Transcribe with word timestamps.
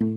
Halo 0.00 0.08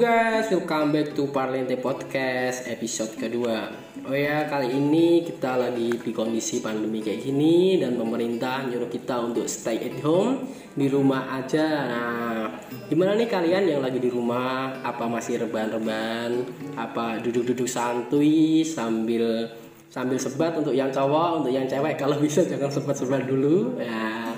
guys, 0.00 0.48
welcome 0.56 0.96
back 0.96 1.12
to 1.12 1.28
Parlente 1.28 1.76
Podcast 1.76 2.64
episode 2.64 3.12
kedua. 3.20 3.68
Oh 4.08 4.16
ya, 4.16 4.48
kali 4.48 4.72
ini 4.72 5.28
kita 5.28 5.60
lagi 5.60 6.00
di 6.00 6.16
kondisi 6.16 6.64
pandemi 6.64 7.04
kayak 7.04 7.28
gini 7.28 7.76
dan 7.76 8.00
pemerintah 8.00 8.64
nyuruh 8.64 8.88
kita 8.88 9.20
untuk 9.20 9.44
stay 9.52 9.84
at 9.84 10.00
home 10.00 10.48
di 10.72 10.88
rumah 10.88 11.36
aja. 11.36 11.68
Nah, 11.92 12.43
gimana 12.88 13.16
nih 13.16 13.28
kalian 13.28 13.64
yang 13.64 13.80
lagi 13.80 13.96
di 13.96 14.10
rumah? 14.12 14.80
Apa 14.84 15.08
masih 15.08 15.40
rebahan-rebahan? 15.46 16.30
Apa 16.76 17.20
duduk-duduk 17.24 17.68
santuy 17.68 18.64
sambil 18.66 19.48
sambil 19.88 20.18
sebat 20.18 20.58
untuk 20.58 20.74
yang 20.74 20.90
cowok, 20.90 21.44
untuk 21.44 21.52
yang 21.54 21.70
cewek 21.70 21.94
kalau 21.94 22.18
bisa 22.18 22.42
jangan 22.44 22.68
sebat-sebat 22.68 23.24
dulu. 23.30 23.78
Ya, 23.78 24.34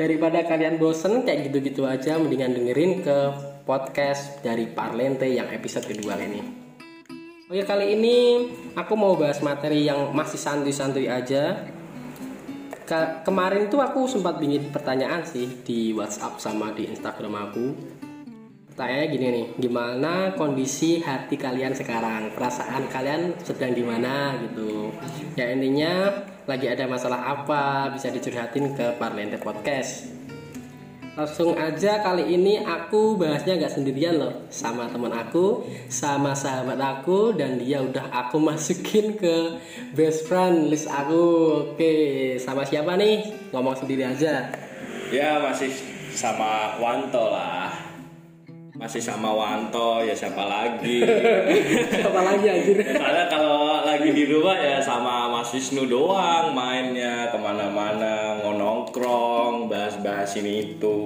daripada 0.00 0.40
kalian 0.44 0.80
bosen 0.80 1.24
kayak 1.24 1.52
gitu-gitu 1.52 1.84
aja 1.84 2.16
mendingan 2.16 2.56
dengerin 2.56 3.04
ke 3.04 3.18
podcast 3.68 4.40
dari 4.40 4.68
Parlente 4.72 5.28
yang 5.28 5.52
episode 5.52 5.84
kedua 5.84 6.16
ini. 6.20 6.40
Oke 7.46 7.62
kali 7.62 7.94
ini 7.94 8.16
aku 8.74 8.98
mau 8.98 9.14
bahas 9.14 9.38
materi 9.38 9.86
yang 9.86 10.10
masih 10.10 10.40
santuy-santuy 10.40 11.06
aja. 11.06 11.62
Ke- 12.86 13.26
kemarin 13.26 13.66
tuh 13.66 13.82
aku 13.82 14.06
sempat 14.06 14.38
bikin 14.38 14.70
pertanyaan 14.70 15.26
sih 15.26 15.60
di 15.66 15.90
WhatsApp 15.90 16.38
sama 16.38 16.70
di 16.70 16.86
Instagram 16.86 17.34
aku. 17.50 17.64
Pertanyaannya 18.70 19.08
gini 19.08 19.26
nih, 19.32 19.46
gimana 19.58 20.36
kondisi 20.38 21.02
hati 21.02 21.34
kalian 21.34 21.74
sekarang? 21.74 22.30
Perasaan 22.36 22.86
kalian 22.92 23.34
sedang 23.42 23.72
di 23.74 23.82
mana 23.82 24.38
gitu? 24.38 24.92
Ya 25.34 25.50
intinya 25.50 26.12
lagi 26.46 26.70
ada 26.70 26.86
masalah 26.86 27.26
apa 27.26 27.90
bisa 27.90 28.12
dicurhatin 28.12 28.76
ke 28.78 28.94
Parlente 29.00 29.40
Podcast. 29.42 30.15
Langsung 31.16 31.56
aja 31.56 32.04
kali 32.04 32.36
ini 32.36 32.60
aku 32.60 33.16
bahasnya 33.16 33.56
nggak 33.56 33.72
sendirian 33.72 34.20
loh 34.20 34.44
sama 34.52 34.84
teman 34.92 35.08
aku, 35.16 35.64
sama 35.88 36.36
sahabat 36.36 36.76
aku 36.76 37.32
dan 37.32 37.56
dia 37.56 37.80
udah 37.80 38.12
aku 38.12 38.36
masukin 38.52 39.16
ke 39.16 39.56
best 39.96 40.28
friend 40.28 40.68
list 40.68 40.84
aku. 40.92 41.24
Oke, 41.72 42.36
sama 42.36 42.68
siapa 42.68 43.00
nih? 43.00 43.32
Ngomong 43.48 43.80
sendiri 43.80 44.04
aja. 44.04 44.52
Ya 45.08 45.40
masih 45.40 45.72
sama 46.12 46.76
Wanto 46.76 47.32
lah. 47.32 47.72
Masih 48.76 49.00
sama 49.00 49.32
Wanto 49.32 50.04
ya 50.04 50.12
siapa 50.12 50.44
lagi? 50.44 51.00
Siapa 51.96 52.20
lagi 52.20 52.44
anjir? 52.44 52.76
Ya, 52.76 52.92
Karena 52.92 53.24
kalau 53.32 53.80
lagi 53.88 54.12
di 54.12 54.28
rumah 54.28 54.52
ya 54.60 54.84
sama 54.84 55.32
Mas 55.32 55.48
Wisnu 55.48 55.88
doang 55.88 56.52
mainnya 56.52 57.32
ke 57.32 57.40
mana-mana 57.40 58.36
ngonongkrong 58.44 59.35
bahas-bahas 60.06 60.30
ini 60.38 60.52
itu. 60.62 60.96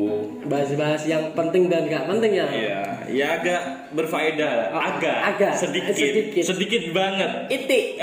Bahas-bahas 0.44 1.02
yang 1.08 1.32
penting 1.32 1.72
dan 1.72 1.88
nggak 1.88 2.04
penting 2.04 2.32
ya. 2.36 2.46
Iya, 2.52 2.80
ya 3.08 3.26
agak 3.40 3.62
berfaedah, 3.96 4.52
lah. 4.52 4.68
Oh, 4.76 4.82
agak, 4.92 5.16
agak, 5.34 5.52
sedikit, 5.56 5.96
sedikit. 5.96 6.44
sedikit, 6.44 6.82
banget. 6.92 7.48
Itik. 7.48 7.96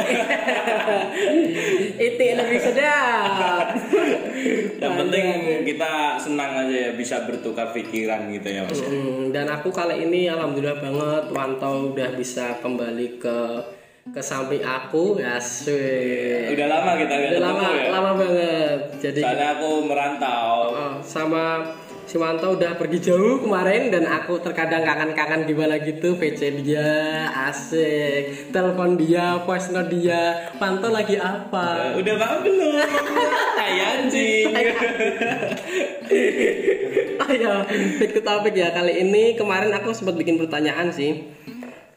Itik 2.09 2.31
lebih 2.33 2.59
sedap. 2.65 3.77
Yang 4.81 4.93
penting 5.05 5.25
kita 5.69 6.17
senang 6.17 6.65
aja 6.65 6.75
ya 6.89 6.91
bisa 6.97 7.29
bertukar 7.29 7.69
pikiran 7.77 8.33
gitu 8.33 8.49
ya 8.49 8.65
Mas. 8.65 8.81
Hmm, 8.81 9.29
dan 9.29 9.45
aku 9.53 9.69
kali 9.69 10.01
ini 10.01 10.25
alhamdulillah 10.33 10.81
banget 10.81 11.23
Wanto 11.29 11.93
udah 11.93 12.09
bisa 12.17 12.57
kembali 12.61 13.21
ke 13.21 13.37
ke 14.09 14.21
samping 14.21 14.61
aku 14.61 15.17
ya 15.17 15.37
sih. 15.37 16.49
Udah 16.51 16.67
lama 16.67 16.91
kita 16.95 17.13
Udah 17.13 17.27
ketemu 17.29 17.43
lama 17.43 17.67
ya. 17.69 17.85
lama 17.91 18.11
banget. 18.15 18.79
Jadi 18.99 19.21
Soalnya 19.21 19.47
aku 19.53 19.69
merantau. 19.83 20.51
oh, 20.69 20.93
sama 21.01 21.45
si 22.07 22.15
Wanto 22.15 22.55
udah 22.55 22.71
pergi 22.73 23.03
jauh 23.03 23.43
kemarin 23.43 23.91
dan 23.91 24.07
aku 24.07 24.39
terkadang 24.39 24.79
kangen-kangen 24.81 25.43
gimana 25.43 25.75
gitu 25.77 26.15
VC 26.15 26.39
dia 26.57 26.87
asik 27.45 28.47
telepon 28.49 28.95
dia 28.95 29.43
voice 29.43 29.67
note 29.69 29.91
dia 29.91 30.47
Wanto 30.55 30.87
lagi 30.87 31.19
apa 31.19 31.99
Udah 31.99 32.15
makan 32.15 32.39
belum? 32.41 32.79
Anjing. 33.67 34.55
Ayo, 37.27 37.53
back 37.99 38.11
to 38.13 38.21
topic 38.21 38.55
ya. 38.55 38.71
Kali 38.71 38.93
ini 38.97 39.35
kemarin 39.35 39.73
aku 39.73 39.91
sempat 39.91 40.15
bikin 40.15 40.39
pertanyaan 40.39 40.87
sih. 40.87 41.27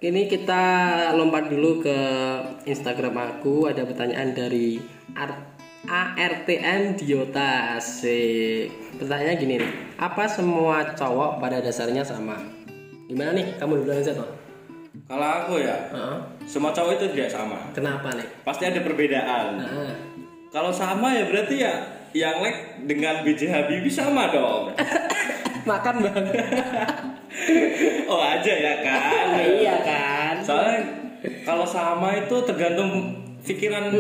Ini 0.01 0.33
kita 0.33 0.65
lompat 1.13 1.53
dulu 1.53 1.85
ke 1.85 1.99
Instagram 2.65 3.13
aku. 3.21 3.69
Ada 3.69 3.85
pertanyaan 3.85 4.33
dari 4.33 4.81
Ar- 5.13 5.53
ARTN 5.85 6.97
Diota 6.97 7.77
Asik. 7.77 8.97
Pertanyaannya 8.97 9.37
gini 9.37 9.55
nih. 9.61 9.73
Apa 10.01 10.25
semua 10.25 10.97
cowok 10.97 11.37
pada 11.37 11.61
dasarnya 11.61 12.01
sama? 12.01 12.41
Gimana 13.13 13.37
nih? 13.37 13.61
Kamu 13.61 13.85
duluan 13.85 14.01
aja 14.01 14.17
toh? 14.17 14.25
Kalau 15.05 15.29
aku 15.45 15.61
ya, 15.61 15.77
Heeh. 15.93 16.17
semua 16.49 16.73
cowok 16.73 16.97
itu 16.97 17.07
tidak 17.13 17.37
sama. 17.37 17.61
Kenapa 17.77 18.09
nih? 18.17 18.25
Pasti 18.41 18.65
ada 18.65 18.81
perbedaan. 18.81 19.61
Nah, 19.61 19.93
Kalau 20.49 20.73
sama 20.73 21.13
ya 21.13 21.29
berarti 21.29 21.61
ya 21.61 21.77
yang 22.17 22.41
like 22.41 22.89
dengan 22.89 23.21
BJ 23.21 23.53
Habibie 23.53 23.93
sama 23.93 24.33
dong. 24.33 24.73
makan 25.69 25.95
bang. 26.03 26.25
oh 28.09 28.19
aja 28.19 28.53
ya 28.53 28.75
kan. 28.83 29.27
Kalau 31.51 31.67
sama 31.67 32.15
itu 32.15 32.47
tergantung 32.47 33.11
pikiran 33.43 33.91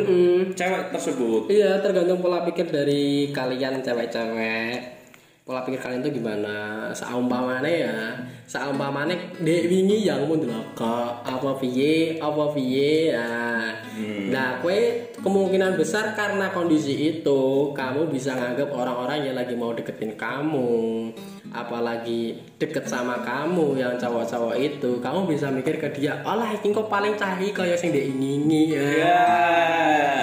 cewek 0.55 0.95
tersebut. 0.95 1.51
Iya, 1.51 1.83
tergantung 1.83 2.23
pola 2.23 2.47
pikir 2.47 2.71
dari 2.71 3.35
kalian 3.35 3.83
cewek-cewek. 3.83 5.03
Pola 5.43 5.67
pikir 5.67 5.83
kalian 5.83 5.99
tuh 5.99 6.15
gimana? 6.15 6.87
Saumpamane 6.95 7.73
ya, 7.83 8.15
saumpamane 8.47 9.35
dek 9.43 9.67
wingi 9.67 10.07
yang 10.07 10.31
mun 10.31 10.47
delok 10.47 10.79
apa 11.27 11.59
piye, 11.59 12.23
apa 12.23 12.55
piye. 12.55 13.19
Nah, 13.19 13.83
nah 14.31 14.49
kue 14.63 15.11
kemungkinan 15.19 15.75
besar 15.75 16.15
karena 16.15 16.55
kondisi 16.55 17.19
itu 17.19 17.75
kamu 17.75 18.15
bisa 18.15 18.39
nganggap 18.39 18.71
orang-orang 18.71 19.27
yang 19.27 19.35
lagi 19.35 19.59
mau 19.59 19.75
deketin 19.75 20.15
kamu 20.15 21.11
apalagi 21.51 22.23
deket 22.57 22.85
sama 22.85 23.19
kamu 23.21 23.75
yang 23.75 23.95
cowok-cowok 23.95 24.55
itu 24.55 24.91
kamu 24.99 25.27
bisa 25.27 25.47
mikir 25.49 25.77
ke 25.77 25.91
dia 25.91 26.23
olah 26.23 26.47
ini 26.49 26.69
kok 26.69 26.87
paling 26.87 27.15
cari 27.15 27.51
kayak 27.51 27.75
sing 27.75 27.91
dia 27.91 28.05
ingini 28.05 28.71
ya 28.71 28.83
Ya. 29.01 29.23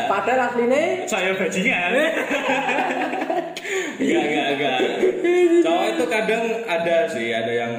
padahal 0.07 0.47
aslinya 0.47 1.03
Saya 1.05 1.31
bajingan. 1.33 1.91
Enggak, 3.97 4.23
enggak, 4.23 4.47
enggak. 4.53 4.79
Cowok 5.59 5.85
itu 5.89 6.03
kadang 6.05 6.43
ada 6.63 6.97
sih, 7.09 7.33
ada 7.33 7.49
yang 7.49 7.73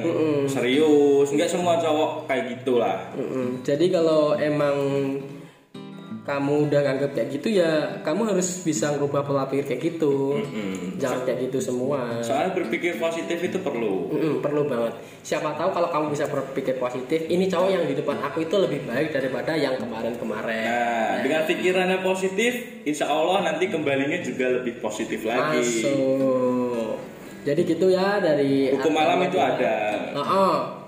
serius. 0.45 1.31
Enggak 1.31 1.47
semua 1.47 1.79
cowok 1.79 2.27
kayak 2.27 2.43
gitulah. 2.53 3.07
Mm-mm. 3.15 3.63
Jadi 3.63 3.87
kalau 3.87 4.35
emang 4.35 4.75
kamu 6.29 6.69
udah 6.69 6.79
nganggap 6.85 7.11
kayak 7.17 7.29
gitu 7.33 7.57
ya 7.57 7.71
kamu 8.05 8.21
harus 8.29 8.61
bisa 8.61 8.93
ngubah 8.93 9.25
pola 9.25 9.49
pikir 9.49 9.65
kayak 9.65 9.81
gitu 9.81 10.37
jangan 11.01 11.25
kayak 11.25 11.49
gitu 11.49 11.57
semua 11.57 12.21
Soalnya 12.21 12.53
berpikir 12.53 13.01
positif 13.01 13.41
itu 13.41 13.57
perlu. 13.57 14.13
Mm-mm, 14.13 14.37
perlu 14.37 14.69
banget 14.69 14.93
siapa 15.25 15.57
tahu 15.57 15.73
kalau 15.73 15.89
kamu 15.89 16.05
bisa 16.13 16.29
berpikir 16.29 16.77
positif 16.77 17.25
ini 17.25 17.49
cowok 17.49 17.69
yang 17.73 17.83
di 17.83 17.97
depan 17.97 18.21
aku 18.21 18.45
itu 18.45 18.55
lebih 18.55 18.85
baik 18.85 19.09
daripada 19.09 19.57
yang 19.57 19.73
kemarin-kemarin 19.75 20.69
Nah, 20.69 21.25
dengan 21.25 21.41
pikirannya 21.43 21.99
positif, 21.99 22.53
insya 22.85 23.09
Allah 23.09 23.41
nanti 23.43 23.65
kembalinya 23.67 24.21
juga 24.21 24.61
lebih 24.61 24.77
positif 24.79 25.25
lagi. 25.25 25.57
masuk 25.57 26.95
jadi 27.39 27.61
gitu 27.65 27.87
ya 27.89 28.19
dari 28.19 28.69
Hukum 28.75 28.93
malam 28.93 29.23
itu 29.23 29.39
ada. 29.39 29.75
Heeh. 30.13 30.78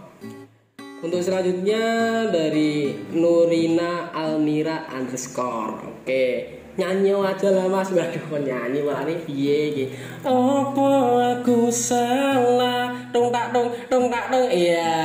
Untuk 1.02 1.26
selanjutnya 1.26 1.82
dari 2.30 2.94
Nurina 3.18 4.14
Almira 4.14 4.86
underscore. 4.94 6.06
Oke, 6.06 6.61
nyanyi 6.76 7.12
aja 7.12 7.48
lah 7.52 7.68
mas. 7.68 7.90
Waduh, 7.92 8.22
kok 8.22 8.42
nyanyi 8.42 8.80
malah 8.82 9.04
nih 9.04 9.18
piye 9.24 9.58
iki. 9.72 9.86
Apa 10.24 10.88
aku 11.36 11.68
salah? 11.68 12.92
Dong 13.12 13.28
tak 13.28 13.52
dong, 13.52 13.68
dong 13.92 14.08
tak 14.08 14.32
dong. 14.32 14.48
Iya, 14.48 14.96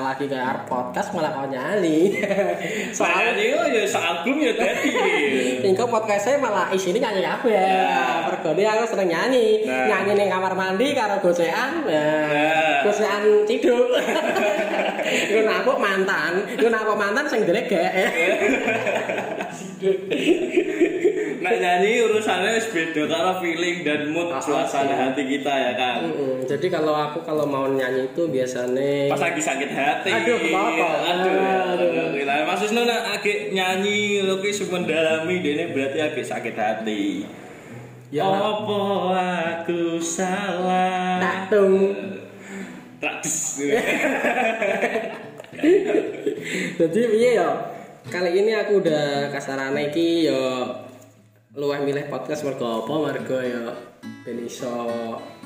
lagi 0.00 0.24
kayak 0.24 0.64
podcast 0.64 1.12
malah 1.12 1.32
kau 1.32 1.44
nyanyi. 1.44 2.16
Soalnya 2.96 3.36
Soalnya 3.36 3.44
itu 3.44 3.60
ya 3.76 3.84
saat 3.84 4.16
belum 4.24 4.38
ya 4.40 4.52
tadi. 4.56 4.90
Tinggal 5.60 5.86
podcast 5.94 6.22
saya 6.26 6.36
malah 6.40 6.72
isinya 6.72 7.08
nyanyi 7.08 7.22
apa 7.22 7.46
ya? 7.46 7.68
Pergode 8.32 8.62
aku 8.64 8.84
sering 8.88 9.10
nyanyi, 9.12 9.68
Nah. 9.68 9.84
nyanyi 9.90 10.12
ning 10.16 10.28
kamar 10.32 10.52
mandi 10.56 10.96
karo 10.96 11.20
gocean, 11.20 11.84
nah, 11.84 11.92
Nah. 11.92 12.80
gocean 12.88 13.22
ciduk. 13.44 13.88
Gue 15.04 15.44
napuk 15.44 15.76
mantan, 15.78 16.42
gue 16.56 16.70
napuk 16.72 16.96
mantan 16.96 17.28
sing 17.28 17.44
gregek. 17.44 17.92
Nah 21.44 21.52
nyanyi 21.60 22.00
urusannya 22.08 22.56
beda 22.72 23.04
karena 23.04 23.36
feeling 23.36 23.84
dan 23.84 24.08
mood 24.08 24.32
Ah, 24.32 24.40
suasana 24.40 24.96
hati 24.96 25.28
kita 25.28 25.52
ya 25.52 25.76
kan. 25.76 26.08
Mm-mm. 26.08 26.40
Jadi 26.48 26.72
kalau 26.72 26.96
aku 26.96 27.20
kalau 27.20 27.44
mau 27.44 27.68
nyanyi 27.68 28.08
itu 28.08 28.24
biasanya 28.24 29.12
Pas 29.12 29.20
lagi 29.20 29.44
sakit 29.44 29.68
hati. 29.68 30.08
Aduh, 30.08 30.40
apa-apa. 30.40 30.88
Aduh. 31.04 31.36
Aduh. 31.36 31.88
Aduh. 31.92 32.16
Kita 32.16 32.32
agak 33.12 33.52
nyanyi 33.52 34.24
lo 34.24 34.40
ki 34.40 34.56
mendalami 34.72 35.44
dene 35.44 35.68
berarti 35.76 35.98
agak 36.00 36.24
sakit 36.24 36.54
hati. 36.56 37.28
Ya, 38.08 38.24
nak. 38.24 38.64
Apa 38.64 38.80
aku 39.58 40.00
salah? 40.00 41.20
Tak 41.20 41.52
tung. 41.52 41.92
Traktis. 43.02 43.60
Jadi 46.80 47.00
piye 47.10 47.36
ya? 47.36 47.73
Kali 48.04 48.36
ini 48.36 48.52
aku 48.52 48.84
udah 48.84 49.32
kasarane 49.32 49.88
iki 49.88 50.28
ya 50.28 50.68
luwih 51.56 51.80
milih 51.80 52.04
podcast 52.12 52.44
mergo 52.44 52.84
apa? 52.84 52.92
Mergo 53.00 53.38
ya 53.40 53.93
ben 54.24 54.40
iso 54.40 54.88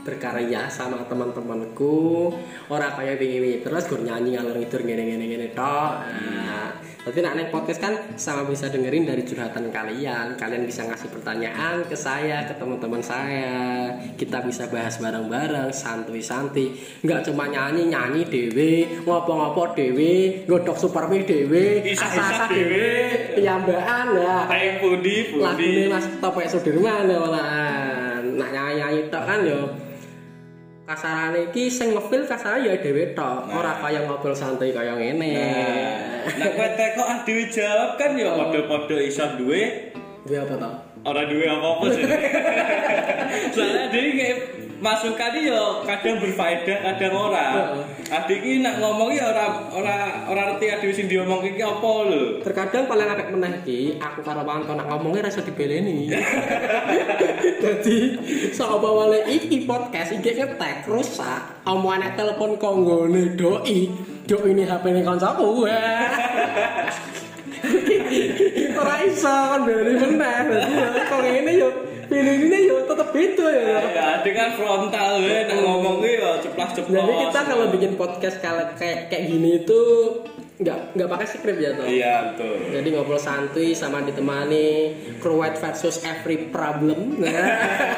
berkarya 0.07 0.71
sama 0.71 1.03
teman-temanku 1.11 2.31
ora 2.71 2.95
kaya 2.95 3.19
wingi-wingi 3.19 3.67
terus 3.67 3.91
gur 3.91 4.07
nyanyi 4.07 4.39
ngalor 4.39 4.55
ngidur 4.55 4.87
ngene-ngene 4.87 5.25
ngene 5.27 5.49
tok. 5.51 5.93
Nah, 6.07 6.71
tapi 7.09 7.19
nak 7.25 7.35
neng 7.41 7.49
podcast 7.49 7.81
kan 7.83 7.95
sama 8.15 8.45
bisa 8.47 8.71
dengerin 8.71 9.09
dari 9.09 9.27
curhatan 9.27 9.73
kalian. 9.75 10.39
Kalian 10.39 10.63
bisa 10.69 10.87
ngasih 10.87 11.09
pertanyaan 11.09 11.89
ke 11.89 11.97
saya, 11.99 12.47
ke 12.47 12.55
teman-teman 12.55 13.03
saya. 13.03 13.91
Kita 14.15 14.45
bisa 14.45 14.69
bahas 14.69 15.01
bareng-bareng, 15.01 15.73
santuy-santuy. 15.73 16.77
Nggak 17.01 17.33
cuma 17.33 17.49
nyanyi-nyanyi 17.49 18.29
dewe, 18.29 19.03
ngopo-ngopo 19.09 19.73
dewe, 19.73 20.45
godok 20.45 20.77
supermi 20.77 21.25
dewe, 21.25 21.81
asa-asa 21.97 22.45
dewe. 22.53 22.87
piyambakan 23.41 24.07
ya. 24.19 24.37
Hai 24.45 24.77
Pudi, 24.77 25.17
Lagu 25.41 25.57
Pudi. 25.57 25.89
Mas 25.89 26.07
Topek 26.21 26.47
Sudirman 26.51 27.09
ya 27.09 27.19
malahan. 27.23 27.58
Nak 28.39 28.49
nyanyi-nyanyi 28.55 29.11
tok 29.11 29.25
kan 29.27 29.43
yo. 29.43 29.61
Kasarane 30.89 31.53
iki 31.53 31.69
sing 31.69 31.93
ngefil 31.93 32.25
kasarane 32.25 32.65
ya 32.71 32.75
dhewe 32.81 33.13
tok, 33.13 33.51
ora 33.53 33.77
kaya 33.77 34.09
ngobrol 34.09 34.33
santai 34.33 34.73
kaya 34.73 34.97
ngene. 34.97 35.31
Nah, 36.39 36.51
kowe 36.57 36.69
teko 36.79 37.03
ah 37.05 37.19
dhewe 37.27 37.45
jawab 37.53 38.01
kan 38.01 38.17
ya 38.17 38.33
padha-padha 38.33 38.97
iso 39.03 39.27
duwe 39.37 39.93
Duwe 40.25 40.45
apa 40.45 40.55
tau? 40.61 40.75
ora 41.09 41.23
duwe 41.29 41.47
apa-apa 41.47 41.85
sih. 41.93 42.05
Soalnya 43.55 43.85
dhewe 43.93 44.29
masukan 44.79 45.35
iki 45.35 45.51
ya 45.51 45.83
kadang 45.83 46.23
berfaedah, 46.23 46.79
kadang 46.87 47.13
ora. 47.15 47.47
Adik 48.09 48.39
iki 48.41 48.63
nak 48.63 48.79
ngomong 48.79 49.11
ya 49.11 49.35
ora 49.35 49.69
ora 49.75 49.97
ora 50.31 50.43
ngerti 50.55 50.67
adik 50.71 50.91
sing 50.95 51.07
diomong 51.11 51.43
iki 51.43 51.63
apa 51.63 51.93
lho. 52.07 52.39
Terkadang 52.47 52.87
paling 52.87 53.09
apik 53.11 53.29
meneh 53.35 53.59
iki 53.67 53.99
aku 53.99 54.23
karo 54.23 54.47
Wanto 54.47 54.73
nak 54.79 54.87
ngomongnya 54.89 55.29
rasa 55.29 55.43
dibeleni. 55.43 56.09
Jadi 57.63 57.99
sapa 58.55 58.89
wale 58.89 59.27
iki 59.29 59.67
podcast 59.67 60.15
iki 60.15 60.39
ngetek 60.39 60.87
rusak. 60.87 61.67
Omongane 61.67 62.15
telepon 62.15 62.57
konggone 62.57 63.35
doi. 63.35 63.91
Doi 64.29 64.53
ini 64.53 64.63
HP 64.65 64.85
ne 64.95 65.01
kancaku. 65.03 65.65
Ora 68.79 68.95
iso 69.03 69.29
kan 69.29 69.61
beleni 69.67 69.99
meneh. 69.99 70.65
Kok 71.11 71.19
ngene 71.19 71.53
yo 71.59 71.69
pilihine 72.09 72.59
yo 72.65 72.77
tetep 72.89 72.98
beda 73.13 73.47
ya. 73.51 73.79
Ya, 74.23 74.33
kan 74.35 74.49
frontal 74.57 75.25
we 75.25 75.37
nak 75.49 75.59
ngomong 75.63 76.05
iki 76.05 76.21
ya 76.21 76.31
ceplas-ceplos. 76.43 77.05
Jadi 77.05 77.15
kita 77.29 77.41
kalau 77.47 77.67
bikin 77.73 77.93
podcast 77.97 78.37
kalau 78.39 78.65
kayak 78.77 79.09
kayak 79.13 79.25
gini 79.29 79.65
itu 79.65 79.81
nggak 80.59 80.99
nggak 80.99 81.09
pakai 81.09 81.27
skrip 81.31 81.57
ya 81.63 81.71
toh. 81.79 81.87
Iya, 81.87 82.15
betul. 82.35 82.55
Jadi 82.75 82.89
ngobrol 82.91 83.21
santuy 83.23 83.79
sama 83.79 84.03
ditemani 84.03 84.91
Cruet 85.23 85.55
versus 85.55 86.03
Every 86.03 86.51
Problem 86.51 87.23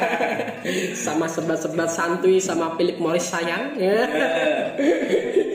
sama 1.05 1.25
sebat-sebat 1.25 1.89
santuy 1.89 2.37
sama 2.37 2.77
Philip 2.77 3.01
Morris 3.01 3.25
sayang 3.25 3.73
ya. 3.81 4.05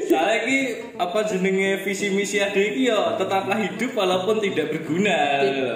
Soalnya 0.07 0.37
iki 0.47 0.59
apa 0.97 1.19
jenenge 1.27 1.83
visi 1.83 2.11
misi 2.11 2.43
adik 2.43 2.75
iki 2.75 2.91
ya 2.91 3.15
tetaplah 3.15 3.59
hidup 3.59 3.91
walaupun 3.95 4.43
tidak 4.43 4.75
berguna. 4.75 5.19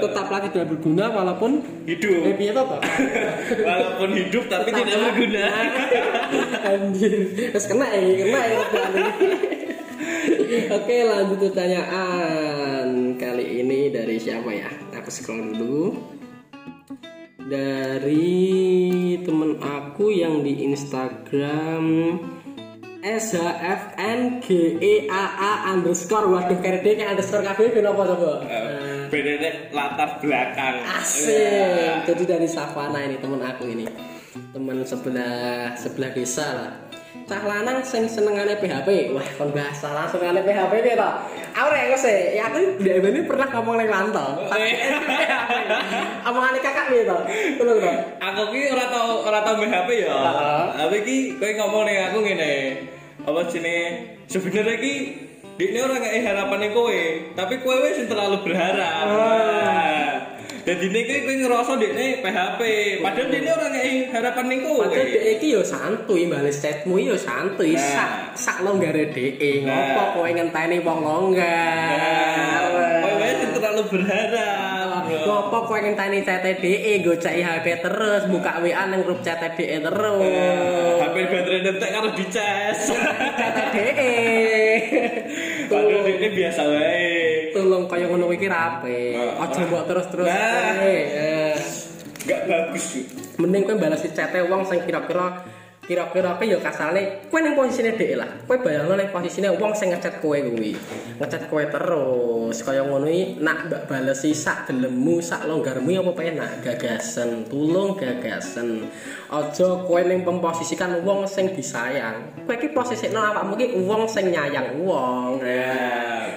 Tetaplah 0.02 0.40
tidak 0.50 0.64
berguna 0.66 1.14
walaupun 1.14 1.62
Hidup. 1.86 2.26
eh 2.26 2.34
piye 2.38 2.50
toh, 2.54 2.62
Pak? 2.70 2.80
Walaupun 3.66 4.08
hidup 4.14 4.46
tapi 4.46 4.70
tidak 4.70 4.94
berguna. 5.10 5.46
Anjir, 6.70 7.12
terus 7.50 7.66
kena 7.66 7.86
ya, 7.90 7.98
kena 7.98 8.40
ya. 8.46 8.58
Oke 10.76 11.06
lanjut 11.06 11.38
pertanyaan 11.47 13.14
kali 13.14 13.62
ini 13.62 13.87
dari 13.87 14.19
siapa 14.19 14.50
ya? 14.50 14.67
Aku 14.99 15.06
scroll 15.06 15.55
dulu. 15.55 15.94
Dari 17.38 19.14
temen 19.23 19.62
aku 19.62 20.11
yang 20.11 20.43
di 20.43 20.67
Instagram 20.67 22.19
SHFNGEAA 23.00 24.43
underscore 25.70 26.26
waduh 26.31 26.58
kere 26.58 26.82
dia 26.82 26.99
kayak 26.99 27.14
underscore 27.14 27.47
kafe 27.47 27.70
kenapa 27.70 28.11
coba? 28.11 28.43
Bedanya 29.06 29.70
latar 29.70 30.19
belakang. 30.19 30.82
Asik. 30.99 32.11
Jadi 32.11 32.26
dari 32.26 32.50
Savana 32.50 33.06
ini 33.06 33.23
temen 33.23 33.38
aku 33.38 33.70
ini. 33.70 33.87
Temen 34.50 34.82
sebelah 34.82 35.79
sebelah 35.79 36.11
desa 36.11 36.47
lah. 36.55 36.89
Cah 37.30 37.46
lanang 37.46 37.78
sing 37.86 38.10
senengane 38.10 38.58
PHP. 38.58 39.14
Wah, 39.14 39.22
kon 39.38 39.54
bahasa 39.54 39.94
langsung 39.94 40.18
senengane 40.18 40.42
PHP 40.42 40.72
piye 40.82 40.98
to? 40.98 41.10
Aku 41.54 41.70
rek 41.70 41.94
sih, 41.94 42.34
ya 42.34 42.50
aku 42.50 42.82
ndek 42.82 43.06
ini 43.06 43.22
pernah 43.22 43.46
ngomong 43.54 43.78
ning 43.78 43.86
lantol. 43.86 44.50
Omongane 46.26 46.58
kakak 46.58 46.90
piye 46.90 47.06
to? 47.06 47.18
Ngono 47.54 47.72
to. 47.78 47.92
Aku 48.18 48.42
ki 48.50 48.74
ora 48.74 48.90
tau 48.90 49.22
ora 49.22 49.46
tau 49.46 49.54
main 49.62 49.70
HP 49.70 50.02
ya. 50.02 50.10
Tapi 50.74 51.06
ki 51.06 51.38
kowe 51.38 51.50
ngomong 51.54 51.86
ning 51.86 52.02
aku 52.10 52.18
ngene. 52.18 52.54
Apa 53.22 53.46
jenenge? 53.46 54.18
Sebenarnya 54.26 54.74
ki 54.82 54.94
ini 55.62 55.78
orang 55.86 56.02
nggak 56.02 56.26
harapan 56.26 56.74
kowe, 56.74 57.02
tapi 57.38 57.54
kowe 57.62 57.78
wis 57.78 58.10
terlalu 58.10 58.42
berharap. 58.42 59.06
dan 60.60 60.76
dini 60.76 61.00
kiri 61.08 61.20
kiri 61.24 61.34
ngerasa 61.40 61.72
dini 61.80 62.06
PHP 62.20 62.60
padahal 63.00 63.28
dini 63.32 63.48
orang 63.48 63.72
kayak 63.72 64.12
harapan 64.12 64.44
niku 64.52 64.70
padahal 64.76 65.06
dini 65.08 65.32
kiri 65.40 65.56
yo 65.56 65.62
santuy 65.64 66.22
balas 66.28 66.60
chatmu 66.60 67.00
yo 67.00 67.16
santuy 67.16 67.72
nah. 67.72 67.80
sak 67.80 68.10
sak 68.36 68.56
lo 68.60 68.76
nggak 68.76 68.92
ngopo 69.64 70.02
kau 70.20 70.24
ingin 70.28 70.48
tanya 70.52 70.76
bang 70.84 71.00
lo 71.00 71.16
nggak 71.32 72.60
kau 73.00 73.12
nah. 73.16 73.48
terlalu 73.56 73.82
berharap 73.88 74.80
Ngopo 75.10 75.68
kowe 75.68 75.76
ingin 75.76 75.98
tani 75.98 76.22
CTDE 76.24 77.02
goceki 77.04 77.42
HP 77.44 77.66
terus 77.82 78.24
buka 78.30 78.62
WA 78.62 78.88
nang 78.88 79.02
grup 79.04 79.20
CTDE 79.20 79.82
terus. 79.84 80.96
HP 81.02 81.16
baterai 81.28 81.60
nentek 81.66 81.90
karo 81.92 82.08
dicas. 82.14 82.78
CTDE. 83.36 84.14
Padahal 85.68 86.08
ini 86.08 86.28
biasa 86.30 86.62
wae. 86.62 87.19
Tolong 87.70 87.87
kaya 87.87 88.11
ngono 88.11 88.26
iki 88.34 88.50
rapi. 88.50 89.14
Aja 89.14 89.62
mbok 89.62 89.87
terus-terus. 89.87 90.26
Nah. 90.26 90.83
Eh, 90.83 91.54
Gak 92.26 92.50
bagus. 92.50 93.06
Mending 93.38 93.62
kowe 93.62 93.78
balas 93.78 94.02
chat 94.11 94.35
wong 94.50 94.66
sing 94.66 94.83
kira-kira 94.83 95.47
kira-kira 95.90 96.38
apa 96.38 96.47
ya 96.47 96.54
kasarane 96.62 97.26
kowe 97.26 97.42
ning 97.42 97.59
posisine 97.59 97.99
dhek 97.99 98.14
lah. 98.14 98.30
Kowe 98.47 98.62
bayangno 98.62 98.94
ning 98.94 99.11
posisine 99.11 99.50
wong 99.59 99.75
sing 99.75 99.90
ngechat 99.90 100.23
kowe 100.23 100.38
kuwi. 100.38 100.78
Ngechat 101.18 101.50
kowe 101.50 101.66
terus 101.66 102.62
kaya 102.62 102.87
ngono 102.87 103.11
iki 103.11 103.42
nak 103.42 103.66
mbak 103.66 103.90
balesi 103.90 104.30
sak 104.30 104.70
gelemmu, 104.70 105.18
sak 105.18 105.50
longgarmu 105.50 105.90
apa 105.90 106.14
penak 106.14 106.62
gagasan, 106.62 107.42
tulung 107.50 107.99
gagasan. 107.99 108.87
Aja 109.35 109.82
kowe 109.82 109.99
ning 110.06 110.23
memposisikan 110.23 111.02
wong 111.02 111.26
sing 111.26 111.59
disayang. 111.59 112.38
Kowe 112.47 112.54
iki 112.54 112.70
posisikno 112.70 113.18
awakmu 113.18 113.59
iki 113.59 113.75
wong 113.82 114.06
sing 114.06 114.30
nyayang 114.30 114.87
wong. 114.87 115.42
Ya. 115.42 115.75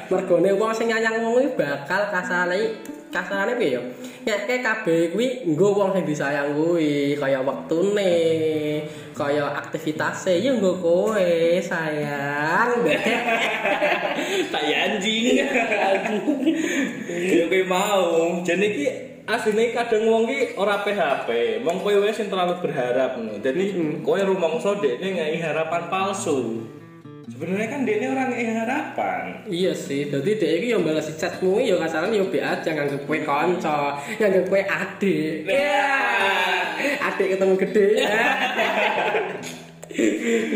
Mergone 0.10 0.50
wong 0.58 0.74
sing 0.74 0.90
nyayang 0.90 1.22
wong 1.22 1.38
kuwi 1.38 1.48
bakal 1.54 2.10
kasarane 2.10 2.82
kasarane 3.14 3.54
piye 3.62 3.78
ya? 3.78 3.82
Nyekke 4.26 4.56
kabeh 4.66 5.02
kuwi 5.14 5.46
nggo 5.46 5.78
wong 5.78 5.90
sing 5.94 6.04
disayang 6.10 6.58
kuwi, 6.58 7.14
kaya 7.14 7.46
wektune, 7.46 8.16
kaya 9.14 9.46
aktivitasé 9.62 10.42
ya 10.42 10.58
nggo 10.58 10.82
kowe 10.82 11.30
sayang. 11.62 12.82
tak 14.52 14.64
ya 14.66 14.78
anjing. 14.90 15.46
Ya 17.30 17.44
kowe 17.46 17.62
mau. 17.70 18.42
Jadi 18.42 18.68
ki 18.74 18.86
asline 19.30 19.72
kadang 19.72 20.10
wong 20.10 20.24
ki 20.26 20.58
ora 20.58 20.82
PHP 20.82 21.62
wong 21.62 21.78
kowe 21.86 21.96
wis 22.02 22.18
terlalu 22.18 22.58
berharap 22.60 23.22
ngono. 23.22 23.38
Jadi 23.38 23.78
kowe 24.02 24.18
rumangsa 24.18 24.82
dekne 24.82 25.14
ngai 25.14 25.38
harapan 25.38 25.88
palsu 25.94 26.66
sebenarnya 27.24 27.68
kan 27.72 27.82
dekne 27.88 28.06
orang 28.12 28.28
ngai 28.36 28.48
harapan 28.52 29.22
Iya 29.48 29.72
sih, 29.76 30.12
dadi 30.12 30.40
dhek 30.40 30.52
iki 30.64 30.68
yo 30.76 30.80
balas 30.84 31.08
chatmu 31.08 31.60
ya 31.60 31.76
kasarane 31.80 32.16
yo 32.16 32.28
be 32.28 32.40
aja 32.40 32.70
nganggep 32.72 33.04
kowe 33.04 33.20
kanca, 33.24 34.00
nganggep 34.20 34.46
kowe 34.48 34.62
adik. 34.64 35.48
Ya. 35.48 35.88
Adik 37.12 37.28
ketemu 37.36 37.54
gede. 37.60 37.88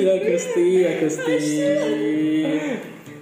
ya 0.07 0.13
Gusti, 0.23 0.67
ya 0.87 0.91
Gusti. 1.03 1.37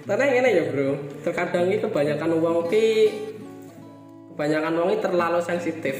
Karena 0.06 0.24
ngene 0.30 0.50
ya, 0.54 0.64
Bro. 0.70 0.90
Terkadang 1.26 1.66
iki 1.66 1.82
kebanyakan 1.82 2.30
wong 2.38 2.70
ki 2.70 2.86
kebanyakan 4.34 4.72
wong 4.78 4.88
iki 4.94 5.02
terlalu 5.02 5.40
sensitif. 5.42 5.96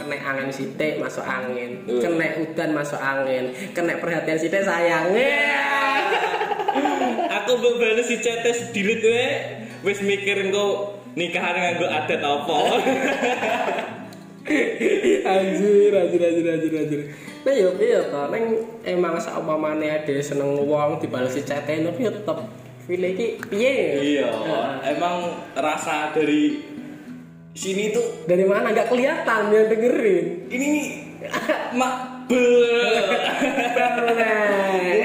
Kena 0.00 0.16
angin 0.16 0.50
sithik 0.50 0.98
masuk 0.98 1.22
angin, 1.22 1.84
kena 1.86 2.40
udan 2.40 2.70
masuk 2.74 2.98
angin, 2.98 3.54
kena 3.76 4.00
perhatian 4.00 4.40
sithik 4.40 4.64
sayang. 4.64 5.12
Aku 7.52 7.68
bales 7.76 8.08
si 8.08 8.16
cetes 8.18 8.72
delete 8.72 9.08
wae 9.08 9.28
wis 9.84 9.98
mikir 10.00 10.40
engko 10.48 10.96
nikahan 11.12 11.56
nganggo 11.58 11.86
adat 11.92 12.22
apa? 12.24 12.56
anjir 15.22 15.92
anjir 15.94 16.20
anjir 16.22 16.46
anjir 16.48 16.72
anjir. 16.72 17.00
Nah 17.42 17.54
yo 17.54 17.74
piye 17.74 17.98
to 18.06 18.22
neng 18.30 18.44
emang 18.86 19.18
saumpamane 19.18 19.86
ade 19.90 20.22
seneng 20.22 20.62
wong 20.66 21.02
dibalesi 21.02 21.42
chatene 21.42 21.90
tapi 21.90 22.06
yo 22.06 22.12
tetep 22.14 22.38
feel 22.86 23.02
iki 23.02 23.38
piye? 23.50 23.74
Iya, 24.18 24.28
Heeh. 24.30 24.66
emang 24.98 25.38
rasa 25.54 26.10
dari 26.14 26.62
sini 27.54 27.90
tuh 27.94 28.26
dari 28.26 28.46
mana? 28.46 28.70
Nggak 28.70 28.90
kelihatan 28.90 29.50
yang 29.50 29.66
dengerin. 29.70 30.26
Ini 30.50 30.66
nih 30.66 30.86
mak 31.78 31.94
bel 32.26 32.46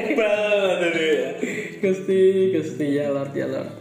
bel. 0.17 0.46
Gusti 1.79 2.21
gusti 2.51 2.85
ya 2.95 3.09
lord 3.09 3.31
ya 3.31 3.47
lord 3.47 3.71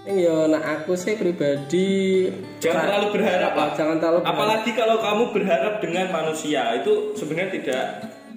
Ini 0.00 0.24
yo 0.24 0.48
nah 0.48 0.64
aku 0.64 0.96
sih 0.96 1.14
pribadi 1.14 2.24
Jangan 2.58 2.88
terlalu 2.88 3.06
berharap 3.14 3.52
Ah, 3.52 3.58
lah. 3.58 3.70
jangan 3.76 3.96
terlalu 4.00 4.18
berharap. 4.20 4.32
Apalagi 4.34 4.70
kalau 4.72 4.96
kamu 4.96 5.24
berharap 5.30 5.74
dengan 5.78 6.06
manusia 6.08 6.62
itu 6.74 6.92
sebenarnya 7.12 7.50
tidak 7.52 7.84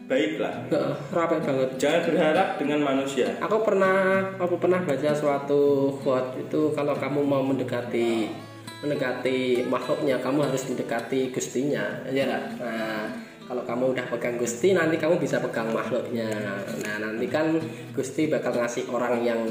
baik 0.04 0.44
lah. 0.44 0.54
Heeh, 0.68 0.96
rapi 1.10 1.38
banget 1.40 1.70
Jangan 1.80 2.02
berharap 2.04 2.48
dengan 2.60 2.80
manusia. 2.84 3.28
Aku 3.40 3.64
pernah 3.64 3.96
aku 4.36 4.60
pernah 4.60 4.84
baca 4.84 5.12
suatu 5.16 5.64
quote 6.04 6.44
itu 6.44 6.62
kalau 6.76 6.94
kamu 6.94 7.24
mau 7.24 7.40
mendekati 7.42 8.28
mendekati 8.84 9.64
makhluknya 9.64 10.20
kamu 10.20 10.44
harus 10.44 10.68
mendekati 10.68 11.32
gustinya 11.32 12.04
ya? 12.12 12.28
Nah 12.60 13.08
kalau 13.44 13.64
kamu 13.68 13.96
udah 13.98 14.06
pegang 14.08 14.36
gusti 14.40 14.72
nanti 14.72 14.96
kamu 14.96 15.20
bisa 15.20 15.40
pegang 15.44 15.70
makhluknya 15.74 16.32
nah 16.84 16.96
nanti 17.00 17.26
kan 17.28 17.60
gusti 17.92 18.32
bakal 18.32 18.56
ngasih 18.56 18.88
orang 18.88 19.20
yang 19.24 19.42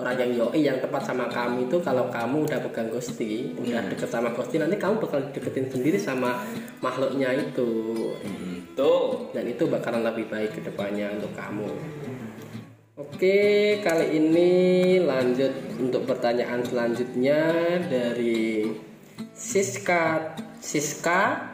orang 0.00 0.16
yang 0.16 0.30
yoi 0.32 0.60
yang 0.64 0.80
tepat 0.80 1.04
sama 1.04 1.28
kamu 1.28 1.68
itu 1.68 1.76
kalau 1.84 2.08
kamu 2.08 2.48
udah 2.48 2.58
pegang 2.70 2.88
gusti 2.88 3.52
udah 3.60 3.86
deket 3.92 4.08
sama 4.08 4.32
gusti 4.32 4.56
nanti 4.56 4.80
kamu 4.80 5.02
bakal 5.02 5.20
deketin 5.32 5.68
sendiri 5.68 5.98
sama 6.00 6.40
makhluknya 6.80 7.36
itu 7.36 7.70
Tuh. 8.72 9.28
dan 9.36 9.44
itu 9.44 9.68
bakalan 9.68 10.00
lebih 10.00 10.32
baik 10.32 10.56
ke 10.56 10.60
depannya 10.64 11.12
untuk 11.12 11.36
kamu. 11.36 11.68
Oke, 12.96 13.80
kali 13.84 14.16
ini 14.16 14.52
lanjut 15.04 15.52
untuk 15.76 16.08
pertanyaan 16.08 16.64
selanjutnya 16.64 17.52
dari 17.88 18.72
Siska 19.36 20.36
Siska 20.60 21.51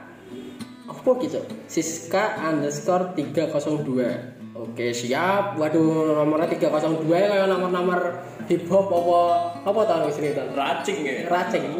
apa 0.88 1.10
gitu? 1.20 1.40
Siska 1.68 2.40
underscore 2.48 3.12
302 3.12 4.38
Oke 4.58 4.90
siap, 4.90 5.54
waduh 5.54 6.18
nomornya 6.18 6.50
302 6.50 7.06
kayak 7.06 7.46
nomor-nomor 7.46 8.26
hip 8.50 8.66
hop 8.66 8.90
apa 8.90 9.20
apa 9.62 9.80
tahun 9.86 10.10
sini 10.10 10.34
tahun 10.34 10.50
Racing 10.50 10.98
ya. 11.06 11.30
Racing 11.30 11.78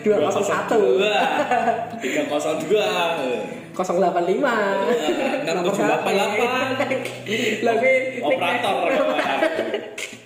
201 0.00 0.72
302. 2.00 3.76
085 3.76 4.40
Enggak 4.40 5.64
kos 5.64 5.80
88. 5.80 7.64
lagi 7.64 7.94
Operator. 8.24 8.88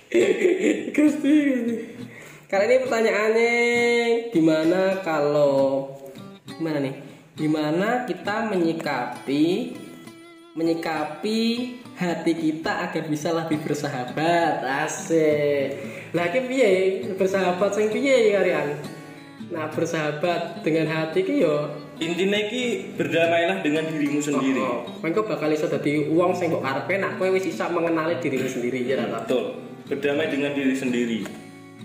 Gusti 0.07 0.87
Gusti. 0.95 1.37
Kali 2.47 2.63
ini 2.63 2.79
pertanyaannya 2.79 3.51
gimana 4.31 5.03
kalau 5.03 5.91
gimana 6.47 6.79
nih? 6.79 7.06
Gimana 7.37 8.09
kita 8.09 8.49
menyikapi 8.49 9.77
menyikapi 10.57 11.41
hati 11.93 12.33
kita 12.33 12.89
agar 12.89 13.05
bisa 13.05 13.29
lebih 13.29 13.61
bersahabat 13.61 14.65
asik 14.65 15.69
lagi 16.17 16.39
piye 16.49 17.05
bersahabat 17.13 17.77
sing 17.77 17.93
piye 17.93 18.33
kalian 18.33 18.81
nah 19.53 19.69
bersahabat 19.69 20.65
dengan 20.65 20.89
hati 20.89 21.21
ki 21.21 21.45
yo 21.45 21.69
Intinya 21.97 22.37
ki 22.45 22.93
berdamailah 22.93 23.65
dengan 23.65 23.89
dirimu 23.89 24.21
sendiri. 24.21 24.61
Oh, 24.61 24.85
kok 25.01 25.25
bakal 25.25 25.49
iso 25.49 25.65
dadi 25.65 26.05
wong 26.13 26.29
sing 26.37 26.53
mbok 26.53 26.61
karepe 26.61 26.93
nak 27.01 27.17
kowe 27.17 27.25
wis 27.33 27.49
iso 27.49 27.65
mengenali 27.73 28.21
dirimu 28.21 28.45
sendiri 28.45 28.85
ya 28.85 29.01
ta. 29.01 29.25
Betul. 29.25 29.57
Berdamai 29.89 30.29
dengan 30.29 30.53
diri 30.53 30.77
sendiri. 30.77 31.25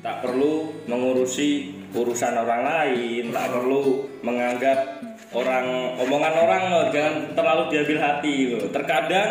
Tak 0.05 0.21
perlu 0.21 0.85
mengurusi 0.85 1.73
urusan 1.97 2.45
orang 2.45 2.61
lain, 2.61 3.33
tak 3.33 3.57
perlu 3.57 4.05
menganggap 4.21 5.01
orang 5.33 5.97
omongan 6.01 6.35
orang 6.37 6.63
loh, 6.69 6.85
jangan 6.93 7.15
terlalu 7.33 7.63
diambil 7.73 7.99
hati 8.01 8.35
loh. 8.53 8.65
Terkadang 8.69 9.31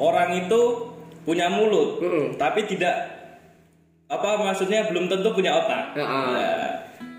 orang 0.00 0.44
itu 0.44 0.60
punya 1.24 1.48
mulut, 1.48 2.04
Mm-mm. 2.04 2.26
tapi 2.36 2.68
tidak 2.68 2.92
apa 4.08 4.36
maksudnya 4.36 4.88
belum 4.88 5.08
tentu 5.08 5.32
punya 5.32 5.56
otak. 5.64 5.96
Ya, 5.96 6.04
ah. 6.04 6.28
Ya. 6.36 6.54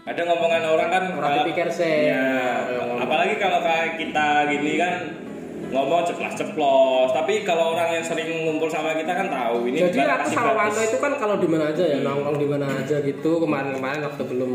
Ada 0.05 0.21
ngomongan 0.21 0.63
orang 0.69 0.89
kan 0.93 1.03
Orang 1.17 1.33
dipikir 1.41 1.65
sih. 1.73 2.13
Ya, 2.13 2.61
apalagi 3.01 3.41
kalau 3.41 3.57
kayak 3.65 3.97
kita 3.97 4.53
gini 4.53 4.77
kan 4.77 4.93
ngomong 5.73 6.05
ceplas-ceplos 6.05 7.09
tapi 7.09 7.41
kalau 7.41 7.73
orang 7.73 7.99
yang 7.99 8.05
sering 8.05 8.29
ngumpul 8.45 8.69
sama 8.69 8.93
kita 8.93 9.11
kan 9.11 9.27
tahu 9.27 9.65
ini 9.67 9.81
Jadi 9.81 9.97
aku 10.07 10.29
sama. 10.29 10.53
Wanto 10.53 10.81
itu 10.85 10.97
kan 11.01 11.17
kalau 11.17 11.35
di 11.41 11.47
mana 11.49 11.73
aja 11.73 11.83
ya 11.83 11.97
nongkrong 12.05 12.37
di 12.37 12.47
mana 12.47 12.65
aja 12.69 13.01
gitu 13.01 13.31
kemarin-kemarin 13.41 14.05
waktu 14.05 14.23
belum 14.29 14.51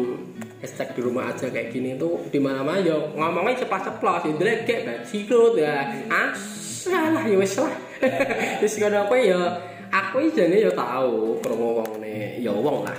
hashtag 0.61 0.93
di 0.93 1.01
rumah 1.01 1.33
aja 1.33 1.49
kayak 1.49 1.73
gini 1.73 1.97
tuh 1.97 2.21
di 2.29 2.37
mana 2.37 2.61
mana 2.61 2.85
ya 2.85 2.93
ngomongnya 3.17 3.65
ceplas-ceplos 3.65 4.29
ya 4.29 4.33
kayak 4.69 4.83
bajirut 4.85 5.57
ya. 5.57 5.89
Asalah 6.13 7.25
ya 7.25 7.37
wis 7.41 7.57
lah. 7.57 7.75
Wis 8.65 8.77
ngono 8.77 9.09
apa 9.09 9.17
ya? 9.17 9.41
Aku 9.91 10.23
jane 10.31 10.61
ya 10.61 10.71
tahu 10.71 11.41
krungu 11.41 11.81
wongne 11.81 12.39
ya 12.39 12.53
wong 12.53 12.85
lah. 12.85 12.99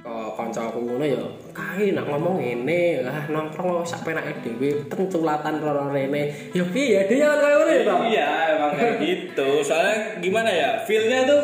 Kok 0.00 0.40
kanca 0.40 0.72
aku 0.72 0.80
ngono 0.80 1.04
ya 1.04 1.20
kae 1.52 1.92
nak 1.92 2.08
ngomong 2.08 2.40
ngene 2.40 3.04
ah 3.04 3.28
nongkrong 3.28 3.84
sak 3.84 4.08
penake 4.08 4.40
dhewe 4.40 4.88
penculatan 4.88 5.60
loro 5.60 5.92
rene. 5.92 6.52
Ya 6.56 6.64
piye 6.64 6.88
ya 6.96 7.02
dia 7.04 7.28
kaya 7.36 7.54
ngono 7.60 7.72
ya 7.72 7.84
iya 8.08 8.30
emang 8.56 8.72
kayak 8.80 8.96
gitu. 9.04 9.60
Soalnya 9.60 10.16
gimana 10.24 10.48
ya 10.48 10.80
feelnya 10.88 11.28
tuh 11.28 11.40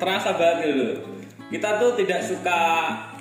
terasa 0.00 0.32
banget 0.40 0.72
gitu. 0.72 1.13
Kita 1.54 1.78
tuh 1.78 1.94
tidak 1.94 2.18
suka 2.18 2.60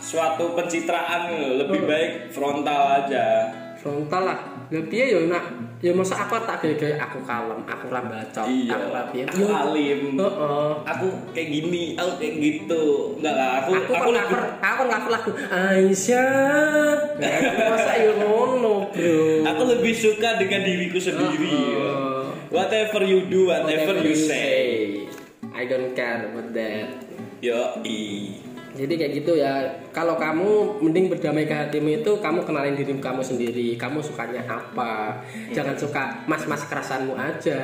suatu 0.02 0.58
pencitraan 0.58 1.38
lebih 1.62 1.86
baik 1.86 2.12
frontal 2.34 3.06
aja. 3.06 3.54
Frontal 3.78 4.26
lah. 4.26 4.40
Ya 4.74 4.82
piye 4.90 5.14
ya 5.14 5.22
nak? 5.30 5.54
Ya 5.86 5.94
masa 5.94 6.18
aku 6.18 6.42
tak 6.42 6.66
gaya 6.66 6.98
aku 6.98 7.22
kalem 7.28 7.62
aku 7.68 7.92
ra 7.92 8.02
bacot 8.02 8.48
iya. 8.50 8.74
aku 8.74 8.88
ra 8.90 9.04
piye? 9.14 9.24
Aku 9.30 9.46
alim. 9.46 10.18
Heeh. 10.18 10.72
Aku 10.82 11.08
kayak 11.30 11.50
gini 11.54 11.94
aku 11.94 12.12
kayak 12.18 12.34
gitu. 12.42 12.84
Enggak 13.22 13.34
lah 13.38 13.50
aku 13.62 13.72
aku 13.78 13.92
aku, 13.94 14.10
cover 14.18 14.42
aku 14.66 14.84
cover 14.90 15.10
lagu 15.14 15.32
Aisyah. 15.54 16.96
Ya, 17.22 17.38
masa 17.70 17.92
ya 18.02 18.12
ngono 18.18 18.90
bro. 18.90 19.46
Aku 19.46 19.62
lebih 19.78 19.94
suka 19.94 20.42
dengan 20.42 20.66
diriku 20.66 20.98
sendiri 20.98 21.54
Heeh. 21.78 22.26
whatever 22.50 23.06
you 23.06 23.30
do 23.30 23.54
whatever, 23.54 24.02
you 24.02 24.18
say. 24.18 25.06
I 25.54 25.70
don't 25.70 25.94
care 25.94 26.34
about 26.34 26.50
that 26.58 27.13
yo 27.44 27.84
i. 27.84 28.32
Jadi 28.74 28.94
kayak 28.98 29.14
gitu 29.22 29.38
ya. 29.38 29.70
Kalau 29.94 30.18
kamu 30.18 30.82
mending 30.82 31.12
berdamai 31.12 31.46
ke 31.46 31.54
hatimu 31.54 32.02
itu 32.02 32.12
kamu 32.18 32.42
kenalin 32.42 32.74
diri 32.74 32.96
kamu 32.98 33.22
sendiri. 33.22 33.78
Kamu 33.78 34.02
sukanya 34.02 34.42
apa? 34.50 35.22
Jangan 35.54 35.78
suka 35.78 36.26
mas-mas 36.26 36.66
kerasanmu 36.66 37.14
aja. 37.14 37.60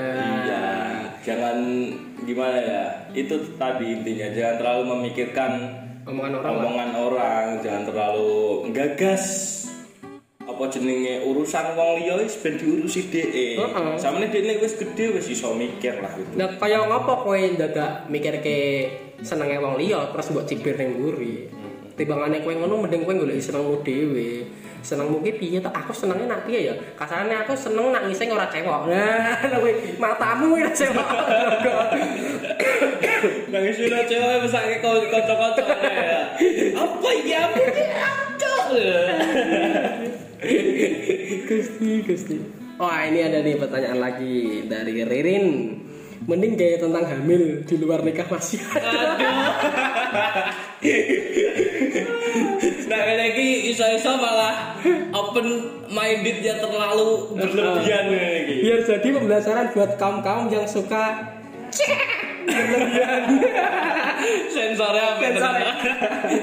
Iya. 0.45 0.65
Jangan 1.25 1.57
gimana 2.27 2.57
ya? 2.62 2.83
Itu 3.17 3.41
tadi 3.57 3.89
intinya. 3.89 4.29
Jangan 4.29 4.55
terlalu 4.62 4.83
memikirkan 4.93 5.51
omongan 6.05 6.33
orang 6.38 6.45
lah. 6.45 6.62
omongan 6.62 6.91
orang. 6.93 7.45
Jangan 7.65 7.83
terlalu 7.89 8.33
gagas 8.69 9.25
apa 10.45 10.63
jenenge? 10.69 11.25
Urusan 11.25 11.74
wong 11.74 12.05
liya 12.05 12.21
wis 12.21 12.38
ben 12.38 12.53
diurusi 12.53 13.09
dhek 13.09 13.29
Heeh. 13.33 13.98
samane 13.98 14.29
dhek 14.29 14.62
wis 14.62 14.77
gede 14.77 15.17
wis 15.17 15.25
iso 15.25 15.57
mikir 15.57 16.05
lah 16.05 16.13
itu. 16.21 16.38
Nah, 16.38 16.53
kaya 16.62 16.86
ngopo 16.86 17.25
kowe 17.25 17.41
dadak 17.57 18.05
mikir 18.13 18.45
ke 18.45 18.57
senenge 19.22 19.58
wong 19.60 19.76
liya 19.80 20.12
terus 20.12 20.32
mbok 20.32 20.48
cibir 20.48 20.76
ning 20.76 21.00
mburi. 21.00 21.48
Timbangane 22.00 22.40
kowe 22.40 22.56
ngono 22.56 22.88
mending 22.88 23.04
kowe 23.04 23.16
golek 23.16 23.44
senengmu 23.44 23.84
dhewe. 23.84 24.48
Senengmu 24.80 25.20
ki 25.20 25.36
piye 25.36 25.60
to? 25.60 25.68
Aku 25.68 25.92
senenge 25.92 26.24
nak 26.24 26.48
piye 26.48 26.72
ya? 26.72 26.74
Kasarane 26.96 27.36
aku 27.44 27.52
seneng 27.56 27.92
nak 27.92 28.08
ngising 28.08 28.32
ora 28.32 28.48
cewek. 28.48 28.88
Nah, 28.88 29.36
kowe 29.60 29.72
matamu 30.00 30.56
ya 30.56 30.72
cewek. 30.72 31.08
nangis 33.52 33.76
sudah 33.76 34.02
cewek 34.08 34.38
besake 34.46 34.80
kocok-kocok 34.80 35.68
ya 35.84 36.22
apa 36.78 37.10
ya 37.26 37.40
apa 37.50 37.60
ya 37.68 38.08
Gusti, 41.50 42.06
Gusti. 42.06 42.38
Wah, 42.78 43.10
ini 43.10 43.26
ada 43.26 43.42
nih 43.42 43.58
pertanyaan 43.58 44.00
lagi 44.00 44.64
dari 44.70 45.04
Ririn. 45.04 45.46
Mending 46.28 46.60
gaya 46.60 46.78
tentang 46.82 47.06
hamil 47.08 47.64
di 47.64 47.76
luar 47.80 48.04
nikah 48.04 48.28
masih 48.28 48.60
ada. 48.76 49.16
Nah 52.90 53.02
lagi 53.06 53.50
iso-iso 53.72 54.12
malah 54.18 54.76
open 55.16 55.48
minded 55.88 56.44
ya 56.44 56.60
terlalu 56.60 57.34
berlebihan 57.38 58.06
lagi. 58.12 58.56
Biar 58.66 58.80
jadi 58.84 59.08
pembelajaran 59.16 59.66
buat 59.74 59.92
kaum-kaum 59.96 60.52
yang 60.52 60.66
suka 60.68 61.34
berlebihan. 62.50 63.22
Sensornya 64.52 65.04
apa? 65.16 65.20
Sensornya 65.24 65.74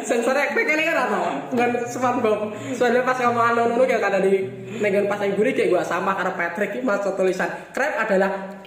sensornya 0.02 0.42
ekpek 0.49 0.66
ini 0.73 0.83
kan 0.88 0.97
apa? 1.06 1.18
Dengan 1.52 1.71
SpongeBob. 1.85 2.38
Soalnya 2.73 3.04
pas 3.04 3.18
kamu 3.21 3.38
anu 3.38 3.61
anu 3.76 3.85
kayak 3.85 4.09
ada 4.09 4.18
di 4.25 4.49
negan 4.80 5.06
pas 5.06 5.21
yang 5.21 5.37
gurih 5.37 5.52
kayak 5.52 5.71
gua 5.71 5.85
sama 5.85 6.16
karena 6.16 6.33
Patrick 6.35 6.73
ini 6.78 6.83
masuk 6.83 7.14
tulisan 7.14 7.52
crab 7.76 7.92
adalah 8.00 8.59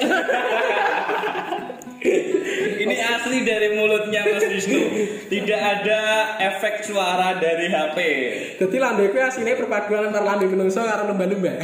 Ini 2.80 2.96
asli 2.96 3.44
dari 3.44 3.76
mulutnya 3.76 4.24
Mas 4.24 4.40
Wisnu. 4.40 4.80
Tidak 5.28 5.60
ada 5.60 6.00
efek 6.40 6.80
suara 6.88 7.36
dari 7.36 7.68
HP. 7.68 7.98
Jadi 8.56 8.76
lambeku 8.80 9.20
aslinya 9.20 9.60
perpaduan 9.60 10.08
antara 10.08 10.24
lambe 10.24 10.48
menungso 10.48 10.80
karo 10.80 11.12
lumba-lumba. 11.12 11.60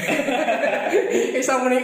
Iso 1.41 1.57
muni. 1.57 1.81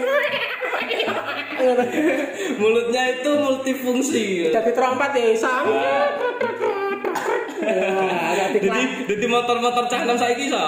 Mulutnya 2.61 3.03
itu 3.09 3.31
multifungsi. 3.33 4.53
Jadi 4.53 4.71
trompet 4.77 5.11
ya 5.17 5.27
iso. 5.33 5.55
Ya, 7.63 8.47
jadi 9.07 9.27
motor-motor 9.31 9.87
cangkem 9.87 10.19
saiki 10.19 10.51
iso. 10.51 10.65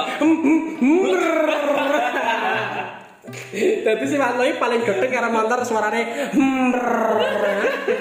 Jadi 3.54 4.04
si 4.10 4.16
Mas 4.18 4.34
Loi 4.34 4.58
paling 4.58 4.82
gede 4.82 5.06
karena 5.06 5.30
motor 5.30 5.62
suaranya 5.62 6.34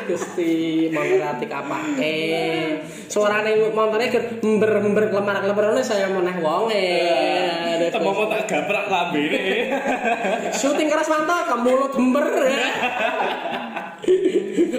Gusti 0.09 0.89
motor 0.89 1.21
apa 1.29 1.77
eh 2.01 2.81
suaranya 3.05 3.53
motornya 3.69 4.09
ger 4.09 4.41
ember 4.41 4.81
ember 4.81 5.13
kelemar 5.13 5.45
kelemar 5.45 5.77
saya 5.85 6.09
meneh 6.09 6.41
wonge. 6.41 6.89
Mau 7.93 8.25
tak 8.27 8.49
gaprak 8.49 8.89
lambene. 8.89 9.69
syuting 10.51 10.89
keras 10.89 11.07
mantap 11.07 11.45
ke 11.45 11.55
mulut 11.61 11.93
ember 11.93 12.25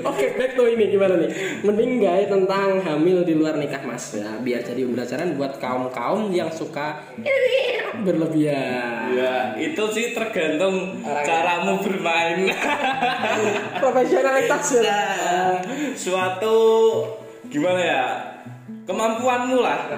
Oke, 0.05 0.37
back 0.37 0.53
to 0.53 0.69
ini 0.69 0.93
gimana 0.93 1.17
nih? 1.17 1.31
Mending 1.65 1.97
guys 1.97 2.29
tentang 2.29 2.77
hamil 2.85 3.25
di 3.25 3.33
luar 3.33 3.57
nikah 3.57 3.81
mas 3.81 4.13
ya, 4.13 4.37
biar 4.37 4.61
jadi 4.61 4.85
pembelajaran 4.85 5.33
buat 5.41 5.57
kaum 5.57 5.89
kaum 5.89 6.29
yang 6.29 6.53
suka 6.53 7.01
berlebihan. 8.05 9.17
Ya, 9.17 9.57
itu 9.57 9.81
sih 9.97 10.13
tergantung 10.13 11.01
Orang- 11.01 11.25
caramu 11.25 11.81
bermain. 11.81 12.53
Profesionalitas 13.81 14.85
ya. 14.85 15.03
Suatu 15.97 16.57
gimana 17.49 17.81
ya? 17.81 18.05
Kemampuanmu 18.85 19.57
lah. 19.65 19.89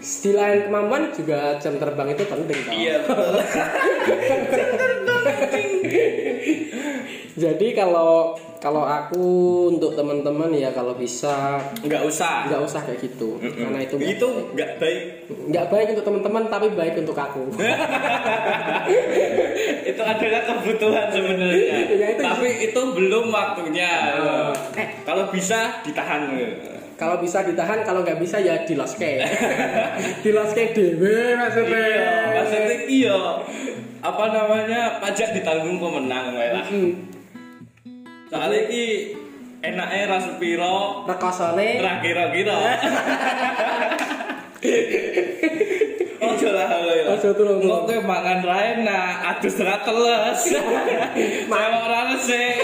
Di 0.00 0.32
lain 0.32 0.72
kemampuan 0.72 1.12
juga 1.12 1.60
jam 1.60 1.76
terbang 1.76 2.16
itu 2.16 2.24
penting. 2.24 2.60
Iya 2.72 3.04
betul. 3.04 3.34
Jadi 7.32 7.72
kalau 7.72 8.36
kalau 8.60 8.84
aku 8.84 9.24
untuk 9.68 9.96
teman-teman 9.96 10.52
ya 10.52 10.70
kalau 10.70 10.94
bisa 10.94 11.58
Nggak 11.82 12.04
usah. 12.04 12.46
nggak 12.46 12.62
usah 12.62 12.80
kayak 12.84 13.00
gitu 13.02 13.40
karena 13.40 13.82
itu 13.82 13.96
itu 13.98 14.26
nggak 14.52 14.70
baik. 14.78 15.02
nggak 15.48 15.66
baik 15.66 15.86
untuk 15.90 16.04
teman-teman 16.04 16.42
tapi 16.46 16.66
baik 16.70 16.94
untuk 16.94 17.16
aku. 17.16 17.42
itu 19.82 20.02
adalah 20.02 20.42
kebutuhan 20.44 21.06
sebenarnya. 21.08 21.76
Ya, 22.02 22.06
itu- 22.12 22.22
Tapi 22.22 22.48
itu 22.62 22.80
belum 22.92 23.24
waktunya. 23.30 23.90
Eh. 24.76 24.88
Kalau 25.02 25.26
bisa 25.28 25.82
ditahan. 25.82 26.22
Kalau 26.92 27.18
bisa 27.18 27.42
ditahan, 27.42 27.82
kalau 27.82 28.06
nggak 28.06 28.14
bisa 28.16 28.38
ya 28.38 28.62
diloske. 28.62 29.18
diloske 30.24 30.70
dewe 30.70 31.34
maksudnya. 31.34 31.82
Iya, 31.82 32.10
maksudnya 32.36 32.76
iya. 32.86 33.18
Apa 34.02 34.34
namanya? 34.34 34.98
Pajak 34.98 35.38
ditanggung 35.38 35.78
pemenang 35.78 36.34
wae 36.34 36.50
lah. 36.50 36.66
Soalnya 38.26 38.58
iki 38.66 39.14
enaknya 39.62 40.10
rasa 40.10 40.42
piro, 40.42 41.06
Rekosone 41.06 41.78
ra 41.78 42.02
kira-kira. 42.02 42.58
Lah 46.52 46.68
lo 46.84 46.92
ya. 46.92 47.04
Ojo 47.16 47.28
turun. 47.32 47.64
Kok 47.64 47.80
kowe 47.88 47.98
mangan 48.04 48.38
ra 48.44 48.58
enak, 48.76 49.14
adus 49.34 49.56
ra 49.64 49.76
teles. 49.80 50.40
Mau 51.48 51.72
ora 51.88 52.00
resik. 52.12 52.56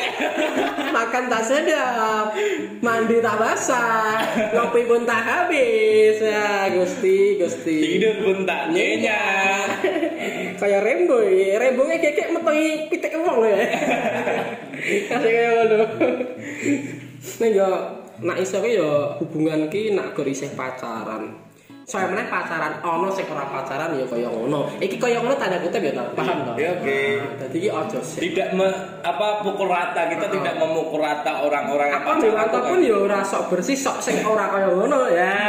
makan 0.89 1.25
tak 1.31 1.43
sedap, 1.47 2.35
mandi 2.83 3.23
tak 3.23 3.39
basah, 3.39 4.19
ngopi 4.51 4.83
pun 4.89 5.07
tak 5.07 5.23
habis. 5.23 6.19
Ya, 6.19 6.73
Gusti, 6.75 7.39
Gusti. 7.39 7.79
Tidur 7.79 8.17
pun 8.25 8.39
tak 8.43 8.75
nyenyak. 8.75 9.79
kayak 10.59 10.83
Rembo 10.83 11.23
ya, 11.23 11.61
Rembo 11.63 11.87
nya 11.87 12.03
kayak 12.03 12.35
metengi 12.35 12.91
pitik 12.91 13.15
wong 13.15 13.47
lho 13.47 13.49
ya. 13.49 13.63
Kasih 15.07 15.31
kayak 15.31 15.53
ngono. 15.55 15.79
Nek 17.39 17.51
yo 17.55 17.69
nak 18.19 18.39
iso 18.43 18.59
yo 18.67 19.15
hubungan 19.23 19.71
ki 19.71 19.95
nak 19.95 20.19
gor 20.19 20.27
isih 20.27 20.51
pacaran. 20.59 21.48
Saya 21.89 22.05
meneh 22.13 22.29
pacaran 22.29 22.85
ono 22.85 23.09
sing 23.09 23.25
ora 23.33 23.49
pacaran 23.49 23.97
ya 23.97 24.05
kaya 24.05 24.29
ngono. 24.29 24.69
Iki 24.77 25.01
kaya 25.01 25.25
ngono 25.25 25.41
tanda 25.41 25.57
kutip 25.57 25.81
ya 25.81 25.97
paham 26.13 26.45
to? 26.45 26.53
Ya, 26.61 26.77
oke. 26.77 27.01
Dadi 27.41 27.57
iki 27.57 27.69
aja. 27.73 27.97
Tidak 27.97 28.49
me- 28.53 29.01
apa 29.01 29.41
pukul 29.41 29.73
rata 29.73 30.05
kita 30.13 30.29
tidak 30.29 30.61
memukul 30.61 31.01
rata 31.01 31.41
orang-orang 31.49 31.89
yang 31.89 32.05
Apa 32.05 32.13
nih 32.21 32.29
mantap 32.37 32.63
pun 32.69 32.85
ya 32.85 32.93
ora 32.93 33.25
sok 33.25 33.49
bersih 33.49 33.73
sok 33.73 34.05
sing 34.05 34.21
ora 34.21 34.53
kaya 34.53 34.69
ngono 34.69 35.09
ya. 35.09 35.41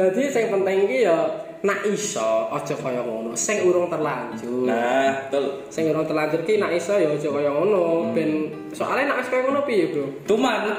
Dadi 0.00 0.32
sing 0.32 0.48
penting 0.48 0.88
ki 0.88 1.04
ya 1.04 1.28
nak 1.60 1.84
iso 1.84 2.48
aja 2.48 2.72
kaya 2.72 3.04
ngono, 3.04 3.36
sing 3.36 3.60
urung 3.68 3.92
terlanjur. 3.92 4.64
Nah, 4.64 5.28
betul. 5.28 5.68
sing 5.68 5.92
urung 5.92 6.08
terlanjur 6.08 6.40
ki 6.48 6.56
nak 6.56 6.72
iso 6.72 6.96
ya 6.96 7.12
aja 7.12 7.28
kaya 7.28 7.52
ngono 7.52 8.12
ben 8.16 8.48
soalnya 8.72 9.12
nak 9.12 9.28
kaya 9.28 9.44
ngono 9.44 9.60
piye 9.68 9.92
bro 9.92 10.08
Tuman. 10.24 10.72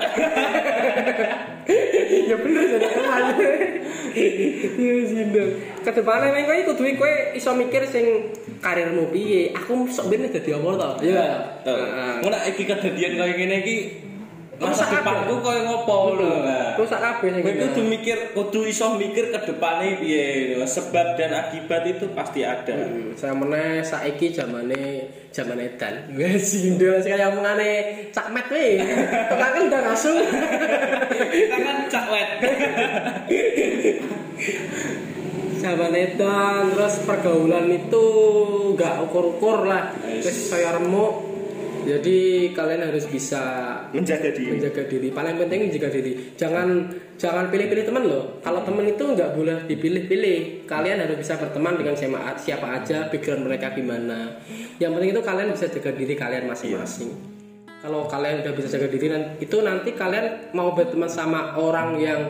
ya 2.29 2.35
bener 2.41 2.63
jadi 2.65 2.87
teman 2.89 3.23
ya 4.81 4.93
sindo 5.07 5.43
kedepane 5.85 6.33
men 6.33 6.43
kowe 6.49 6.59
kudu 6.73 6.83
kowe 6.97 7.13
iso 7.37 7.53
mikir 7.53 7.85
sing 7.87 8.33
karirmu 8.59 9.07
piye 9.13 9.53
aku 9.53 9.85
sok 9.87 10.09
ben 10.09 10.27
dadi 10.27 10.51
apa 10.51 10.69
to 10.75 10.89
iya. 11.05 11.27
Heeh. 11.63 12.25
Ngono 12.25 12.37
iki 12.49 12.63
kedadian 12.65 13.21
kaya 13.21 13.33
ngene 13.37 13.55
iki 13.61 13.75
masa 14.61 14.85
depanku 14.93 15.41
kaya 15.41 15.61
ngopo 15.65 16.21
lho. 16.21 16.31
Nah. 16.45 16.77
rusak 16.77 17.01
kabeh 17.01 17.29
sing 17.33 17.41
kene. 17.41 17.61
kudu 17.65 17.81
mikir, 17.89 18.17
kudu 18.37 18.59
iso 18.69 18.93
mikir 18.93 19.33
ke 19.33 19.39
depane 19.49 19.97
piye. 19.97 20.55
lho. 20.55 20.65
Sebab 20.69 21.17
dan 21.17 21.33
akibat 21.33 21.81
itu 21.89 22.05
pasti 22.13 22.45
ada. 22.45 22.77
Hmm, 22.77 23.17
saya 23.17 23.33
meneh 23.33 23.81
saiki 23.81 24.29
zamane 24.29 25.09
zaman 25.33 25.57
edan. 25.57 26.13
Wes 26.13 26.53
sindo 26.53 26.93
kaya 27.01 27.33
omongane 27.33 28.05
cak 28.13 28.29
met 28.29 28.47
we. 28.53 28.77
Tukang 29.33 29.51
kendang 29.57 29.85
asu. 29.89 30.13
Kita 31.33 31.57
kan 31.57 31.77
cawet. 31.89 32.29
Zaman 35.61 35.93
edan 35.93 36.73
terus 36.73 36.95
pergaulan 37.05 37.69
itu 37.69 38.05
nggak 38.77 38.95
ukur-ukur 39.09 39.65
lah. 39.65 39.93
Terus 40.21 40.53
saya 40.53 40.77
remuk. 40.77 41.30
Jadi 41.81 42.17
kalian 42.53 42.81
harus 42.87 43.05
bisa 43.09 43.43
Menjaga 43.91 44.29
diri. 44.31 44.57
menjaga 44.57 44.83
diri. 44.85 45.07
Paling 45.09 45.35
penting 45.41 45.59
menjaga 45.67 45.89
diri. 45.89 46.11
Jangan 46.37 46.67
jangan 47.17 47.45
pilih-pilih 47.49 47.85
teman 47.89 48.03
loh. 48.05 48.23
Kalau 48.45 48.61
teman 48.61 48.85
itu 48.85 49.03
nggak 49.03 49.31
boleh 49.33 49.57
dipilih-pilih. 49.65 50.69
Kalian 50.69 51.01
harus 51.03 51.17
bisa 51.17 51.37
berteman 51.41 51.77
dengan 51.77 51.95
siapa, 51.97 52.37
siapa 52.37 52.67
aja, 52.81 53.09
background 53.09 53.49
mereka 53.49 53.73
gimana. 53.73 54.39
Yang 54.77 54.91
penting 54.97 55.09
itu 55.13 55.21
kalian 55.21 55.49
bisa 55.53 55.65
jaga 55.69 55.91
diri 55.93 56.13
kalian 56.13 56.43
masing-masing. 56.45 57.11
Kalau 57.81 58.05
kalian 58.05 58.45
udah 58.45 58.53
bisa 58.53 58.69
jaga 58.77 58.87
diri, 58.93 59.09
itu 59.41 59.57
nanti 59.65 59.97
kalian 59.97 60.53
mau 60.53 60.77
berteman 60.77 61.09
sama 61.09 61.57
orang 61.57 61.97
yang 61.97 62.29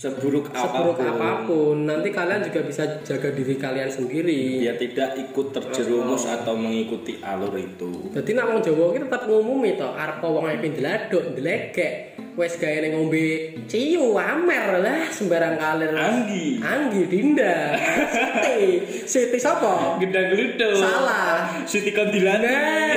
Seburuk 0.00 0.48
seburuk 0.48 0.96
apa 0.96 1.04
pun. 1.04 1.12
apa 1.12 1.30
pun, 1.44 1.76
nanti 1.84 2.08
kalian 2.08 2.40
juga 2.40 2.64
bisa 2.64 3.04
jaga 3.04 3.28
diri 3.36 3.60
kalian 3.60 3.92
sendiri. 3.92 4.64
Dia 4.64 4.72
tidak 4.80 5.20
ikut 5.28 5.52
terjerumus 5.52 6.24
atau 6.24 6.56
mengikuti 6.56 7.20
alur 7.20 7.52
itu. 7.52 8.08
Jadi 8.16 8.32
nak 8.32 8.48
wong 8.48 8.60
Jawa 8.64 8.96
ki 8.96 8.98
tetep 9.04 9.22
ngumumi 9.28 9.76
to, 9.76 9.88
arep 9.92 10.24
wong 10.24 10.48
ae 10.48 10.56
diladuk, 10.56 11.36
dilegek. 11.36 12.16
Wes 12.38 12.56
gawe 12.56 12.78
ning 12.80 12.96
ngombe 12.96 13.52
ciu 13.68 14.16
amer 14.16 14.80
lah 14.80 15.12
sembarang 15.12 15.60
kalir. 15.60 15.92
Anggi. 15.92 16.64
Anggi 16.64 17.02
Dinda. 17.04 17.76
Siti. 18.08 18.60
Siti 19.04 19.36
sapa? 19.36 20.00
Gedang 20.00 20.32
geludo. 20.32 20.80
Salah. 20.80 21.60
Siti 21.68 21.92
Kondilani. 21.92 22.48
Nah. 22.48 22.92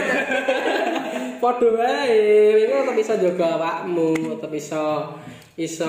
Padha 1.43 1.67
wae, 1.76 2.72
kowe 2.72 2.88
tetep 2.88 2.96
bisa 2.96 3.13
jaga 3.19 3.60
awakmu, 3.60 4.15
tetep 4.32 4.48
bisa 4.48 5.12
iso 5.54 5.86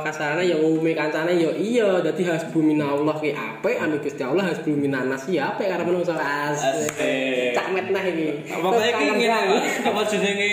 kasarane 0.00 0.48
ya 0.48 0.56
ngumi 0.56 0.96
kancane 0.96 1.36
ya 1.36 1.52
iya 1.52 2.00
dadi 2.00 2.24
hasbunallah 2.24 3.20
ki 3.20 3.36
apik 3.36 3.76
ame 3.76 4.00
Gusti 4.00 4.24
Allah 4.24 4.48
hasbuminanas 4.48 5.28
ya 5.28 5.52
apik 5.52 5.68
karo 5.68 5.84
menungso 5.84 6.16
asik. 6.16 7.52
Cak 7.52 7.66
met 7.76 7.92
nah 7.92 8.00
iki. 8.00 8.48
Pokoknya 8.48 8.88
iki 8.96 9.04
ngene, 9.04 9.58
apa 9.84 10.00
jenenge? 10.08 10.50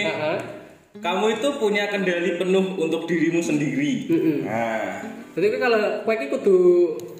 Kamu 1.00 1.26
itu 1.32 1.48
punya 1.56 1.88
kendali 1.88 2.36
penuh 2.36 2.76
untuk 2.76 3.08
dirimu 3.08 3.40
sendiri. 3.40 4.12
Nah, 4.44 5.00
Jadi 5.32 5.48
kalau 5.56 6.04
kowe 6.04 6.14
iki 6.20 6.28
kudu 6.28 6.60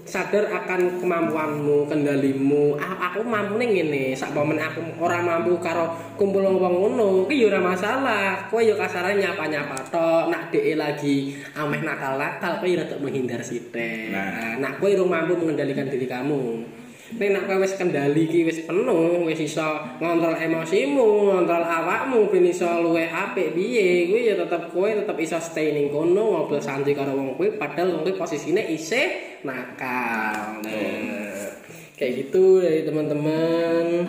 sadar 0.06 0.50
akan 0.50 1.02
kemampuanmu, 1.02 1.88
kendalimu. 1.88 2.78
Ah, 2.82 3.12
aku 3.12 3.22
mampu 3.26 3.62
ning 3.62 3.72
ngene, 3.78 4.18
sak 4.18 4.34
momen 4.34 4.58
aku 4.58 4.82
ora 5.00 5.22
mampu 5.22 5.58
karo 5.62 5.94
kumpul 6.18 6.42
wong 6.42 6.58
ngono, 6.58 7.26
ki 7.30 7.46
ya 7.46 7.54
ora 7.54 7.62
masalah. 7.62 8.50
Kowe 8.50 8.62
ya 8.62 8.76
kasarane 8.76 9.22
nyapa-nyapa 9.22 9.78
tok. 9.94 10.34
Nak 10.34 10.52
dhek 10.52 10.76
lagi 10.76 11.38
ameh 11.56 11.82
nakal-nakal, 11.86 12.60
kowe 12.60 12.70
rada 12.74 12.96
menghindar 12.98 13.42
sithik. 13.46 14.12
Nah. 14.12 14.58
Nah, 14.58 14.72
kowe 14.82 14.90
urung 14.90 15.10
mampu 15.10 15.38
mengendalikan 15.38 15.88
diri 15.88 16.10
kamu. 16.10 16.81
Nek 17.12 17.30
nak 17.36 17.44
kowe 17.44 17.60
wis 17.60 17.76
kendali 17.76 18.24
ki 18.24 18.48
wis 18.48 18.64
penuh, 18.64 19.28
wis 19.28 19.44
iso 19.44 19.84
ngontrol 20.00 20.32
emosimu, 20.32 21.28
ngontrol 21.28 21.68
awakmu 21.68 22.32
ben 22.32 22.48
iso 22.48 22.80
luwih 22.80 23.12
apik 23.12 23.52
piye, 23.52 24.08
kuwi 24.08 24.32
ya 24.32 24.40
tetep 24.40 24.72
kowe 24.72 24.88
tetep 24.88 25.18
iso 25.20 25.36
stay 25.44 25.76
ning 25.76 25.92
kono 25.92 26.32
ngobrol 26.32 26.64
santai 26.64 26.96
karo 26.96 27.12
wong 27.12 27.36
kuwi 27.36 27.60
padahal 27.60 28.00
wong 28.00 28.08
kuwi 28.08 28.16
posisine 28.16 28.64
isih 28.72 29.44
nakal. 29.44 30.64
Nah, 30.64 31.52
kayak 32.00 32.28
gitu 32.28 32.64
dari 32.64 32.88
teman-teman 32.88 34.08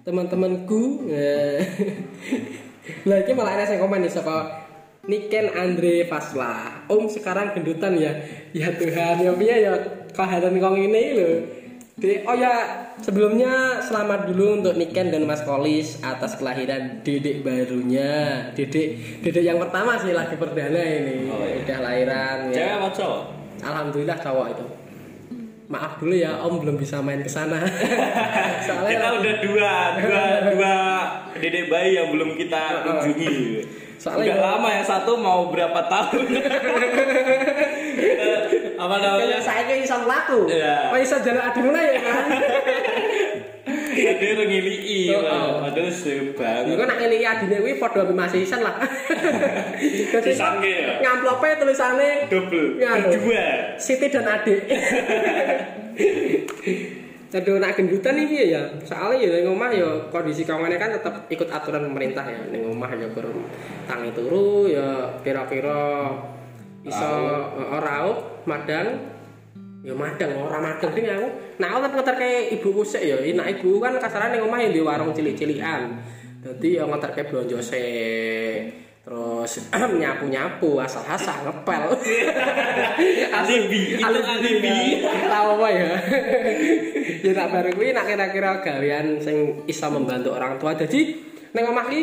teman-temanku. 0.00 1.04
Lah 3.08 3.16
iki 3.20 3.32
malah 3.36 3.60
ada 3.60 3.68
sing 3.68 3.76
komen 3.76 4.00
nih 4.00 4.10
saka 4.10 4.64
Niken 5.04 5.52
Andre 5.52 6.08
Fasla. 6.08 6.84
Om 6.88 7.08
sekarang 7.08 7.52
gendutan 7.52 8.00
ya. 8.00 8.16
Ya 8.56 8.72
Tuhan, 8.72 9.22
ya 9.22 9.32
piye 9.36 9.56
ya 9.64 9.72
kehadiran 10.12 10.56
kong 10.56 10.76
ini 10.76 11.04
lho. 11.16 11.59
Di, 12.00 12.24
oh 12.24 12.32
ya 12.32 12.54
sebelumnya 12.96 13.76
selamat 13.84 14.32
dulu 14.32 14.56
untuk 14.56 14.72
Niken 14.72 15.12
dan 15.12 15.28
Mas 15.28 15.44
Kolis 15.44 16.00
atas 16.00 16.40
kelahiran 16.40 17.04
dedek 17.04 17.44
barunya. 17.44 18.48
Dedek 18.56 19.20
dedek 19.20 19.44
yang 19.44 19.60
pertama 19.60 20.00
sih 20.00 20.16
lagi 20.16 20.32
perdana 20.40 20.80
ini. 20.80 21.28
Oh, 21.28 21.44
iya. 21.44 21.60
Udah 21.60 21.78
lahiran 21.84 22.36
Cewek 22.48 22.56
ya. 22.56 22.80
apa 22.80 22.88
cowok? 22.96 23.22
Alhamdulillah 23.60 24.16
cowok 24.16 24.46
itu. 24.48 24.64
Maaf 25.70 25.92
dulu 26.00 26.14
ya 26.16 26.40
Om 26.40 26.54
belum 26.64 26.76
bisa 26.80 27.04
main 27.04 27.20
ke 27.20 27.28
sana. 27.28 27.60
Kita 27.68 28.64
Soalnya 28.64 29.20
udah 29.20 29.34
dua, 29.44 29.72
dua, 30.00 30.24
dua 30.56 30.76
dedek 31.36 31.68
bayi 31.68 32.00
yang 32.00 32.08
belum 32.16 32.32
kita 32.32 32.80
kunjungi. 32.80 33.36
Soalnya- 34.00 34.32
Udah 34.32 34.56
lama 34.56 34.68
yang 34.72 34.86
satu 34.88 35.20
mau 35.20 35.52
berapa 35.52 35.84
tahun? 35.84 36.24
apa 38.80 38.96
namanya? 38.96 39.38
saya 39.44 39.68
kayak 39.68 39.84
iso 39.84 39.96
mlaku. 40.00 40.48
Iya. 40.48 40.76
Oh 40.92 40.98
iso 40.98 41.16
jalan 41.20 41.42
aduna 41.44 41.80
ya 41.84 41.94
kan. 42.00 42.24
Yang 44.00 44.48
ngilii, 44.48 45.12
oh. 45.12 45.60
padahal 45.60 45.92
sebang. 45.92 46.64
Iku 46.72 46.82
nak 46.88 46.96
ngeli 46.96 47.20
adine 47.20 47.56
kuwi 47.60 47.76
padha 47.76 48.00
ambek 48.06 48.16
Mas 48.16 48.32
Isan 48.32 48.64
lah. 48.64 48.80
Dadi 50.12 50.32
Sisanke 50.32 50.72
ya? 50.72 51.04
ngamplope 51.04 51.48
tulisane 51.60 52.30
Double, 52.32 52.80
Ya, 52.80 52.96
dua. 53.04 53.76
Siti 53.76 54.08
dan 54.08 54.24
adik. 54.24 54.64
Aduh 57.30 57.62
nak 57.62 57.78
gendutan 57.78 58.18
piye 58.26 58.50
ya? 58.50 58.62
Soalnya 58.82 59.22
ya 59.22 59.28
ning 59.38 59.54
omah 59.54 59.70
ya 59.70 59.86
kondisi 60.10 60.42
kawangannya 60.42 60.82
kan 60.82 60.90
tetap 60.98 61.14
ikut 61.30 61.46
aturan 61.46 61.86
pemerintah 61.86 62.26
ya. 62.26 62.42
Ning 62.50 62.66
omah 62.66 62.90
ya 62.90 63.06
kur 63.14 63.30
tangi 63.86 64.10
turu 64.10 64.66
ya 64.66 65.14
kira-kira 65.22 66.10
iso 66.84 67.12
eh, 67.60 67.78
raup 67.80 68.46
madang 68.48 69.20
ya 69.80 69.96
madang 69.96 70.36
ora 70.36 70.60
madang 70.60 70.92
ding 70.92 71.08
aku. 71.08 71.28
Nah 71.60 71.68
aku 71.72 71.78
tetep 71.88 71.96
ngeterke 71.96 72.30
ibuku 72.60 72.82
sik 72.84 73.02
ya. 73.04 73.16
Nah 73.36 73.48
ibu 73.48 73.80
kan 73.80 73.96
kasarane 73.96 74.36
ning 74.36 74.44
omah 74.44 74.60
di 74.68 74.80
warung 74.80 75.12
cilik-cilikan. 75.16 75.96
Dadi 76.40 76.80
ya 76.80 76.84
ngeterke 76.84 77.28
blonjo 77.28 77.60
sik. 77.60 78.90
Terus 79.00 79.72
nyapu-nyapu 80.00 80.76
asal-asal 80.76 81.48
ngepel. 81.48 81.96
Alibi, 83.40 83.96
itu 83.96 84.04
alibi. 84.04 85.00
Tahu 85.00 85.48
apa 85.56 85.68
ya? 85.72 85.92
ya 87.24 87.32
tak 87.32 87.48
bareng 87.48 87.74
kuwi 87.80 87.96
nak 87.96 88.04
kira-kira 88.04 88.60
gawean 88.60 89.16
sing 89.24 89.64
iso 89.64 89.88
membantu 89.88 90.36
orang 90.36 90.60
tua. 90.60 90.76
Jadi 90.76 91.16
ning 91.56 91.64
omah 91.64 91.88
ki 91.88 92.02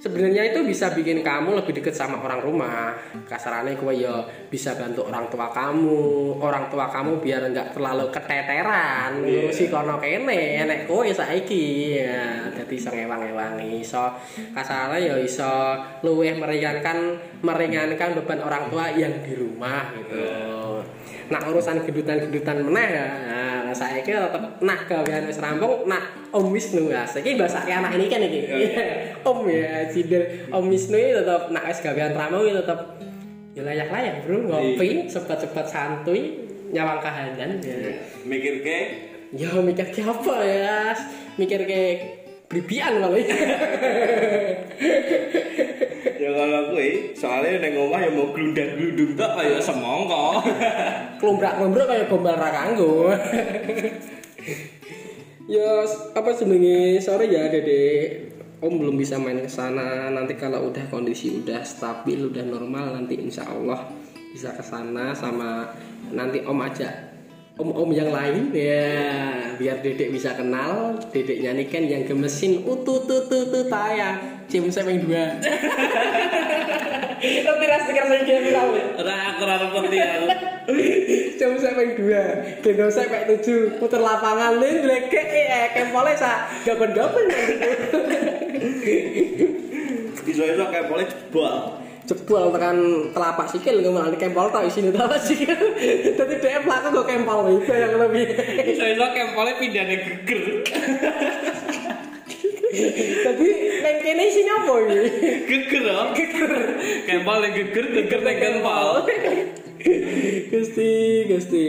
sebenarnya 0.00 0.48
itu 0.50 0.64
bisa 0.64 0.90
bikin 0.96 1.20
kamu 1.20 1.60
lebih 1.60 1.76
dekat 1.76 1.92
sama 1.92 2.18
orang 2.24 2.40
rumah. 2.40 2.96
Kasarannya 3.28 3.76
kowe 3.76 3.92
ya 3.92 4.24
bisa 4.48 4.72
bantu 4.74 5.06
orang 5.06 5.28
tua 5.28 5.52
kamu. 5.52 6.40
Orang 6.40 6.72
tua 6.72 6.88
kamu 6.88 7.20
biar 7.20 7.52
nggak 7.52 7.76
terlalu 7.76 8.08
keteteran 8.08 9.20
ngurusi 9.20 9.68
kono 9.68 10.00
kene. 10.00 10.64
Enek 10.64 10.88
kowe 10.88 11.06
saiki. 11.06 12.00
Ya, 12.00 12.48
dadi 12.50 12.74
iso 12.74 12.90
ngewang-ewangi. 12.90 13.84
Iso 13.84 14.16
kasarane 14.56 15.04
ya 15.04 15.14
iso 15.20 15.76
luwih 16.00 16.32
meringankan 16.34 17.20
meringankan 17.44 18.16
beban 18.16 18.40
orang 18.40 18.72
tua 18.72 18.88
yang 18.96 19.20
di 19.20 19.36
rumah 19.36 19.92
gitu. 20.00 20.24
Nah 21.30 21.40
urusan 21.46 21.86
gedutan-gedutan 21.86 22.66
meneh 22.66 22.88
ya. 22.90 23.06
Nah, 23.06 23.59
saiki 23.72 24.12
tetep 24.12 24.42
nah 24.62 24.78
gawean 24.86 25.26
wis 25.26 25.38
rampung, 25.42 25.88
nah 25.88 26.02
Om 26.30 26.52
Wisnu 26.54 26.90
ya. 26.92 27.02
Saiki 27.06 27.34
bahasake 27.34 27.72
anak 27.72 27.96
ini 27.98 28.06
kan 28.06 28.20
iki. 28.22 28.40
Om 29.30 29.48
ya, 29.50 29.86
Cidel. 29.90 30.50
Om 30.52 30.70
Wisnu 30.70 30.96
ini 30.96 31.12
tetep 31.16 31.42
nah 31.50 31.62
wis 31.66 31.80
gawean 31.82 32.12
rampung 32.14 32.46
ini 32.46 32.58
tetep 32.58 32.80
ya 33.50 33.62
layak-layak 33.66 34.22
bro 34.22 34.46
ngopi 34.46 35.10
cepat-cepat 35.10 35.66
santuy 35.66 36.46
nyawang 36.70 37.02
kahanan 37.02 37.58
ya. 37.60 37.98
Mikir 38.22 38.62
ke? 38.62 38.78
Ya 39.34 39.50
mikir 39.58 39.90
ke 39.94 40.02
apa 40.02 40.34
ya? 40.42 40.94
Mikir 41.38 41.66
ke 41.66 41.82
bribian 42.50 42.98
kali. 42.98 43.22
Ya 46.20 46.36
kalau 46.36 46.76
gue, 46.76 47.16
soalnya 47.16 47.64
neng 47.64 47.80
omah 47.80 47.96
ya 47.96 48.12
mau 48.12 48.28
glundang 48.28 48.76
glundung 48.76 49.16
tak 49.16 49.40
kayak 49.40 49.64
semongko. 49.64 50.44
Kelombrak-kelombrak 51.20 51.86
kayak 51.88 52.06
gombal 52.12 52.36
ra 52.36 52.52
kanggo. 52.52 53.08
ya 55.56 55.80
apa 56.12 56.30
jenenge 56.36 57.00
sore 57.00 57.24
ya 57.24 57.48
Dede. 57.48 58.20
Om 58.60 58.76
belum 58.76 59.00
bisa 59.00 59.16
main 59.16 59.40
ke 59.40 59.48
sana. 59.48 60.12
Nanti 60.12 60.36
kalau 60.36 60.68
udah 60.68 60.92
kondisi 60.92 61.40
udah 61.40 61.64
stabil, 61.64 62.28
udah 62.28 62.44
normal 62.44 63.00
nanti 63.00 63.16
insya 63.16 63.48
Allah 63.48 63.88
bisa 64.36 64.52
ke 64.52 64.60
sana 64.60 65.16
sama 65.16 65.72
nanti 66.12 66.44
Om 66.44 66.60
ajak 66.68 67.09
om-om 67.60 67.92
yang 67.92 68.08
lain 68.08 68.48
ya 68.56 68.88
biar 69.60 69.84
dedek 69.84 70.08
bisa 70.08 70.32
kenal 70.32 70.96
dedeknya 71.12 71.52
nih 71.52 71.66
kan 71.68 71.84
yang 71.84 72.02
gemesin 72.08 72.64
utu 72.64 73.04
tu 73.04 73.16
tu 73.28 73.38
tu 73.52 73.60
taya 73.68 74.40
cium 74.48 74.72
saya 74.72 74.88
yang 74.88 75.04
dua 75.04 75.24
tapi 77.20 77.64
rasa 77.68 77.88
kira 77.92 78.06
saya 78.08 78.22
dia 78.24 78.40
tahu 78.48 78.70
Ra 79.00 79.36
kurang 79.36 79.60
ngerti 79.76 79.98
aku. 80.00 80.26
Jam 81.40 81.56
sampai 81.56 81.96
dua, 81.96 82.24
gendong 82.60 82.92
sampai 82.92 83.24
tujuh, 83.32 83.80
puter 83.80 84.00
lapangan 84.00 84.60
lin, 84.60 84.84
leke, 84.84 85.20
eh, 85.24 85.72
kempolnya 85.72 86.16
sa, 86.16 86.32
gaban-gaban. 86.68 87.24
Iso-iso 90.28 90.64
kayak 90.68 90.86
boleh 90.92 91.06
jebol. 91.08 91.80
Jebol 92.10 92.50
tekan 92.50 93.06
telapak 93.14 93.46
sikil, 93.54 93.78
nggak 93.78 93.94
malah 93.94 94.10
kempol 94.18 94.50
tau 94.50 94.66
isinya 94.66 94.90
telapak 94.90 95.22
sikil. 95.22 95.54
Tapi 96.18 96.42
dia 96.42 96.58
belakang 96.58 96.90
kok 96.90 97.06
kempol 97.06 97.62
itu 97.62 97.70
yang 97.70 97.94
lebih. 98.02 98.34
Iso-iso 98.66 99.06
pindah 99.62 99.84
nih 99.86 99.98
geger. 100.02 100.42
Tapi 103.22 103.46
neng 103.78 103.96
kene 104.02 104.22
isinya 104.26 104.54
apa 104.58 104.74
ini? 104.90 104.98
Geger 105.46 105.82
loh. 105.86 106.06
Geger. 106.18 106.50
Kayak 107.06 107.22
boleh 107.22 107.50
geger, 107.54 107.86
geger 107.94 108.20
nih 108.26 108.36
kempal. 108.42 109.06
Gusti, 110.50 110.90
Gusti. 111.30 111.66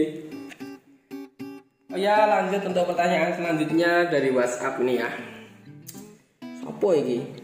Oh 1.93 1.99
ya, 2.01 2.25
lanjut 2.25 2.65
untuk 2.65 2.89
pertanyaan 2.89 3.37
selanjutnya 3.37 4.09
dari 4.09 4.33
WhatsApp 4.33 4.81
nih 4.81 5.05
ya. 5.05 5.09
Sopo 6.65 6.97
iki? 6.97 7.40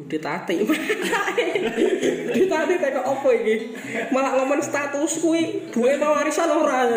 Udah 0.00 0.20
tati. 0.20 0.64
Udah 0.64 2.46
tati 2.48 2.74
teko 2.80 3.00
opo 3.12 3.28
iki? 3.32 3.76
Malah 4.08 4.40
ngomong 4.40 4.64
status 4.64 5.20
kuwi 5.20 5.68
duwe 5.68 6.00
mau 6.00 6.16
warisan 6.16 6.48
ora. 6.48 6.88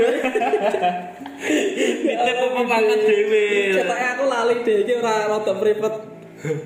Kita 1.39 2.31
mau 2.39 2.49
pemangkat 2.61 2.99
dewe. 3.03 3.75
Cetake 3.75 4.05
aku 4.15 4.23
lali 4.31 4.55
deh 4.63 4.75
iki 4.87 4.93
ora 4.95 5.27
rada 5.27 5.53
private 5.59 5.97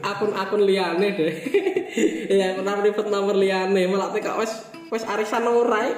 akun-akun 0.05 0.61
liyane 0.65 1.07
deh. 1.17 1.33
Iya, 2.29 2.53
akun 2.53 2.69
private 2.85 3.09
nomor 3.09 3.33
liyane 3.33 3.89
malah 3.89 4.13
teko 4.13 4.37
wis 4.37 4.53
wis 4.93 5.03
arisan 5.09 5.49
ora. 5.49 5.89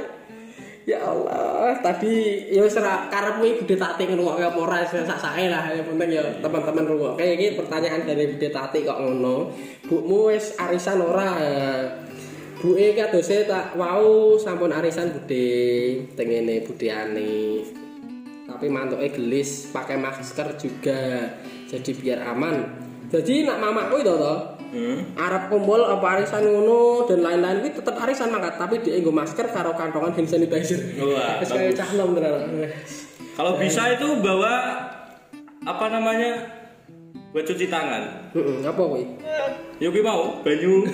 Ya 0.91 1.07
Allah, 1.07 1.79
tadi 1.79 2.43
ya 2.51 2.67
wis 2.67 2.75
ora 2.75 3.07
karepmu 3.07 3.47
iki 3.47 3.63
Bude 3.63 3.79
Tati 3.79 4.03
ngrungokke 4.11 4.43
apa 4.43 4.59
ora 4.59 4.83
wis 4.83 4.91
sak-sake 4.91 5.47
lah. 5.47 5.71
Yang 5.71 5.87
penting 5.87 6.09
ya 6.19 6.23
teman-teman 6.43 6.83
rungokke 6.83 7.23
iki 7.23 7.55
pertanyaan 7.55 8.03
dari 8.03 8.27
Bude 8.27 8.51
Tati 8.51 8.83
kok 8.83 8.99
ngono. 8.99 9.55
Bukmu 9.87 10.35
wis 10.35 10.59
arisan 10.59 10.99
ora? 10.99 11.31
Buke 12.59 12.91
kadose 12.91 13.47
tak 13.47 13.79
wau 13.79 14.35
sampun 14.35 14.75
arisan 14.75 15.15
Bude 15.15 15.47
tengene 16.11 16.59
budeane. 16.67 17.63
Tapi 18.51 18.67
mantuke 18.67 19.15
gelis, 19.15 19.71
pakai 19.71 19.95
masker 19.95 20.59
juga. 20.59 21.31
Jadi 21.71 21.91
biar 21.95 22.19
aman. 22.35 22.67
Jadi 23.07 23.47
nak 23.47 23.63
mamaku 23.63 24.03
itu 24.03 24.11
toh, 24.11 24.59
Hmm. 24.71 25.03
Arab 25.19 25.51
kumpul 25.51 25.83
apa 25.83 26.15
arisan 26.15 26.47
ngono 26.47 27.03
dan 27.03 27.19
lain-lain 27.19 27.59
kuwi 27.59 27.75
tetep 27.75 27.91
arisan 27.99 28.31
mangkat 28.31 28.55
tapi 28.55 28.79
dia 28.79 29.03
nggo 29.03 29.11
masker 29.11 29.51
karo 29.51 29.75
kantongan 29.75 30.15
hand 30.15 30.31
sanitizer. 30.31 30.79
Wah, 30.95 31.43
Wis 31.43 31.51
kaya 31.51 31.75
cah 31.75 31.91
nom 31.99 32.15
tenan. 32.15 32.71
Kalau 33.35 33.59
bisa 33.59 33.91
itu 33.91 34.07
bawa 34.23 34.79
apa 35.67 35.85
namanya 35.91 36.31
buat 37.35 37.43
cuci 37.43 37.67
tangan. 37.67 38.31
Heeh, 38.31 38.63
apa 38.63 38.79
kuwi? 38.79 39.03
Ya 39.83 39.87
kuwi 39.91 40.03
mau 40.03 40.39
banyu, 40.39 40.87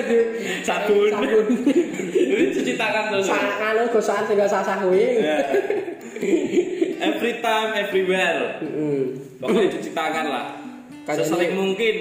sabun. 0.66 1.10
Sabun. 1.10 1.46
Cuci 2.54 2.74
tangan 2.74 3.14
terus. 3.14 3.30
Sangan 3.30 3.78
gosaan 3.94 4.26
sing 4.26 4.34
gak 4.38 4.50
sah-sah 4.50 4.82
kuwi. 4.82 5.22
Ya. 5.22 5.38
Every 6.98 7.38
time, 7.38 7.70
everywhere. 7.78 8.58
Heeh. 8.62 9.02
Pokoknya 9.38 9.70
cuci 9.74 9.90
tangan 9.94 10.26
lah. 10.30 10.46
Sesering 11.14 11.54
mungkin. 11.54 11.96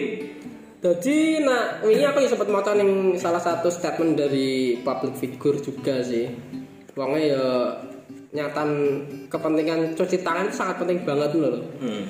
Jadi 0.84 1.40
nak 1.40 1.80
ini 1.88 2.04
aku 2.04 2.20
ya 2.20 2.28
sempat 2.28 2.52
maca 2.52 2.76
ning 2.76 3.16
salah 3.16 3.40
satu 3.40 3.72
statement 3.72 4.20
dari 4.20 4.76
public 4.84 5.16
figure 5.16 5.56
juga 5.64 6.04
sih. 6.04 6.28
Wongnya 7.00 7.20
ya 7.24 7.46
nyatan 8.36 8.70
kepentingan 9.32 9.96
cuci 9.96 10.20
tangan 10.20 10.52
itu 10.52 10.60
sangat 10.60 10.84
penting 10.84 11.08
banget 11.08 11.40
loh. 11.40 11.64
Hmm. 11.80 12.04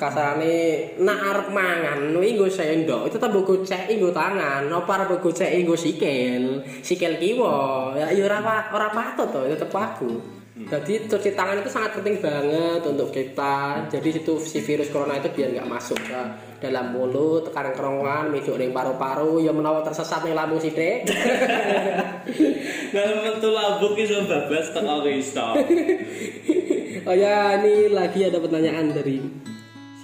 Kasarane 0.00 0.56
nak 1.04 1.18
arep 1.20 1.48
mangan 1.52 2.16
kuwi 2.16 2.40
nggo 2.40 2.48
sendok 2.48 3.12
itu 3.12 3.20
tetep 3.20 3.36
nggo 3.36 3.54
ceki 3.60 4.00
nggo 4.00 4.10
tangan, 4.16 4.72
apa 4.72 4.90
arep 5.04 5.20
nggo 5.20 5.30
ceki 5.30 5.68
nggo 5.68 5.76
sikil, 5.76 6.44
sikil 6.80 7.20
kiwa. 7.20 7.92
Ya 8.00 8.16
ya 8.16 8.32
ora 8.32 8.40
ora 8.72 8.88
patut 8.88 9.28
to, 9.28 9.44
tetep 9.44 9.68
aku. 9.68 10.40
Jadi 10.52 11.08
cuci 11.08 11.32
tangan 11.32 11.64
itu 11.64 11.72
sangat 11.72 11.96
penting 11.96 12.20
banget 12.20 12.84
untuk 12.84 13.08
kita. 13.08 13.88
Jadi 13.88 14.20
itu 14.20 14.36
si 14.44 14.60
virus 14.60 14.92
corona 14.92 15.16
itu 15.16 15.32
biar 15.32 15.48
nggak 15.48 15.64
masuk 15.64 15.96
ke 15.96 16.20
dalam 16.60 16.92
mulut, 16.92 17.48
tekan 17.48 17.72
kerongkongan, 17.72 18.28
medok 18.28 18.60
ning 18.60 18.68
paru-paru, 18.68 19.40
ya 19.40 19.48
menawa 19.56 19.80
tersesat 19.80 20.20
ning 20.28 20.36
lambung 20.36 20.60
sithik. 20.60 21.08
Dalam 22.94 23.16
bentuk 23.24 23.56
lambung 23.56 23.96
iso 23.96 24.28
bablas 24.28 24.68
teko 24.76 25.00
iso. 25.08 25.46
oh 27.08 27.16
ya, 27.16 27.56
ini 27.56 27.88
lagi 27.88 28.28
ada 28.28 28.36
pertanyaan 28.36 28.92
dari 28.92 29.24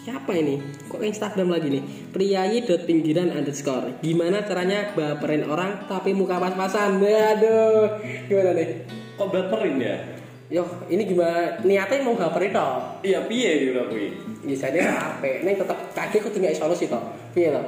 siapa 0.08 0.32
ini? 0.32 0.56
Kok 0.88 1.04
Instagram 1.04 1.52
lagi 1.52 1.68
nih? 1.68 1.84
Priayi.pinggiran 2.16 3.36
underscore 3.36 4.00
Gimana 4.00 4.40
caranya 4.48 4.96
baperin 4.96 5.44
orang 5.44 5.84
tapi 5.84 6.16
muka 6.16 6.40
pas-pasan? 6.40 6.96
Aduh, 7.04 8.00
gimana 8.26 8.56
nih? 8.56 8.88
Kok 9.20 9.28
baperin 9.28 9.76
ya? 9.76 10.17
Yo, 10.48 10.64
ini 10.88 11.04
gimana? 11.04 11.60
Niatnya 11.60 12.00
mau 12.00 12.16
baperin 12.16 12.56
toh? 12.56 12.80
Iya 13.04 13.28
piye 13.28 13.68
gitu 13.68 13.84
kuwi. 13.84 14.16
Bisa 14.48 14.72
dia 14.72 14.96
apa? 14.96 15.44
Ini 15.44 15.60
tetap 15.60 15.76
kaki 15.92 16.24
aku 16.24 16.32
tinggal 16.32 16.56
solusi 16.56 16.88
toh. 16.88 17.04
Iya 17.36 17.60
toh? 17.60 17.64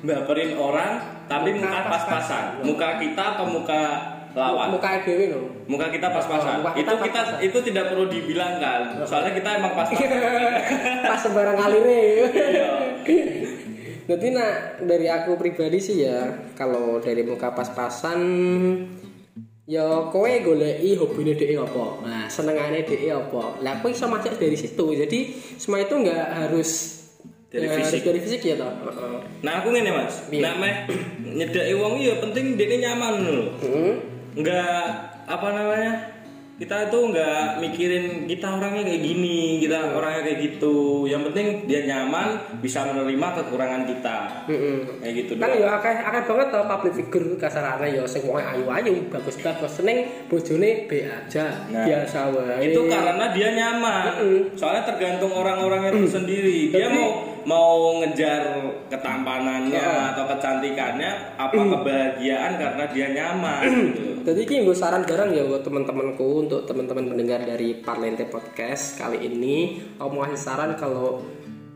Baperin 0.00 0.56
orang 0.56 0.96
tapi 1.28 1.52
muka 1.52 1.68
Muka 1.68 1.92
pas-pasan. 1.92 2.44
Muka 2.64 2.88
kita 2.96 3.36
atau 3.36 3.44
muka 3.52 3.82
lawan? 4.32 4.72
Muka 4.72 5.04
dewe 5.04 5.28
loh. 5.28 5.44
Muka 5.68 5.92
kita 5.92 6.08
pas-pasan. 6.08 6.64
Kita 6.64 6.72
Itu 6.72 7.04
kita 7.04 7.20
pas-pasan. 7.20 7.44
itu 7.44 7.58
tidak 7.68 7.84
perlu 7.92 8.08
dibilangkan. 8.08 8.80
Soalnya 9.04 9.32
kita 9.36 9.48
emang 9.60 9.76
pas-pasan. 9.76 10.08
pas 11.12 11.20
sembarang 11.20 11.56
kali 11.60 11.78
nih. 11.84 12.08
Iya. 12.32 12.68
Jadi 14.02 14.26
nak 14.34 14.82
dari 14.88 15.06
aku 15.06 15.36
pribadi 15.36 15.78
sih 15.78 16.08
ya 16.08 16.32
kalau 16.56 16.96
dari 16.98 17.22
muka 17.28 17.52
pas-pasan 17.52 18.18
ya 19.72 19.84
kowe 20.12 20.28
goleki 20.28 21.00
hobine 21.00 21.32
dhek 21.32 21.56
apa. 21.56 21.84
Nah, 22.04 22.24
senengane 22.28 22.84
dhek 22.84 23.08
apa. 23.08 23.56
Lah 23.64 23.80
kowe 23.80 23.88
iso 23.88 24.04
macet 24.04 24.36
dari 24.36 24.52
situ. 24.52 24.84
Jadi 24.92 25.18
semua 25.56 25.80
itu 25.80 25.96
nggak 25.96 26.24
harus 26.44 27.00
Dari 27.48 27.68
ya, 27.68 27.76
fisik. 27.80 28.00
dari 28.04 28.20
fisik 28.20 28.40
ya 28.44 28.56
toh. 28.56 28.68
Nah 29.44 29.60
aku 29.60 29.72
ngene 29.72 29.92
mas, 29.92 30.24
Iya. 30.28 30.40
nah 30.40 30.52
meh 30.56 30.88
nyedaki 31.20 31.76
wong 31.76 32.00
iya 32.00 32.16
penting 32.16 32.56
dia 32.56 32.80
nyaman 32.80 33.12
loh. 33.24 33.48
Heeh. 33.60 33.92
Nggak 34.36 34.80
apa 35.28 35.46
namanya 35.52 35.92
kita 36.60 36.92
itu 36.92 36.98
nggak 37.10 37.58
mikirin 37.58 38.28
kita 38.28 38.46
orangnya 38.54 38.84
kayak 38.86 39.02
gini, 39.02 39.58
kita 39.58 39.98
orangnya 39.98 40.22
kayak 40.30 40.38
gitu. 40.46 41.08
Yang 41.08 41.32
penting 41.32 41.46
dia 41.66 41.80
nyaman, 41.88 42.38
bisa 42.60 42.86
menerima 42.86 43.26
kekurangan 43.40 43.82
kita. 43.88 44.16
Heeh. 44.46 44.78
Kayak 45.00 45.14
gitu 45.16 45.30
Kan 45.40 45.50
ya 45.58 45.68
akeh 45.80 45.96
akeh 46.06 46.22
banget 46.28 46.48
to 46.52 46.60
public 46.68 46.92
figure 46.94 47.28
kasarane 47.40 47.88
ya 47.96 48.04
sing 48.06 48.22
wong 48.28 48.38
ayu-ayu, 48.38 49.10
bagus-bagus 49.10 49.80
seneng 49.80 50.06
bojone 50.28 50.86
be 50.86 51.08
aja. 51.08 51.66
Nah, 51.72 51.82
biasa 51.88 52.18
wae. 52.30 52.70
Itu 52.70 52.86
karena 52.86 53.24
dia 53.32 53.48
nyaman. 53.56 54.02
Mm-mm. 54.12 54.38
Soalnya 54.54 54.86
tergantung 54.86 55.32
orang-orang 55.34 55.90
itu 55.98 56.04
sendiri. 56.06 56.70
Dia 56.70 56.86
Tapi- 56.86 56.94
mau 56.94 57.31
mau 57.44 58.00
ngejar 58.02 58.42
ketampanannya 58.88 59.78
Heeh. 59.82 60.10
atau 60.14 60.24
kecantikannya, 60.30 61.10
apa 61.38 61.58
kebahagiaan 61.58 62.52
karena 62.58 62.84
dia 62.90 63.06
nyaman. 63.10 63.62
gitu. 64.22 64.22
Jadi 64.22 64.40
ini 64.46 64.56
gue 64.70 64.76
saran 64.76 65.02
bareng 65.02 65.34
ya 65.34 65.42
buat 65.50 65.66
teman-temanku 65.66 66.46
untuk 66.46 66.62
teman-teman 66.62 67.10
pendengar 67.10 67.42
dari 67.42 67.82
Parlente 67.82 68.22
Podcast 68.30 68.94
kali 68.94 69.26
ini. 69.26 69.82
Mau 69.98 70.22
kasih 70.22 70.38
saran 70.38 70.78
kalau 70.78 71.18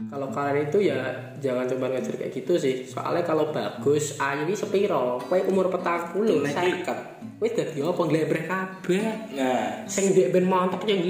kalau 0.07 0.31
kalian 0.31 0.71
itu 0.71 0.87
ya 0.87 1.35
jangan 1.43 1.67
coba 1.67 1.91
ngejar 1.91 2.15
kayak 2.15 2.31
gitu 2.31 2.55
sih. 2.55 2.87
Soalnya 2.87 3.27
kalau 3.27 3.51
bagus 3.51 4.15
ayu 4.23 4.47
ini 4.47 4.55
sepiro. 4.55 5.19
Kowe 5.27 5.43
umur 5.51 5.67
petang 5.67 6.15
puluh 6.15 6.47
seket. 6.47 6.99
Kowe 7.43 7.49
dadi 7.51 7.83
apa? 7.83 8.03
Nglebreh 8.07 8.45
kabeh. 8.47 9.05
Nah, 9.35 9.83
sing 9.91 10.15
ndek 10.15 10.31
ben 10.31 10.47
montok 10.47 10.87
yang 10.87 11.03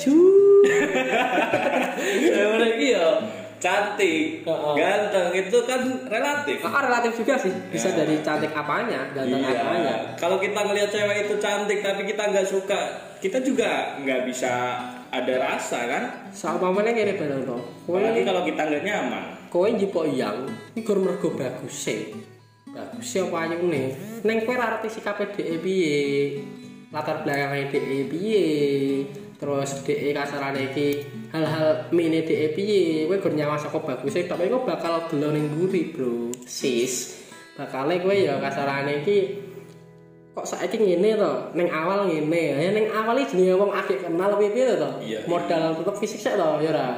ju 0.00 0.18
Sebenarnya 2.04 2.68
iki 2.74 2.86
ya 2.96 3.06
cantik, 3.64 4.44
Heeh. 4.44 4.74
ganteng 4.76 5.32
itu 5.32 5.58
kan 5.64 5.80
relatif. 6.04 6.60
ah, 6.60 6.84
relatif 6.84 7.12
juga 7.16 7.34
sih 7.34 7.48
bisa 7.72 7.88
Ya. 7.88 8.04
dari 8.04 8.20
cantik 8.20 8.52
apanya 8.52 9.08
ganteng 9.10 9.40
apanya 9.40 9.80
Iya. 9.80 9.96
Kalau 10.14 10.36
kita 10.36 10.60
ngelihat 10.60 10.90
cewek 10.90 11.24
itu 11.24 11.34
cantik 11.38 11.80
tapi 11.80 12.04
kita 12.04 12.28
nggak 12.28 12.44
suka, 12.44 12.80
kita 13.18 13.40
juga 13.40 13.96
nggak 13.98 14.20
bisa 14.24 14.52
ada 15.08 15.34
rasa 15.40 15.78
kan. 15.86 16.04
sama 16.28 16.68
mana 16.68 16.90
ngene 16.90 17.14
bareng 17.14 17.42
to 17.42 17.56
Apalagi 17.86 18.20
kalau 18.22 18.42
kita 18.42 18.62
nggak 18.62 18.82
nyaman. 18.82 19.24
kowe 19.48 19.64
njupuk 19.64 20.10
yang 20.10 20.44
iku 20.74 20.92
mergo 20.94 21.32
bagus 21.32 21.86
e. 21.86 22.10
Bagus 22.66 23.14
e 23.14 23.22
apa 23.22 23.48
ayune? 23.48 23.94
Ning 24.20 24.42
kowe 24.42 24.52
ora 24.52 24.76
ngerti 24.76 24.90
sikape 24.92 25.30
dhek 25.30 25.62
piye. 25.62 26.42
Latar 26.90 27.22
belakangnya 27.22 27.70
dhek 27.70 27.84
piye. 28.10 28.46
Terus 29.34 29.70
dhek 29.82 30.14
kasarane 30.14 30.70
iki 30.70 31.04
hal-hal 31.34 31.90
mine 31.90 32.22
dhek 32.22 32.54
piye. 32.54 33.10
Kowe 33.10 33.18
gur 33.18 33.34
nyawa 33.34 33.58
saka 33.58 33.82
bagus 33.82 34.14
tapi 34.14 34.48
kowe 34.48 34.62
bakal 34.64 35.10
gelo 35.10 35.34
ning 35.34 35.50
mburi, 35.50 35.90
Bro. 35.90 36.30
Sis. 36.46 37.26
Bakale 37.58 38.02
kowe 38.02 38.14
ya 38.14 38.38
kasarane 38.38 39.02
iki 39.02 39.18
kok 40.34 40.46
saiki 40.50 40.82
ngene 40.82 41.14
to 41.14 41.32
ning 41.54 41.70
awal 41.70 42.10
ngene 42.10 42.42
ya 42.58 42.70
ning 42.74 42.90
awal 42.90 43.14
iki 43.14 43.38
jenenge 43.38 43.54
wong 43.54 43.70
akeh 43.70 44.02
kenal 44.02 44.34
piye 44.34 44.74
to 44.74 44.90
Iya, 44.98 45.22
modal 45.30 45.78
tetep 45.78 45.94
fisik 45.94 46.18
sik 46.18 46.34
to 46.34 46.58
ya 46.58 46.74
ora 46.74 46.88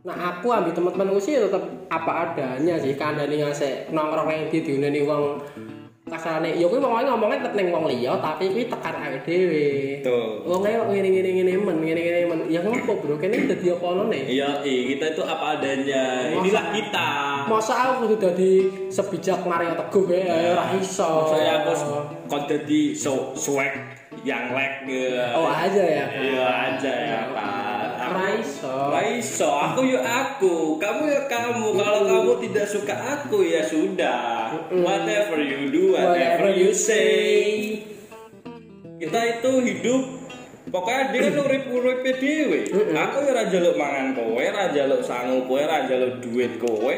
Nah 0.00 0.16
aku 0.16 0.48
ambil 0.48 0.72
teman-temanku 0.72 1.20
sih 1.20 1.36
tetap 1.36 1.60
apa 1.92 2.32
adanya 2.32 2.80
sih 2.80 2.96
kandani 2.96 3.44
ngasih 3.44 3.92
nongkrong 3.92 4.32
yang 4.32 4.48
di 4.48 4.64
diuneni 4.64 5.04
wong 5.04 5.44
kasarane 6.10 6.58
ya 6.58 6.66
kuwi 6.66 6.82
wong 6.82 7.06
ngomongnya 7.06 7.46
tetep 7.46 7.54
ning 7.54 7.70
wong 7.70 7.86
liya 7.86 8.18
tapi 8.18 8.50
kuwi 8.50 8.66
tekan 8.66 8.94
awake 8.98 9.22
dhewe. 9.22 9.66
Tuh. 10.02 10.42
Wong 10.42 10.60
kok 10.66 10.86
ngene-ngene 10.90 11.30
ngene 11.38 11.52
men 11.62 11.76
ngene-ngene 11.78 12.18
men. 12.26 12.40
Ya 12.50 12.60
ngopo 12.66 12.98
bro 12.98 13.14
kene 13.16 13.46
dadi 13.46 13.70
apa 13.70 13.86
ngono 13.86 14.10
Iya, 14.10 14.66
iya, 14.66 14.80
kita 14.90 15.06
itu 15.14 15.22
apa 15.22 15.46
adanya. 15.56 16.04
Inilah 16.34 16.66
kita. 16.74 17.10
Masa 17.46 17.72
aku 17.78 18.10
kudu 18.10 18.16
dadi 18.18 18.52
sebijak 18.90 19.46
Mario 19.46 19.78
Teguh 19.78 20.06
ya 20.10 20.58
ora 20.58 20.64
iso. 20.74 21.30
Saya 21.30 21.62
aku 21.62 21.72
kok 22.26 22.42
jadi 22.50 22.80
so 22.98 23.32
swag 23.38 24.00
yang 24.26 24.50
gitu. 24.84 25.14
Oh 25.38 25.46
aja 25.46 25.82
ya. 25.86 26.04
Iya 26.10 26.46
aja 26.74 26.92
ya 26.92 27.20
Pak. 27.30 27.69
Ora 28.10 28.26
iso. 28.42 28.74
Raiso, 28.90 29.46
aku 29.46 29.86
ya 29.86 30.02
aku, 30.02 30.74
kamu 30.82 31.02
ya 31.14 31.22
kamu. 31.30 31.78
Kalau 31.78 32.00
kamu 32.10 32.32
tidak 32.42 32.66
suka 32.66 32.94
aku 32.98 33.46
ya 33.46 33.62
sudah. 33.62 34.50
Whatever 34.74 35.38
you 35.38 35.70
do, 35.70 35.94
whatever, 35.94 36.50
you 36.50 36.74
say. 36.74 37.78
Kita 38.98 39.38
itu 39.38 39.52
hidup 39.62 40.02
pokoknya 40.74 41.14
dia 41.14 41.20
kan 41.30 41.34
urip 41.38 41.64
urip 41.70 42.02
dhewe. 42.18 42.66
Aku 42.90 43.16
ya 43.22 43.30
ora 43.30 43.42
njaluk 43.46 43.74
mangan 43.78 44.06
kowe, 44.18 44.42
ora 44.42 44.64
njaluk 44.74 45.02
sangu 45.06 45.46
kowe, 45.46 45.62
ora 45.62 45.86
njaluk 45.86 46.12
duit 46.18 46.52
kowe. 46.58 46.94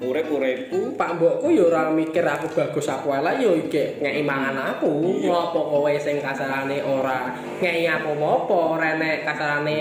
Urip 0.00 0.26
uripku. 0.32 0.96
Pak 0.96 1.20
mbokku 1.20 1.52
ya 1.52 1.68
ora 1.68 1.92
mikir 1.92 2.24
aku 2.24 2.48
bagus 2.56 2.88
aku 2.88 3.12
elek 3.12 3.44
ya 3.44 3.50
iki 3.60 3.84
ngeki 4.00 4.22
mangan 4.24 4.56
aku. 4.72 5.20
Iya. 5.20 5.28
Ngopo 5.28 5.60
kowe 5.68 5.92
sing 6.00 6.16
kasarane 6.24 6.80
ora 6.80 7.36
ngeki 7.60 7.84
aku 7.92 8.10
apa 8.24 8.56
ora 8.56 8.88
nek 8.96 9.28
kasarane 9.28 9.76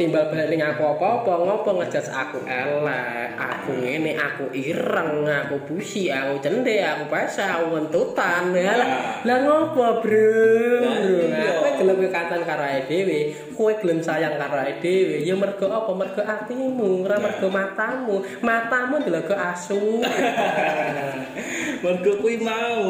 timbal 0.00 0.32
balik 0.32 0.56
aku 0.64 0.96
apa-apa 0.96 1.32
ngopo 1.44 1.70
ngejudge 1.76 2.08
aku 2.08 2.40
elek 2.48 3.36
aku 3.36 3.70
ngene 3.76 4.16
aku 4.16 4.48
ireng 4.56 5.28
aku 5.28 5.60
busi 5.68 6.08
aku 6.08 6.40
cendek 6.40 6.80
aku 6.80 7.04
basah 7.12 7.60
aku 7.60 7.76
ngentutan 7.76 8.56
ya 8.56 8.72
lah 9.28 9.38
ngopo 9.44 10.00
bro 10.00 10.88
aku 11.36 11.70
gelem 11.80 12.12
kancan 12.12 12.44
karo 12.44 12.62
awake 12.62 12.86
dhewe. 12.92 13.18
Kowe 13.56 13.72
gelem 13.80 14.04
sayang 14.04 14.36
karo 14.36 14.60
awake 14.60 14.84
dhewe, 14.84 15.24
ya 15.24 15.34
mergo 15.34 15.66
apa? 15.72 15.90
Mergo 15.96 16.22
atimu, 16.22 17.08
ora 17.08 17.16
mergo 17.16 17.48
matamu. 17.48 18.14
Matamu 18.44 19.00
ndelok 19.00 19.32
asu. 19.32 20.04
Mergo 21.82 22.12
kuwi 22.20 22.36
mau. 22.44 22.84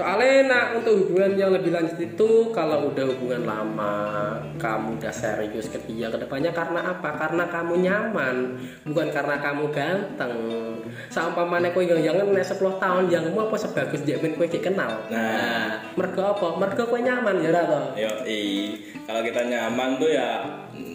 Soalnya 0.00 0.48
nak 0.48 0.80
untuk 0.80 1.04
hubungan 1.04 1.36
yang 1.36 1.52
lebih 1.52 1.76
lanjut 1.76 2.00
itu 2.00 2.48
kalau 2.56 2.88
udah 2.88 3.04
hubungan 3.04 3.44
lama, 3.44 4.32
kamu 4.56 4.96
udah 4.96 5.12
serius 5.12 5.68
ke 5.68 5.76
dia 5.84 6.08
ke 6.08 6.16
depannya 6.16 6.56
karena 6.56 6.96
apa? 6.96 7.20
Karena 7.20 7.44
kamu 7.52 7.84
nyaman, 7.84 8.56
bukan 8.88 9.12
karena 9.12 9.36
kamu 9.44 9.68
ganteng. 9.68 10.32
Saumpamane 11.12 11.76
kowe 11.76 11.84
yang 11.84 12.00
jangan 12.00 12.32
nek 12.32 12.48
10 12.48 12.80
tahun 12.80 13.04
yang 13.12 13.24
mau 13.36 13.52
apa 13.52 13.60
sebagus 13.60 14.00
dia 14.08 14.16
kowe 14.16 14.48
iki 14.48 14.64
kenal. 14.64 15.04
Nah. 15.12 15.92
mergo 16.00 16.32
apa? 16.32 16.56
Mergo 16.56 16.88
kowe 16.88 16.96
nyaman 16.96 17.44
ya 17.44 17.52
ora 17.52 17.62
to? 17.68 17.82
Yo, 18.00 18.12
i. 18.24 18.40
Kalau 19.04 19.20
kita 19.20 19.42
nyaman 19.52 20.00
tuh 20.00 20.08
ya 20.16 20.40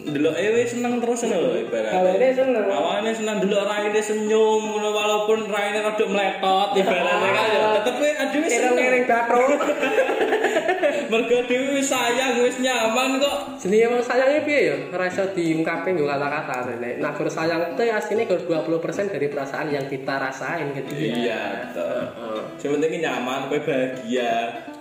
delok 0.06 0.38
ewe 0.38 0.62
seneng 0.64 1.02
terus 1.02 1.26
ngono 1.26 1.52
lho 1.52 1.52
ibarat. 1.66 1.92
Awalnya 1.92 2.30
seneng. 2.32 2.64
Awalnya 2.64 3.12
seneng 3.12 3.36
delok 3.44 3.62
raine 3.66 4.00
senyum 4.00 4.62
walaupun 4.80 5.38
raine 5.50 5.78
rada 5.82 6.04
meletot 6.06 6.68
ibaratnya 6.80 7.30
kan 7.34 7.46
ya 7.50 7.60
tetep 7.76 7.94
we 8.00 8.10
adewe 8.14 8.46
seneng. 8.48 8.74
Kereng-kereng 9.04 9.26
bathuk. 9.28 9.60
Mergo 11.10 11.38
dhewe 11.46 11.78
wis 11.78 11.86
sayang 11.86 12.42
wis 12.42 12.58
nyaman 12.58 13.22
kok. 13.22 13.60
Jenenge 13.62 13.86
wong 13.94 14.02
sayangnya 14.02 14.40
piye 14.42 14.60
ya? 14.72 14.76
Ora 14.90 15.06
iso 15.06 15.22
diungkapin 15.30 15.94
nggo 15.94 16.08
kata-kata. 16.08 16.74
Nek 16.82 16.98
nak 16.98 17.14
gur 17.14 17.30
sayang 17.30 17.76
itu 17.76 17.82
ya 17.86 17.94
asline 18.00 18.26
gur 18.26 18.42
20% 18.42 19.14
dari 19.14 19.26
perasaan 19.30 19.70
yang 19.70 19.86
kita 19.86 20.18
rasain 20.18 20.74
dia. 20.74 20.82
Iya, 20.90 21.42
betul. 21.62 22.00
Heeh. 22.10 22.40
Yang 22.58 22.72
penting 22.74 22.92
nyaman, 23.06 23.40
kowe 23.46 23.60
bahagia, 23.62 24.32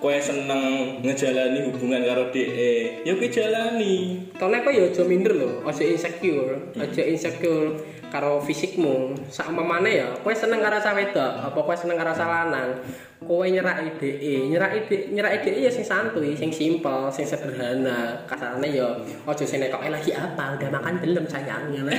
kowe 0.02 0.16
seneng 0.18 0.62
ngejalani 1.06 1.60
hubungan 1.70 2.02
karo 2.02 2.24
DE. 2.34 3.06
Ya 3.06 3.14
kowe 3.14 3.30
jalani. 3.30 3.96
Tone 4.34 4.58
kok 4.66 4.74
ya 4.74 4.84
aja 4.90 5.04
minder 5.06 5.34
lho, 5.38 5.50
aja 5.62 5.84
insecure, 5.86 6.74
aja 6.74 7.04
insecure 7.06 7.78
karo 8.16 8.40
fisikmu. 8.40 9.12
Sakmamane 9.28 9.92
ya, 9.92 10.08
kowe 10.24 10.32
seneng 10.32 10.64
karo 10.64 10.80
cah 10.80 10.96
wedok, 10.96 11.52
apa 11.52 11.60
kowe 11.60 11.76
seneng 11.76 12.00
karo 12.00 12.16
cah 12.16 12.24
lanang, 12.24 12.80
kowe 13.20 13.44
nyeraki 13.44 14.00
DE, 14.00 14.48
nyeraki 14.48 14.80
DE, 14.88 14.98
nyeraki 15.12 15.38
DE 15.44 15.60
ya 15.68 15.72
sing 15.72 15.84
santuy, 15.84 16.32
sing 16.32 16.48
simpel, 16.56 17.12
sing 17.12 17.28
sederhana. 17.28 18.24
Kasarane 18.24 18.72
ya 18.72 18.88
aja 19.28 19.44
sing 19.44 19.60
nekoke 19.60 19.92
lagi 19.92 20.16
apa, 20.16 20.56
udah 20.56 20.70
makan 20.72 21.04
belum 21.04 21.28
sayang 21.28 21.76
ya 21.76 21.84
lah. 21.84 21.94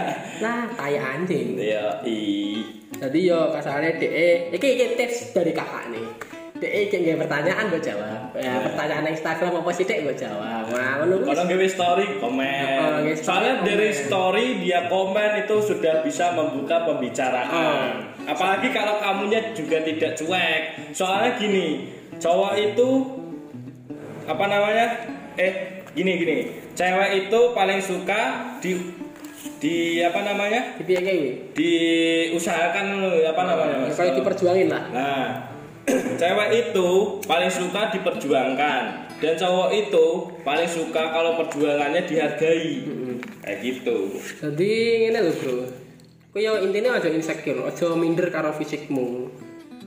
Lah, 0.44 0.70
tai 0.72 0.96
anjing. 0.96 1.58
Ya, 1.60 2.00
i. 2.08 2.64
Jadi 2.96 3.28
yo 3.28 3.52
kasarane 3.52 4.00
DE, 4.00 4.56
iki 4.56 4.68
iki 4.80 4.96
tips 4.96 5.36
dari 5.36 5.52
kakak 5.52 5.92
nih. 5.92 6.27
DE 6.58 6.80
iki 6.84 6.96
nggak 6.98 7.22
pertanyaan 7.22 7.64
gue 7.68 7.80
jawab. 7.80 8.34
Ya, 8.34 8.54
pertanyaan 8.60 9.06
Instagram 9.08 9.52
apa 9.56 9.70
sih 9.70 9.82
Dek 9.82 10.02
gue 10.02 10.14
jawab. 10.16 10.68
Nah, 10.68 10.92
ngono 10.98 11.14
kuwi 11.20 11.30
Kalau 11.30 11.44
gawe 11.46 11.66
story 11.68 12.04
Oh, 12.04 12.18
komen. 12.20 12.66
nge- 13.06 13.22
Soalnya 13.22 13.54
komen. 13.56 13.66
dari 13.66 13.88
story 13.90 14.46
dia 14.58 14.80
komen 14.86 15.30
itu 15.38 15.56
sudah 15.60 16.02
bisa 16.02 16.32
membuka 16.32 16.82
Oh. 16.82 16.84
pembicaraan. 16.92 18.10
Apalagi 18.24 18.68
kalau 18.68 18.98
kamunya 18.98 19.54
juga 19.54 19.80
tidak 19.80 20.12
cuek. 20.14 20.62
Soalnya 20.92 21.30
gini, 21.34 21.66
cowok 22.16 22.52
itu 22.56 22.88
apa 24.24 24.44
namanya? 24.44 24.86
Eh, 25.34 25.52
gini 25.90 26.12
gini. 26.16 26.36
Cewek 26.74 27.10
itu 27.24 27.40
paling 27.52 27.80
suka 27.80 28.20
di 28.58 28.74
di 29.58 29.76
apa 29.98 30.22
namanya? 30.22 30.74
Piye 30.76 30.98
kuwi? 30.98 31.30
Diusahakan 31.54 32.86
apa 33.24 33.42
namanya? 33.44 33.76
Mas? 33.82 33.96
Kayak 33.96 34.14
diperjuangin 34.16 34.68
lah. 34.68 34.82
Nah, 34.90 35.24
cewek 36.18 36.50
itu 36.54 36.88
paling 37.24 37.50
suka 37.52 37.92
diperjuangkan 37.94 38.82
dan 39.18 39.32
cowok 39.34 39.70
itu 39.74 40.06
paling 40.46 40.68
suka 40.70 41.02
kalau 41.10 41.34
perjuangannya 41.40 42.06
dihargai. 42.06 42.86
Kayak 43.42 43.58
gitu. 43.64 43.98
Jadi 44.38 44.70
ngene 45.02 45.18
lho, 45.24 45.32
Bro. 45.40 45.56
Kowe 46.28 46.40
yo 46.44 46.60
intine 46.60 46.92
aja 46.92 47.08
insecure, 47.08 47.64
aja 47.64 47.96
minder 47.96 48.28
karo 48.28 48.52
fisikmu. 48.52 49.32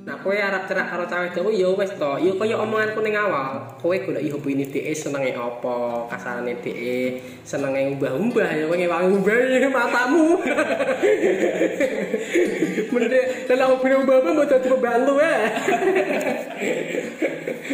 Nah, 0.02 0.18
kowe 0.18 0.34
arep 0.34 0.66
cerak 0.66 0.90
karo 0.90 1.06
cawe 1.06 1.30
Jawa 1.30 1.54
ya 1.54 1.70
wis 1.78 1.94
to. 1.94 2.12
Ya 2.18 2.34
kaya 2.34 2.58
omonganku 2.58 3.06
ning 3.06 3.14
awal. 3.14 3.70
Kowe 3.78 3.94
golek 3.94 4.26
hobine 4.34 4.66
dhek 4.66 4.98
senenge 4.98 5.38
apa, 5.38 6.10
kasarane 6.10 6.58
dhek 6.58 7.22
senenge 7.46 7.94
umbah-umbah 7.94 8.50
ya 8.50 8.66
kowe 8.66 8.78
ngewangi 8.82 9.14
umbah 9.22 9.36
ya 9.38 9.70
matamu. 9.78 10.26
Mending 12.90 13.26
dalam 13.46 13.68
hobine 13.78 13.96
umbah-umbah 14.02 14.34
mau 14.34 14.50
dadi 14.50 14.68
pembantu 14.74 15.14
ya. 15.22 15.38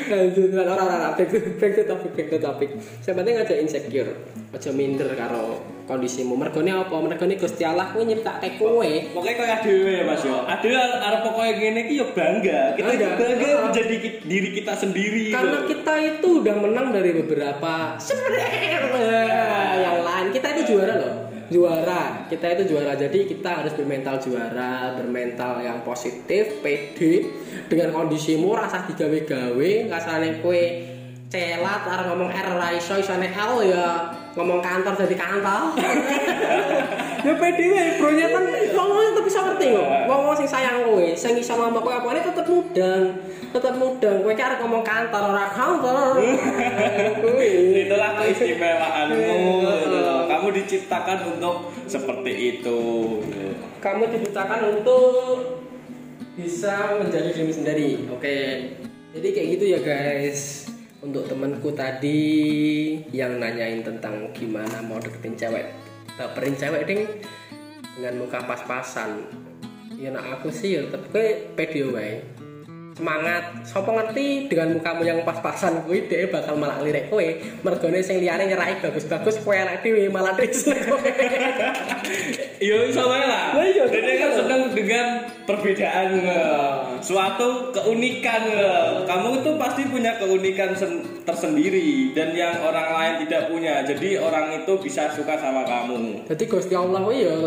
Lanjut 0.08 0.52
lan 0.52 0.68
ora 0.68 0.84
ora 0.84 1.08
to 1.16 1.24
back 1.60 1.72
to 1.80 1.84
topic 1.88 2.12
back 2.12 2.28
to 2.28 2.38
topic. 2.44 2.70
Sing 3.04 3.16
penting 3.16 3.40
aja 3.40 3.56
insecure, 3.56 4.12
aja 4.58 4.74
minder 4.74 5.14
karo 5.14 5.62
kondisimu. 5.86 6.34
Mergone 6.34 6.74
apa? 6.74 6.98
Mergone 6.98 7.38
Gusti 7.38 7.62
Allah 7.62 7.94
kuwi 7.94 8.10
nyiptake 8.10 8.58
kowe. 8.58 8.90
Pokoknya 9.14 9.34
kayak 9.38 9.54
adewe 9.62 9.92
ya 9.94 10.04
Mas 10.04 10.26
yo. 10.26 10.42
Adewe 10.44 10.74
arep 10.76 11.22
pokoknya 11.24 11.52
gini 11.56 11.82
ki 11.86 11.94
yo 11.96 12.06
bangga. 12.12 12.74
Kita 12.74 12.90
Bangga. 12.90 13.10
bangga 13.16 13.50
menjadi 13.70 13.96
ki- 13.96 14.18
diri 14.26 14.50
kita 14.52 14.74
sendiri. 14.74 15.26
Karena 15.30 15.62
loh. 15.62 15.70
kita 15.70 15.94
itu 16.02 16.28
udah 16.42 16.56
menang 16.58 16.88
dari 16.90 17.14
beberapa 17.14 17.96
sebenarnya 17.96 18.50
yang 19.80 19.98
lain. 20.02 20.28
Kita 20.34 20.48
itu 20.58 20.74
juara 20.74 20.94
loh. 20.98 21.14
Juara. 21.48 22.28
Kita 22.28 22.46
itu 22.52 22.76
juara. 22.76 22.92
Jadi 22.94 23.24
kita 23.24 23.64
harus 23.64 23.72
bermental 23.72 24.20
juara, 24.20 24.98
bermental 25.00 25.64
yang 25.64 25.80
positif, 25.82 26.60
pede 26.60 27.24
dengan 27.72 27.96
kondisimu 27.96 28.52
rasa 28.52 28.84
digawe-gawe, 28.84 29.72
kasane 29.88 30.44
kue 30.44 30.64
celat 31.28 31.84
arep 31.84 32.08
ngomong 32.08 32.32
R 32.32 32.48
ora 32.52 32.72
iso 32.72 32.96
isone 32.96 33.28
L 33.28 33.60
ya 33.64 33.88
ngomong 34.38 34.62
kantor 34.62 34.94
jadi 34.94 35.16
kantor. 35.18 35.74
ya 37.26 37.34
pede 37.34 37.98
bro 37.98 38.10
ya 38.14 38.28
kan 38.30 38.44
ngomong 38.46 38.98
tetep 39.10 39.24
bisa 39.26 39.40
ngerti 39.42 39.68
kok. 39.74 39.90
Ngomong 40.06 40.34
sing 40.38 40.48
sayang 40.48 40.86
kowe, 40.86 41.08
sing 41.18 41.34
iso 41.34 41.58
ngomong 41.58 41.82
kowe 41.82 41.90
apa 41.98 42.22
tetep 42.22 42.46
mudeng. 42.46 43.18
Tetep 43.50 43.74
mudeng. 43.82 44.22
Kowe 44.22 44.34
arep 44.38 44.60
ngomong 44.62 44.86
kantor 44.86 45.34
ora 45.34 45.50
kantor. 45.50 46.22
Kuwi. 47.26 47.50
Itulah 47.90 48.14
keistimewaanmu. 48.22 49.18
Iya. 49.18 49.74
gitu 49.82 49.98
loh. 50.06 50.22
Kamu 50.30 50.48
diciptakan 50.54 51.18
untuk 51.34 51.74
seperti 51.90 52.32
itu. 52.62 52.80
Kamu 53.82 54.06
diciptakan 54.14 54.62
untuk 54.78 55.66
bisa 56.38 57.02
menjadi 57.02 57.34
diri 57.34 57.54
sendiri. 57.54 57.90
Oke. 58.14 58.38
Jadi 59.18 59.28
kayak 59.34 59.48
gitu 59.58 59.66
ya 59.74 59.80
guys. 59.82 60.67
Untuk 60.98 61.30
temanku 61.30 61.70
tadi 61.78 62.26
yang 63.14 63.38
nanyain 63.38 63.86
tentang 63.86 64.34
gimana 64.34 64.82
mau 64.82 64.98
deketin 64.98 65.38
cewek, 65.38 65.70
baperin 66.18 66.58
cewek 66.58 66.90
ding 66.90 67.06
dengan 67.94 68.26
muka 68.26 68.42
pas-pasan. 68.42 69.30
Ya 69.94 70.10
nak 70.10 70.42
aku 70.42 70.50
sih 70.50 70.74
ya 70.74 70.90
tetep 70.90 71.06
kowe 71.14 71.28
pede 71.54 71.82
wae. 71.94 72.26
Semangat, 72.98 73.62
sopo 73.62 73.94
ngerti 73.94 74.50
dengan 74.50 74.74
mukamu 74.74 75.06
yang 75.06 75.22
pas-pasan 75.22 75.86
kuwi 75.86 76.10
dhek 76.10 76.34
bakal 76.34 76.58
malah 76.58 76.82
lirik 76.82 77.14
kowe. 77.14 77.22
Mergone 77.62 78.02
sing 78.02 78.18
liyane 78.18 78.50
nyeraki 78.50 78.82
bagus-bagus 78.82 79.38
kowe 79.46 79.54
elek 79.54 79.86
dhewe 79.86 80.10
malah 80.10 80.34
seneng 80.50 80.82
kowe. 80.90 80.98
Iya 82.58 82.90
iso 82.90 83.06
wae 83.06 83.22
lah. 83.22 83.54
Iya, 83.54 83.86
Dene 83.86 84.18
kan 84.18 84.34
betul. 84.34 84.38
seneng 84.42 84.62
dengan 84.74 85.06
perbedaan 85.46 86.10
nge. 86.26 86.42
suatu 87.06 87.70
keunikan 87.70 88.50
nge. 88.50 89.06
Kamu 89.06 89.46
itu 89.46 89.52
pasti 89.62 89.86
punya 89.86 90.18
keunikan 90.18 90.74
sen- 90.74 91.22
tersendiri 91.22 92.18
dan 92.18 92.34
yang 92.34 92.58
orang 92.66 92.90
lain 92.90 93.14
tidak 93.30 93.54
punya. 93.54 93.86
Jadi 93.86 94.18
orang 94.18 94.58
itu 94.58 94.74
bisa 94.82 95.06
suka 95.14 95.38
sama 95.38 95.62
kamu. 95.70 96.26
Jadi 96.26 96.44
Gusti 96.50 96.74
Allah 96.74 96.98
kuwi 97.06 97.30
ya 97.30 97.38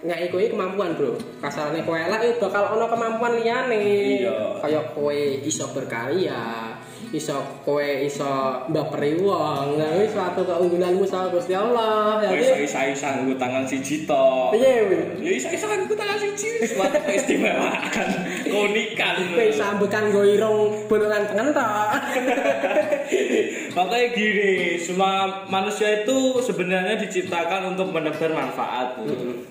ngeki 0.00 0.32
kowe 0.32 0.44
kemampuan, 0.48 0.96
Bro. 0.96 1.12
Kasarane 1.44 1.84
kowe 1.84 1.96
elek 1.96 2.20
ya 2.24 2.32
bakal 2.40 2.72
ana 2.72 2.88
kemampuan 2.88 3.36
liyane. 3.36 3.80
Iya. 4.24 4.56
Kayak 4.64 4.96
kowe 4.96 5.12
iso 5.44 5.68
berkarya, 5.76 6.72
iso 7.12 7.36
kowe 7.68 7.84
iso 7.84 8.64
mbaperi 8.72 9.20
wong. 9.20 9.76
Nah, 9.76 9.92
kuwi 9.92 10.08
suatu 10.08 10.40
keunggulanmu 10.48 11.04
sama 11.04 11.28
Gusti 11.28 11.52
Allah. 11.52 12.16
Kowe 12.24 12.32
Jadi 12.32 12.64
iso 12.64 12.80
iso 12.80 13.06
nganggo 13.12 13.36
tangan 13.36 13.64
siji 13.68 14.08
tok. 14.08 14.56
piye 14.56 14.88
kuwi? 14.88 15.20
Ya 15.20 15.30
iso 15.36 15.48
iso 15.52 15.68
nganggo 15.68 15.92
tangan 15.92 16.16
siji 16.16 16.48
suatu 16.64 16.96
keistimewaan, 17.04 17.80
keunikan. 18.48 19.14
Kowe 19.36 19.52
sambutan 19.52 20.08
nggo 20.08 20.24
irung 20.24 20.60
bolongan 20.88 21.28
tengen. 21.28 21.52
Makanya 23.76 24.08
gini, 24.16 24.74
semua 24.82 25.46
manusia 25.46 26.02
itu 26.02 26.40
sebenarnya 26.42 26.98
diciptakan 26.98 27.76
untuk 27.76 27.94
menebar 27.94 28.32
manfaat. 28.34 28.98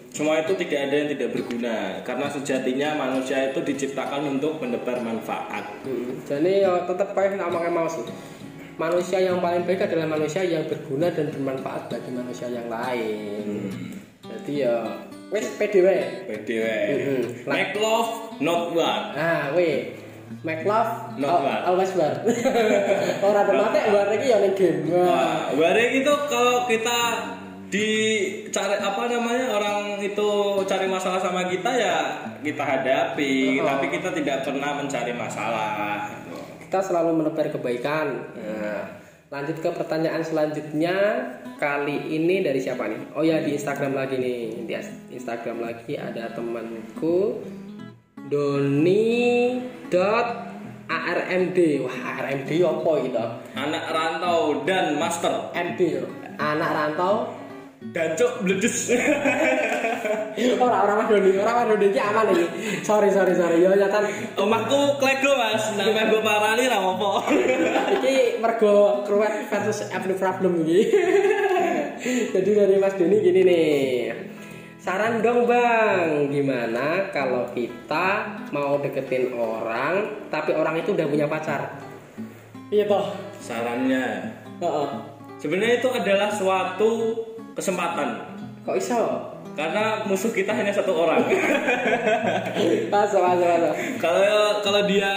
Semua 0.09 0.41
itu 0.41 0.57
tidak 0.57 0.89
ada 0.89 0.95
yang 0.95 1.09
tidak 1.13 1.29
berguna 1.37 2.01
karena 2.01 2.27
sejatinya 2.27 2.89
manusia 2.97 3.53
itu 3.53 3.61
diciptakan 3.61 4.37
untuk 4.37 4.57
menebar 4.57 4.99
manfaat. 4.99 5.63
Hmm, 5.85 6.17
Jadi 6.25 6.65
ya 6.65 6.83
tetep 6.83 7.13
kayak 7.13 7.37
ngomongnya 7.37 7.71
mau 7.71 7.85
sih. 7.85 8.03
Manusia 8.79 9.19
yang 9.19 9.43
paling 9.43 9.67
baik 9.67 9.85
adalah 9.85 10.07
manusia 10.07 10.39
yang 10.41 10.63
berguna 10.65 11.11
dan 11.11 11.29
bermanfaat 11.29 11.91
bagi 11.91 12.09
manusia 12.09 12.47
yang 12.47 12.65
lain. 12.71 13.69
Jadi 14.23 14.65
ya 14.65 14.75
wis 15.29 15.45
pede 15.55 15.79
wae. 15.83 16.01
Pede 16.25 16.55
wae. 16.57 16.83
Mhm. 16.89 17.21
Make 17.45 17.73
love 17.77 18.11
not 18.39 18.71
war. 18.73 19.13
Ah, 19.13 19.51
weh. 19.53 19.99
make 20.45 20.61
love 20.61 21.17
Not 21.17 21.41
war. 21.41 21.57
always 21.65 21.89
war 21.97 22.13
orang 23.25 23.49
mati 23.49 23.81
war 23.89 24.05
iki 24.13 24.29
ya 24.29 24.37
ning 24.37 24.53
game 24.53 24.85
Wah, 24.93 25.49
bareng 25.57 26.05
itu 26.05 26.13
kalau 26.29 26.69
kita 26.69 26.99
dicari 27.69 28.81
apa 28.81 29.01
namanya 29.05 29.53
orang 29.53 30.01
itu 30.01 30.29
cari 30.65 30.89
masalah 30.89 31.21
sama 31.21 31.45
kita 31.45 31.69
ya 31.69 31.97
kita 32.41 32.65
hadapi. 32.65 33.61
Oh. 33.61 33.65
tapi 33.69 33.85
kita 33.93 34.09
tidak 34.13 34.41
pernah 34.43 34.81
mencari 34.81 35.13
masalah. 35.13 36.09
Kita 36.65 36.81
selalu 36.85 37.21
menebar 37.21 37.49
kebaikan. 37.49 38.29
Nah, 38.37 38.83
lanjut 39.29 39.57
ke 39.61 39.69
pertanyaan 39.73 40.21
selanjutnya. 40.25 40.97
Kali 41.59 42.15
ini 42.15 42.39
dari 42.39 42.57
siapa 42.61 42.87
nih? 42.87 43.13
Oh 43.13 43.25
ya 43.25 43.43
di 43.43 43.53
Instagram 43.53 43.93
lagi 43.93 44.15
nih. 44.17 44.65
Di 44.65 44.73
Instagram 45.13 45.61
lagi 45.61 45.93
ada 45.99 46.31
temanku 46.33 47.43
Doni 48.29 49.57
dot 49.89 50.27
ARMD 50.89 51.57
wah 51.85 51.97
ARMD 52.17 52.49
apa 52.65 52.91
gitu? 53.05 53.25
Anak 53.53 53.83
rantau 53.93 54.65
dan 54.65 54.97
master. 54.97 55.53
MD 55.53 56.01
anak 56.39 56.69
rantau 56.71 57.38
dan 57.79 58.15
cuk 58.19 58.43
bledes 58.43 58.91
orang 60.59 60.81
orang 60.83 60.95
mas 60.99 61.07
Doni 61.07 61.31
orang 61.39 61.55
mas 61.55 61.65
Doni 61.71 61.85
ini 61.91 61.99
aman 61.99 62.25
ini 62.35 62.45
sorry 62.83 63.09
sorry 63.11 63.33
sorry 63.35 63.63
yo 63.63 63.71
nyata 63.71 64.03
omahku 64.35 64.99
klego 64.99 65.31
mas 65.39 65.63
namanya 65.79 66.11
gue 66.11 66.21
parani 66.21 66.65
lah 66.67 66.79
apa 66.83 67.09
Iki 67.99 68.39
mergo 68.39 69.03
kruwet 69.03 69.49
versus 69.51 69.83
every 69.91 70.15
problem 70.15 70.63
iki. 70.63 70.87
Jadi 72.33 72.49
dari 72.55 72.75
Mas 72.79 72.95
Doni 72.95 73.17
gini 73.19 73.41
nih. 73.43 73.67
Saran 74.79 75.19
dong 75.19 75.43
bang, 75.43 76.31
gimana 76.31 77.11
kalau 77.11 77.51
kita 77.51 78.39
mau 78.55 78.79
deketin 78.79 79.35
orang 79.35 80.23
tapi 80.31 80.55
orang 80.55 80.79
itu 80.79 80.95
udah 80.95 81.05
punya 81.11 81.27
pacar? 81.27 81.75
Iya 82.71 82.87
toh. 82.87 83.11
sarannya 83.39 84.35
Heeh. 84.61 84.89
sebenarnya 85.41 85.75
itu 85.81 85.89
adalah 85.89 86.29
suatu 86.31 86.91
kesempatan 87.59 88.07
Kok 88.61 88.75
iso? 88.75 89.01
karena 89.51 90.05
musuh 90.05 90.31
kita 90.31 90.49
hanya 90.49 90.71
satu 90.71 90.95
orang 90.95 91.19
Masuk 92.93 93.19
masuk 93.19 93.43
masuk. 93.45 93.73
kalau 93.99 94.23
kalau 94.61 94.81
dia 94.85 95.11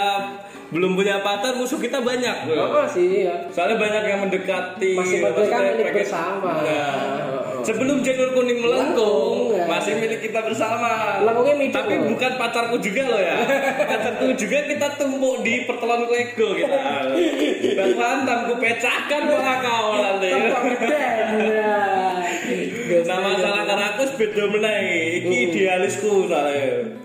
belum 0.67 0.93
punya 0.93 1.21
pacar 1.21 1.53
musuh 1.53 1.77
kita 1.77 2.01
banyak 2.01 2.49
Oh 2.49 2.83
sih 2.83 3.23
ya. 3.23 3.47
soalnya 3.47 3.77
banyak 3.77 4.03
yang 4.05 4.19
mendekati 4.21 4.91
Masih 4.93 5.21
milik 5.21 5.37
pengen- 5.37 5.95
bersama. 5.95 6.49
Nah, 6.59 6.95
Oh. 7.53 7.61
sebelum 7.63 8.01
janur 8.01 8.33
kuning 8.33 8.59
melengkung 8.59 9.53
ya. 9.53 9.63
masih 9.63 9.95
milik 9.95 10.19
kita 10.19 10.41
bersama 10.41 11.21
Melengkungnya 11.21 11.55
milik 11.55 11.71
tapi 11.71 11.95
loh. 11.95 12.11
bukan 12.11 12.31
pacarku 12.35 12.75
juga 12.77 13.03
loh 13.07 13.21
ya 13.21 13.37
pacarku 13.93 14.35
juga 14.35 14.57
kita 14.65 14.87
tumpuk 14.97 15.35
di 15.39 15.63
pertelan 15.63 16.03
lego 16.05 16.47
kita 16.51 16.75
dan 17.77 17.89
lantam 17.93 18.39
ku 18.45 18.59
pecahkan 18.59 19.21
malah 19.23 19.57
kau 19.61 19.87
nanti. 19.95 20.31
Nah 22.83 23.19
masalah 23.23 23.63
karena 23.63 23.85
aku 23.95 24.03
beda 24.19 24.43
meneh 24.51 24.81
iki 25.23 25.35
idealisku 25.49 26.27
soalnya 26.27 26.99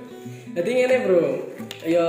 Jadi 0.58 0.74
ngene 0.74 1.06
bro, 1.06 1.54
yo 1.86 2.08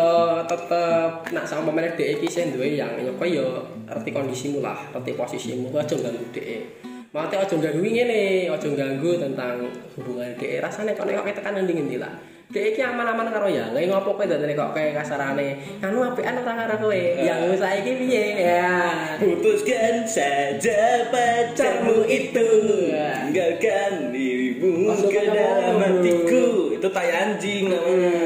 tetep 0.50 1.12
nak 1.30 1.46
sama 1.46 1.70
mana 1.70 1.94
DE 1.94 2.18
iki 2.18 2.26
sing 2.26 2.50
duwe 2.50 2.74
yang 2.74 2.98
yo 2.98 3.14
kowe 3.14 3.30
yo 3.30 3.62
ngerti 3.86 4.10
kondisimu 4.10 4.58
lah, 4.64 4.90
ngerti 4.90 5.14
posisimu, 5.14 5.70
aja 5.70 5.94
ganggu 5.94 6.26
DE. 6.34 6.66
Mate 7.14 7.38
aja 7.38 7.54
ganggu 7.54 7.78
ngene, 7.86 8.50
aja 8.50 8.70
ganggu 8.74 9.22
tentang 9.22 9.70
hubungan 9.94 10.34
DE. 10.40 10.58
Rasane 10.66 10.98
kok 10.98 11.06
nek 11.06 11.22
kok 11.22 11.46
tekan 11.46 11.62
ngendi 11.62 11.74
ngendi 11.78 11.98
lah. 12.02 12.10
DE 12.50 12.74
iki 12.74 12.82
aman-aman 12.82 13.30
karo 13.30 13.46
ya, 13.46 13.70
lha 13.70 13.78
ngopo 13.86 14.18
kowe 14.18 14.26
dadane 14.26 14.58
kok 14.58 14.74
kayak 14.74 14.98
kasarane, 14.98 15.54
anu 15.86 16.02
apian 16.02 16.34
ora 16.34 16.66
karo 16.66 16.82
kowe. 16.82 16.98
Yang 16.98 17.62
saiki 17.62 17.94
piye? 17.94 18.26
Ya? 18.42 18.74
Putuskan 19.22 20.02
saja 20.10 21.06
pacarmu 21.14 22.10
itu. 22.10 22.50
Tinggalkan 22.90 24.10
dirimu 24.10 24.98
ke 24.98 25.30
dalam 25.30 25.78
hatiku. 25.78 26.74
Itu 26.74 26.90
tai 26.90 27.14
anjing 27.14 27.70
namanya. 27.70 28.18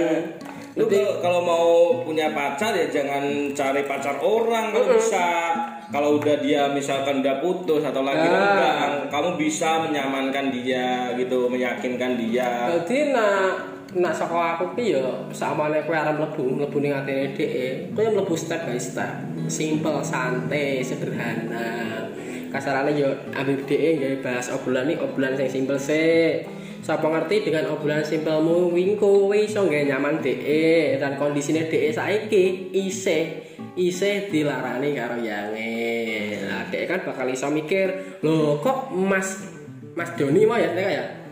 Lu 0.79 0.87
Jadi- 0.87 1.19
kalau- 1.19 1.43
mau 1.43 1.69
punya 2.07 2.31
pacar 2.31 2.71
ya 2.79 2.87
jangan 2.87 3.51
cari 3.51 3.83
pacar 3.83 4.23
orang 4.23 4.71
kalau 4.71 4.87
bisa. 4.95 5.51
Kalau 5.91 6.17
udah 6.17 6.39
dia 6.39 6.71
misalkan 6.71 7.19
udah 7.19 7.43
putus 7.43 7.83
atau 7.83 8.01
lagi 8.01 8.23
Ah. 8.25 8.31
renggang 8.31 8.95
kamu 9.11 9.29
bisa 9.35 9.83
menyamankan 9.83 10.47
dia 10.49 11.11
gitu 11.19 11.51
meyakinkan 11.51 12.15
dia. 12.17 12.71
Dadi 12.79 13.11
nak 13.13 13.72
nak 13.93 14.13
saka 14.13 14.57
aku 14.57 14.65
ki 14.73 14.97
yo 14.97 15.29
sakmane 15.29 15.85
kowe 15.85 15.93
arep 15.93 16.17
mlebu 16.17 16.43
mlebu 16.57 16.77
ning 16.81 16.93
atine 16.93 17.33
dhek, 17.37 17.93
kowe 17.93 18.05
mlebu 18.09 18.33
step 18.33 18.65
by 18.65 18.77
step. 18.81 19.21
Simple, 19.45 20.01
santai, 20.01 20.81
sederhana. 20.81 22.09
Kasarane 22.49 22.93
yo 22.97 23.09
ambil 23.33 23.65
dhek 23.65 24.01
gawe 24.01 24.15
bahas 24.25 24.49
obrolan 24.49 24.89
iki 24.89 25.01
obrolan 25.01 25.37
sing 25.37 25.49
simpel 25.49 25.77
sih. 25.77 26.41
Sapa 26.83 27.07
ngerti 27.07 27.47
dengan 27.47 27.71
obrolan 27.71 28.03
simpelmu 28.03 28.73
wing 28.73 28.97
kowe 28.97 29.33
iso 29.33 29.65
gawe 29.65 29.83
nyaman 29.85 30.21
dhek 30.21 30.97
dan 30.97 31.17
kondisine 31.21 31.69
dhek 31.69 31.93
saiki 31.93 32.73
isih 32.73 33.45
isih 33.77 34.29
dilarani 34.29 34.93
karo 34.93 35.17
yange. 35.17 36.41
Nah, 36.45 36.69
dhek 36.69 36.85
kan 36.89 36.99
bakal 37.05 37.25
iso 37.29 37.49
mikir, 37.49 38.21
"Loh, 38.21 38.61
kok 38.61 38.93
Mas 38.93 39.49
Mas 39.97 40.13
Doni 40.17 40.45
mau 40.45 40.57
ya, 40.57 40.73
ya?" 40.73 41.22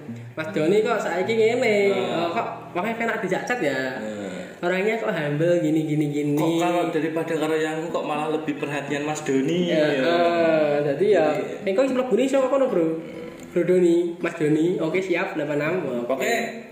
Mas 0.42 0.50
Doni 0.58 0.82
kok 0.82 0.98
saiki 0.98 1.34
ngene, 1.38 1.94
oh, 1.94 2.34
kok 2.34 2.74
makanya 2.74 3.22
dijak 3.22 3.46
chat 3.46 3.62
ya. 3.62 3.94
Orangnya 4.58 4.98
kok 4.98 5.14
humble 5.14 5.62
gini 5.62 5.86
gini 5.86 6.06
gini. 6.10 6.34
kok 6.34 6.58
kalau 6.58 6.89
daripada 6.89 7.34
karo 7.38 7.54
yang 7.54 7.86
kok 7.94 8.02
malah 8.02 8.34
lebih 8.34 8.58
perhatian 8.58 9.06
Mas 9.06 9.22
Doni 9.22 9.70
ya, 9.70 9.86
ya. 9.86 10.02
eh, 10.02 10.74
jadi 10.89 11.06
ya, 11.14 11.26
kok 11.78 11.86
mlebu 11.94 12.14
ni 12.18 12.26
sapa 12.26 12.50
kono, 12.50 12.74
Bro? 12.74 12.86
Bro 13.54 13.62
Doni, 13.70 14.18
Mas 14.18 14.34
Doni. 14.34 14.82
Oke, 14.82 14.98
siap 15.06 15.38
86. 15.38 15.86
Oh, 15.86 16.10
pokoknya 16.10 16.70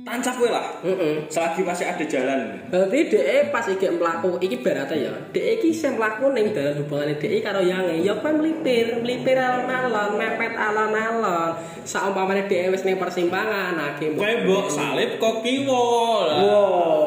tancap 0.00 0.34
gue 0.40 0.50
lah 0.50 0.66
Heeh. 0.80 1.28
selagi 1.28 1.60
masih 1.60 1.86
ada 1.86 2.04
jalan 2.08 2.40
Berarti 2.72 2.98
dhek 3.12 3.50
pas 3.50 3.66
iki 3.66 3.86
mlaku 3.90 4.38
iki 4.38 4.62
berarti 4.62 5.04
ya. 5.04 5.12
Dhek 5.34 5.60
iki 5.60 5.74
sing 5.74 5.98
mlaku 5.98 6.30
ning 6.30 6.54
dalan 6.54 6.78
hubungane 6.78 7.18
dhek 7.18 7.42
karo 7.42 7.60
yange, 7.60 7.98
ya 8.00 8.14
kowe 8.22 8.30
mlipir, 8.30 9.02
mlipir 9.02 9.36
alon-alon, 9.36 10.14
mepet 10.14 10.54
alon-alon. 10.54 11.50
Saumpamane 11.82 12.46
dhek 12.46 12.70
wis 12.70 12.86
ning 12.86 12.96
persimpangan, 12.96 13.74
akhir 13.74 14.14
Kowe 14.14 14.32
mbok 14.46 14.66
salib 14.70 15.18
kok 15.18 15.42
kiwo 15.42 15.86
lah. 16.30 16.38
Wow. 16.38 17.02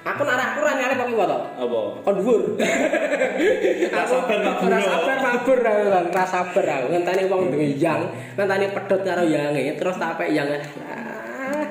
Aku 0.00 0.24
nak 0.24 0.40
aku 0.40 0.64
ora 0.64 0.72
nyari 0.80 0.96
kok 0.96 1.12
to. 1.12 1.38
Apa? 1.60 1.80
Kon 2.04 2.14
dhuwur. 2.20 2.42
Ra 3.94 4.02
sabar, 4.08 4.38
mabur 4.40 5.60
aku 5.60 5.60
kan, 5.60 6.04
ora 6.08 6.24
sabar 6.24 6.64
aku. 6.64 6.86
Ngenteni 6.92 7.28
wong 7.28 7.52
duwe 7.52 7.76
yang, 7.76 8.08
ngenteni 8.36 8.72
pedhot 8.72 9.00
karo 9.04 9.24
yange, 9.24 9.76
terus 9.76 9.96
tak 10.00 10.16
apik 10.16 10.32
yang. 10.32 10.48
Ah, 10.84 11.68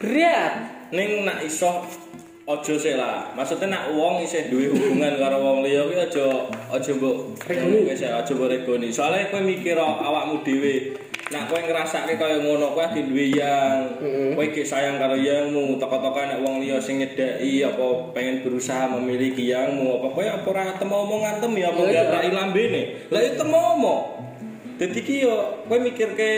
Berat. 0.00 0.52
Ning 0.96 1.28
nak 1.28 1.44
iso 1.44 1.84
ojo 2.48 2.74
sih 2.80 2.96
lah. 2.96 3.36
Maksudnya 3.36 3.68
nak 3.68 3.84
wong 3.92 4.24
isih 4.24 4.48
duwe 4.48 4.72
hubungan 4.72 5.20
karo 5.20 5.38
wong 5.44 5.58
liya 5.60 5.84
kuwi 5.84 6.00
aja 6.00 6.48
aja 6.72 6.90
mbok 6.96 7.36
Regoni. 7.44 7.84
Wis 7.84 8.00
aja 8.00 8.32
mbok 8.32 8.48
regoni. 8.48 8.88
Soale 8.88 9.28
kowe 9.28 9.44
mikir 9.44 9.76
awakmu 9.76 10.40
dhewe. 10.40 10.96
Nak 11.30 11.52
kowe 11.52 11.60
ngrasake 11.62 12.16
kaya 12.16 12.40
ngono 12.40 12.72
kowe 12.72 12.80
ati 12.80 13.06
duwe 13.06 13.28
yang. 13.28 14.00
Kowe 14.34 14.44
iki 14.48 14.64
sayang 14.64 14.96
karo 14.96 15.20
yangmu, 15.20 15.76
toko-toko 15.76 16.16
nek 16.16 16.40
wong 16.42 16.64
liya 16.64 16.80
sing 16.80 17.04
nyedaki 17.04 17.60
apa 17.62 18.10
pengen 18.16 18.40
berusaha 18.40 18.88
memiliki 18.96 19.52
yangmu, 19.52 20.00
apa 20.00 20.16
kowe 20.16 20.24
apa 20.24 20.46
ora 20.48 20.74
temu 20.80 20.96
omongan 20.96 21.44
tem 21.44 21.52
ya 21.60 21.76
apa 21.76 21.80
gak 21.86 22.32
lambene. 22.32 23.04
Lah 23.12 23.20
itu 23.20 23.36
temu 23.36 23.58
omong. 23.76 24.00
Dadi 24.80 25.00
ki 25.04 25.28
yo 25.28 25.60
kowe 25.68 25.76
mikirke 25.76 26.30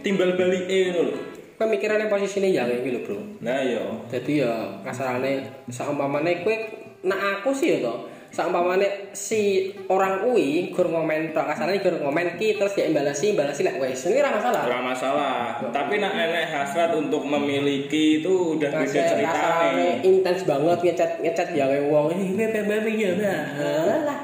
timbal 0.00 0.34
balike 0.40 0.96
ngono 0.96 1.02
lho. 1.04 1.16
Kowe 1.60 1.68
mikirane 1.68 2.08
posisine 2.08 2.48
yange 2.56 2.80
iki 2.80 2.88
lho, 2.88 3.04
Bro. 3.04 3.20
Nah 3.44 3.60
yo. 3.60 4.08
Jadi 4.08 4.40
ya 4.40 4.80
kasarane 4.80 5.44
saumpamane 5.68 6.40
kowe 6.40 6.56
nak 7.04 7.20
aku 7.20 7.52
sih 7.52 7.76
ya 7.76 7.84
to. 7.84 8.08
Saumpamane 8.32 9.12
si 9.12 9.68
orang 9.92 10.24
kuwi 10.24 10.72
gur 10.72 10.88
ngomen 10.88 11.36
tok 11.36 11.52
kasarane 11.52 11.84
gur 11.84 12.00
ngomen 12.00 12.40
ki 12.40 12.56
terus 12.56 12.72
dia 12.72 12.88
imbalasi 12.88 13.36
imbalasi 13.36 13.60
lek 13.60 13.76
wis. 13.76 14.08
Ini 14.08 14.24
ora 14.24 14.40
masalah. 14.40 14.62
Ora 14.72 14.80
masalah. 14.80 15.36
Tapi 15.68 16.00
nak 16.00 16.16
enek 16.16 16.48
hasrat 16.48 16.96
untuk 16.96 17.28
memiliki 17.28 18.24
itu 18.24 18.56
udah 18.56 18.80
beda 18.80 18.88
Kasarane 18.88 19.12
ceritane. 19.20 19.88
intens 20.00 20.40
banget 20.48 20.78
ngechat 20.80 21.20
ngechat 21.20 21.48
yang 21.52 21.76
wong 21.92 22.08
ini 22.16 22.48
bebe 22.48 22.88
ya 22.96 23.12
lah. 23.20 24.20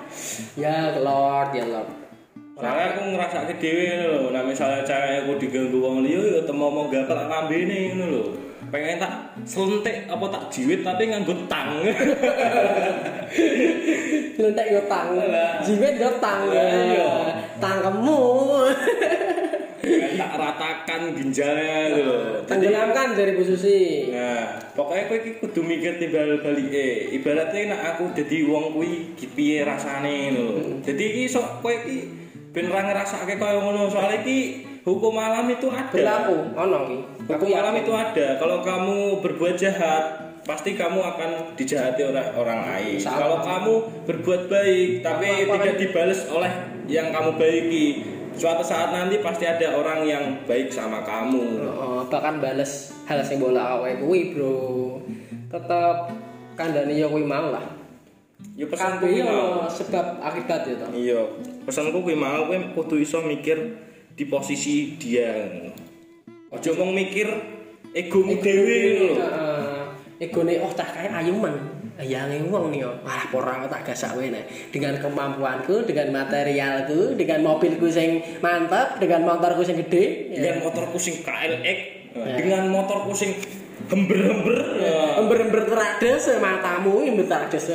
Ya 0.57 0.97
Lord, 1.05 1.53
ya 1.53 1.69
Lord. 1.69 2.06
Soalnya 2.57 2.97
aku 2.97 3.13
ngerasa 3.13 3.53
ke 3.53 3.55
dewe 3.61 4.01
lho. 4.01 4.33
Nah 4.33 4.41
misalnya 4.41 4.81
cewek 4.81 5.29
aku 5.29 5.33
diganggu 5.37 5.77
wong 5.77 6.01
liya 6.01 6.25
ya 6.25 6.41
temu 6.49 6.73
mau 6.73 6.89
gatel 6.89 7.29
lambene 7.29 7.93
ngono 7.93 8.05
lho. 8.09 8.23
Pengen 8.73 8.97
tak 8.97 9.37
selentik 9.45 10.09
apa 10.09 10.25
tak 10.33 10.49
jiwit 10.49 10.81
tapi 10.81 11.13
nganggo 11.13 11.37
tang. 11.53 11.85
Lentek 14.41 14.67
yo 14.73 14.81
tang. 14.89 15.21
Jiwit 15.69 16.01
yo 16.01 16.11
tang. 16.17 16.49
Iya. 16.49 17.09
Kan 17.61 17.77
tak 20.17 20.33
ratakan 20.41 21.13
ginjalnya. 21.13 21.93
Jadi 21.93 22.49
Tenggelamkan 22.49 23.15
dari 23.15 23.39
Bu 23.39 23.45
Susi. 23.47 24.11
Nah, 24.11 24.59
pokoknya 24.75 25.07
kowe 25.07 25.19
iki 25.21 25.31
kudu 25.39 25.61
mikir 25.63 26.01
timbal 26.01 26.43
balike. 26.43 27.15
Ibaratnya 27.15 27.77
nek 27.77 27.81
aku 27.95 28.11
dadi 28.17 28.43
wong 28.49 28.75
kuwi 28.75 29.15
piye 29.15 29.63
rasane 29.63 30.35
lho. 30.35 30.81
Dadi 30.83 31.05
iki 31.05 31.23
sok 31.31 31.63
kowe 31.63 31.71
iki 31.71 32.26
ben 32.57 32.73
ra 32.73 32.81
ngrasake 32.89 33.37
kaya 33.37 33.61
ngono. 33.61 33.93
Soale 33.93 34.25
iki 34.25 34.65
hukum 34.81 35.21
alam 35.21 35.45
itu 35.53 35.69
ada. 35.69 35.93
Berlaku, 35.93 36.57
ono 36.57 36.79
ki. 36.89 36.99
Aku 37.29 37.45
Hukum 37.45 37.53
alam 37.53 37.77
itu 37.77 37.93
ada. 37.93 38.27
Kalau 38.41 38.65
kamu 38.65 39.21
berbuat 39.21 39.61
jahat, 39.61 40.05
pasti 40.49 40.73
kamu 40.73 41.05
akan 41.05 41.53
dijahati 41.53 42.01
oleh 42.09 42.25
orang 42.33 42.65
lain. 42.65 42.97
Kalau 43.05 43.45
kamu 43.45 43.73
berbuat 44.09 44.49
baik 44.49 45.05
tapi 45.05 45.45
tidak 45.45 45.77
dibales 45.77 46.25
oleh 46.33 46.49
yang 46.89 47.13
kamu 47.13 47.37
baiki, 47.37 47.87
suatu 48.41 48.65
saat 48.65 48.89
nanti 48.95 49.21
pasti 49.21 49.45
ada 49.45 49.77
orang 49.77 50.09
yang 50.09 50.25
baik 50.49 50.73
sama 50.73 51.05
kamu. 51.05 51.61
Oh, 51.77 52.09
bahkan 52.09 52.41
bales 52.41 52.97
hal 53.05 53.21
sing 53.21 53.37
bola 53.37 53.77
awake 53.77 54.01
kuwi, 54.01 54.33
Bro. 54.33 54.57
Tetep 55.53 55.97
kandhane 56.57 56.97
ya 56.97 57.05
kuwi 57.11 57.27
mau 57.27 57.53
lah. 57.53 57.86
Ya 58.57 58.65
pesanku 58.69 59.09
kuwi 59.09 59.21
mau. 59.25 59.65
sebab 59.69 60.21
akibat 60.21 60.69
ya 60.69 60.75
to. 60.81 60.87
Iya, 60.93 61.21
pesanku 61.65 62.05
kuwi 62.05 62.17
mau 62.17 62.49
kowe 62.49 62.57
kudu 62.77 63.01
iso 63.01 63.25
mikir 63.25 63.57
di 64.17 64.25
posisi 64.29 64.97
dia. 64.97 65.45
Ojo 66.53 66.71
mong 66.77 66.93
mikir 66.93 67.29
egomu 67.93 68.41
dhewe 68.41 68.79
lho. 68.97 69.09
Egone 70.17 70.57
oh 70.65 70.73
tak 70.73 70.97
kae 70.97 71.09
ayuman. 71.13 71.53
Ayange 71.97 72.45
wong 72.49 72.73
nih 72.73 72.85
yo. 72.85 72.93
Wah, 73.05 73.25
ora 73.33 73.65
tak 73.69 73.93
gasak 73.93 74.17
wae 74.17 74.29
nek. 74.29 74.73
Dengan 74.73 75.01
kemampuanku, 75.01 75.89
dengan 75.89 76.25
materialku, 76.25 77.17
dengan 77.17 77.41
mobilku 77.41 77.89
sing 77.89 78.21
mantap, 78.45 79.01
dengan 79.01 79.25
motorku 79.25 79.65
sing 79.65 79.81
gede. 79.81 80.33
Dengan 80.37 80.65
motorku 80.65 81.01
sing 81.01 81.25
KLX, 81.25 81.79
dengan 82.17 82.69
motorku 82.69 83.13
sing 83.17 83.37
hember-hember. 83.93 84.81
ya. 84.81 85.21
Ember-ember 85.21 85.69
terades 85.69 86.25
matamu 86.41 87.05
ember 87.05 87.29
terades. 87.29 87.69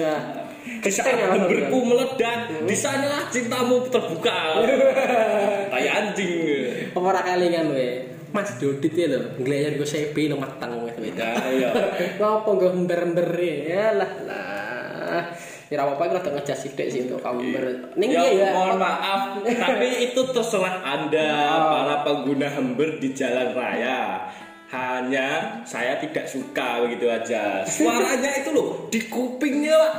Di 0.61 0.91
saat 0.93 1.17
hemberku 1.17 1.77
meledak, 1.81 2.65
di 2.65 2.75
sanalah 2.77 3.25
cintamu 3.33 3.89
terbuka. 3.89 4.61
Kayak 5.73 5.93
anjing. 5.97 6.93
Apa 6.93 6.99
ora 7.01 7.21
kelingan 7.25 7.73
we? 7.73 7.89
Mas 8.31 8.55
Dodit 8.55 8.95
ya 8.95 9.11
lho, 9.11 9.35
nglayan 9.43 9.75
go 9.75 9.83
sepi 9.83 10.31
nang 10.31 10.39
matang 10.39 10.87
wis. 10.87 10.95
Ya, 11.03 11.35
iya. 11.51 11.69
Ngopo 12.15 12.55
nggo 12.55 12.67
ember-ember 12.71 13.27
ya 13.35 13.91
lah 13.91 14.11
lah. 14.23 15.21
Ya 15.67 15.79
ora 15.79 15.95
apa-apa 15.95 16.19
kita 16.19 16.29
ngejas 16.35 16.59
sithik 16.63 16.87
sih 16.87 17.07
untuk 17.07 17.19
kamu 17.19 17.39
ember. 17.51 17.63
Ning 17.99 18.11
Ya, 18.11 18.23
ya? 18.27 18.51
mohon 18.55 18.79
maaf, 18.79 19.39
tapi 19.43 19.87
itu 20.07 20.21
terserah 20.31 20.83
Anda 20.83 21.27
para 21.71 21.95
pengguna 22.07 22.47
hember 22.51 22.99
di 22.99 23.11
jalan 23.11 23.51
raya. 23.51 24.27
Hanya 24.71 25.59
saya 25.67 25.99
tidak 25.99 26.23
suka 26.31 26.87
begitu 26.87 27.11
aja. 27.11 27.59
Suaranya 27.67 28.31
itu 28.39 28.55
loh 28.55 28.87
di 28.87 28.99
kupingnya 29.11 29.75
Pak. 29.75 29.95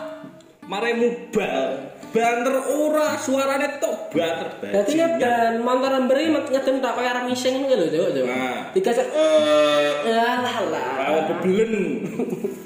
Mare 0.67 0.95
mubal. 0.95 1.91
Banter 2.13 2.57
ora 2.69 3.17
suaranya 3.17 3.81
tok 3.81 4.13
banter. 4.13 4.69
Ya 4.93 5.17
dan 5.17 5.65
motor 5.65 5.97
emberi 5.97 6.29
ngeten 6.29 6.85
tak 6.85 7.01
kaya 7.01 7.09
arah 7.17 7.25
mising 7.25 7.65
ngono 7.65 7.73
lho, 7.73 7.89
Cuk. 7.89 8.09
Cuk. 8.13 8.25
Nah. 8.29 8.69
Digasak 8.77 9.09
eh 9.09 10.13
lah 10.13 10.61
lah. 10.69 10.93
Kalau 11.01 11.21
bebelen. 11.33 12.05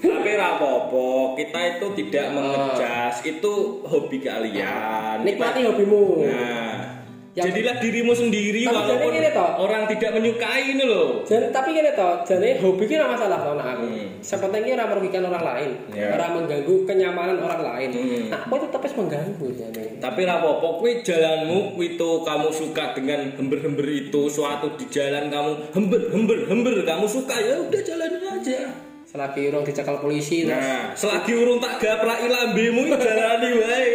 Tapi 0.03 0.31
ra 0.35 0.59
apa-apa, 0.59 1.39
kita 1.39 1.61
itu 1.79 1.87
tidak 2.03 2.27
mengejas, 2.35 3.23
itu 3.23 3.53
hobi 3.87 4.19
kalian. 4.19 5.23
Nikmati 5.23 5.63
hobimu. 5.63 6.27
Nah, 6.27 6.96
Yang- 7.37 7.53
jadilah 7.53 7.77
dirimu 7.77 8.13
sendiri 8.17 8.65
Tapi 8.65 8.73
walaupun 8.73 8.97
jadi 8.97 9.13
gini 9.13 9.31
toh. 9.31 9.51
orang 9.61 9.83
tidak 9.87 10.11
menyukai 10.11 10.63
ini 10.67 10.85
loh. 10.85 11.21
Jan, 11.23 11.53
tapi 11.53 11.69
gini 11.71 11.93
toh, 11.93 12.25
jane 12.25 12.57
hobi 12.57 12.89
ki 12.89 12.97
ora 12.97 13.13
masalah 13.13 13.39
nak 13.53 13.67
aku. 13.77 13.85
Hmm. 13.87 14.09
Sepenting 14.25 14.63
ki 14.65 14.73
ora 14.73 14.85
merugikan 14.89 15.23
orang 15.23 15.45
lain, 15.45 15.71
Ya. 15.93 16.17
ora 16.17 16.33
mengganggu 16.33 16.75
kenyamanan 16.83 17.37
orang 17.37 17.61
lain. 17.61 17.89
Hmm. 17.93 18.25
Nah, 18.33 18.41
aku 18.41 18.57
tetep 18.59 18.81
wis 18.81 18.95
mengganggu 18.97 19.47
jane. 19.53 19.85
Tapi 19.97 20.21
ra 20.23 20.41
apa-apa, 20.41 20.69
kuwi 20.77 20.93
jalanmu 21.01 21.59
itu 21.79 22.11
kamu 22.25 22.49
suka 22.51 22.85
dengan 22.93 23.21
hember-hember 23.31 23.85
itu, 23.85 24.21
suatu 24.27 24.73
di 24.75 24.89
jalan 24.89 25.29
kamu 25.29 25.51
hember 25.73 26.01
hember 26.09 26.39
hember 26.49 26.75
kamu 26.83 27.05
suka 27.05 27.37
ya 27.37 27.61
udah 27.61 27.81
jalanin 27.81 28.25
aja. 28.33 28.59
Selagi 29.07 29.49
urung 29.49 29.63
dicekal 29.63 30.01
polisi 30.01 30.43
terus 30.43 30.57
Nah, 30.57 30.93
selagi 30.93 31.33
urung 31.33 31.61
tak 31.61 31.79
gapraki 31.79 32.27
lambemu 32.27 32.91
jalani 32.91 33.51
wae. 33.55 33.93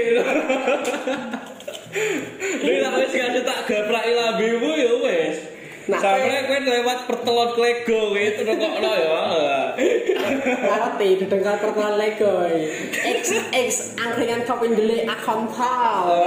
Nek 2.61 2.77
lah 2.81 2.91
wis 2.99 3.11
gak 3.11 3.29
tak 3.43 3.59
gapraki 3.67 4.11
lambemu 4.15 4.69
ya 4.79 4.93
wis. 5.03 5.37
Nah, 5.89 5.97
Sampai 5.97 6.45
kowe 6.45 6.59
lewat 6.61 7.09
pertelon 7.09 7.49
klego 7.57 8.13
kowe 8.13 8.25
terus 8.37 8.53
kok 8.53 8.73
no 8.79 8.91
ya. 8.93 9.21
ngerti 10.61 11.25
dedengkal 11.25 11.57
perkenalan 11.57 11.97
Lego. 11.97 12.33
X 12.93 13.23
X 13.49 13.97
angkringan 13.97 14.45
kopin 14.45 14.77
dele 14.77 15.09
akon 15.09 15.49
tau. 15.49 16.21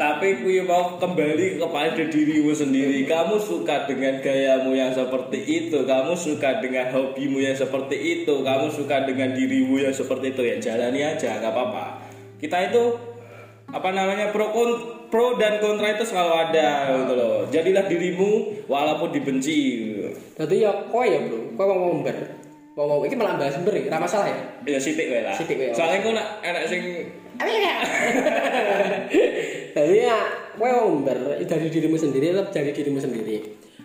Tapi 0.00 0.40
kuwi 0.40 0.64
mau 0.64 0.96
kembali 0.96 1.60
kepada 1.60 2.02
dirimu 2.08 2.56
sendiri. 2.56 3.04
Kamu 3.04 3.36
suka 3.44 3.84
dengan 3.84 4.24
gayamu 4.24 4.72
yang 4.72 4.96
seperti 4.96 5.38
itu, 5.44 5.84
kamu 5.84 6.16
suka 6.16 6.64
dengan 6.64 6.96
hobimu 6.96 7.44
yang 7.44 7.54
seperti 7.54 7.96
itu, 8.00 8.40
kamu 8.40 8.72
suka 8.72 9.04
dengan 9.04 9.36
dirimu 9.36 9.84
yang 9.84 9.92
seperti 9.92 10.32
itu 10.32 10.42
ya 10.48 10.56
jalani 10.56 11.04
aja, 11.04 11.38
nggak 11.44 11.52
apa-apa. 11.52 11.86
Kita 12.40 12.72
itu 12.72 13.11
apa 13.72 13.88
namanya 13.90 14.28
pro 14.30 14.52
kon- 14.52 15.08
pro 15.08 15.36
dan 15.40 15.60
kontra 15.60 15.96
itu 15.96 16.04
selalu 16.04 16.32
ada 16.48 16.68
gitu 16.92 17.12
loh. 17.16 17.36
Jadilah 17.48 17.84
dirimu 17.88 18.64
walaupun 18.68 19.08
dibenci. 19.12 19.92
Dadi 20.36 20.64
ya 20.64 20.72
kowe 20.92 21.04
ya, 21.04 21.20
Bro. 21.24 21.56
Kowe 21.56 21.64
wong 21.68 21.80
ngomber. 21.80 22.16
Wong 22.72 22.86
ngomong 22.88 23.04
iki 23.04 23.16
malah 23.16 23.36
bahas 23.36 23.56
ember, 23.60 23.76
ora 23.76 24.00
masalah 24.00 24.28
ya. 24.32 24.36
Ya 24.64 24.80
sithik 24.80 25.12
wae 25.12 25.20
lah. 25.20 25.36
Sithik 25.36 25.60
wae, 25.60 25.76
Soalnya 25.76 26.00
kok 26.00 26.12
nak 26.16 26.28
enak 26.40 26.62
sing 26.68 26.80
Jadi 29.72 29.94
ya, 30.04 30.20
kowe 30.56 30.68
ngomber 30.68 31.16
dari 31.44 31.66
dirimu 31.68 31.96
sendiri 31.96 32.32
tetap 32.32 32.52
dari 32.52 32.72
dirimu 32.72 33.00
sendiri. 33.00 33.36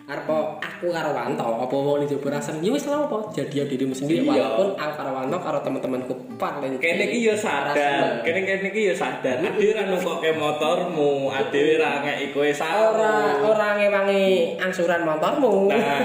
Arep 0.08 0.24
aku 0.24 0.88
karo 0.88 1.12
Wanto, 1.12 1.44
apa 1.44 1.68
mau 1.76 2.00
dicoba 2.00 2.40
rasa 2.40 2.56
ya 2.64 2.72
wis 2.72 2.88
lah 2.88 3.04
apa 3.04 3.28
jadi 3.28 3.60
ya 3.60 3.64
dirimu 3.68 3.92
sendiri 3.92 4.24
Iya. 4.24 4.56
walaupun 4.56 4.68
aku 4.80 4.92
karo 4.96 5.10
Wanto 5.12 5.36
karo 5.36 5.58
teman-temanku 5.60 6.12
paling 6.40 6.80
Kene 6.80 7.12
iki 7.12 7.28
yo 7.28 7.36
sadar, 7.36 8.24
kene 8.24 8.40
kene 8.40 8.72
iki 8.72 8.88
yo 8.88 8.94
sadar. 8.96 9.36
Ade 9.36 9.68
ra 9.76 9.84
nukokke 9.84 10.32
motormu, 10.32 11.28
ade 11.28 11.76
ra 11.76 12.00
ngeki 12.00 12.32
kowe 12.32 12.48
sawo. 12.48 12.96
ora 12.96 13.36
ora 13.44 13.68
ngewangi 13.76 14.56
angsuran 14.56 15.04
motormu. 15.04 15.68
Nah, 15.76 16.00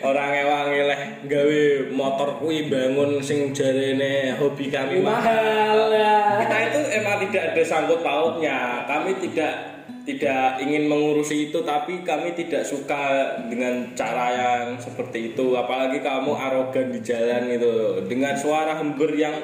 orang 0.00 0.28
ngewangi 0.32 0.80
leh 0.88 1.00
gawe 1.28 1.60
motor 1.92 2.40
kuwi 2.40 2.72
bangun 2.72 3.20
sing 3.20 3.52
jarene 3.52 4.32
hobi 4.40 4.72
kami 4.72 5.04
mahal 5.04 5.92
ya. 5.92 6.40
Kita 6.40 6.56
itu 6.72 6.80
emang 6.96 7.20
tidak 7.28 7.52
ada 7.52 7.62
sangkut 7.68 8.00
pautnya. 8.00 8.88
Kami 8.88 9.12
tidak 9.20 9.79
tidak 10.04 10.60
ingin 10.64 10.88
mengurusi 10.88 11.52
itu 11.52 11.60
tapi 11.62 12.02
kami 12.02 12.32
tidak 12.32 12.64
suka 12.64 13.36
dengan 13.46 13.92
cara 13.94 14.26
yang 14.32 14.64
seperti 14.80 15.34
itu. 15.34 15.54
Apalagi 15.54 16.00
kamu 16.00 16.32
arogan 16.34 16.92
di 16.92 17.00
jalan 17.04 17.50
itu 17.52 18.04
dengan 18.08 18.34
suara 18.34 18.76
hember 18.80 19.12
yang 19.14 19.36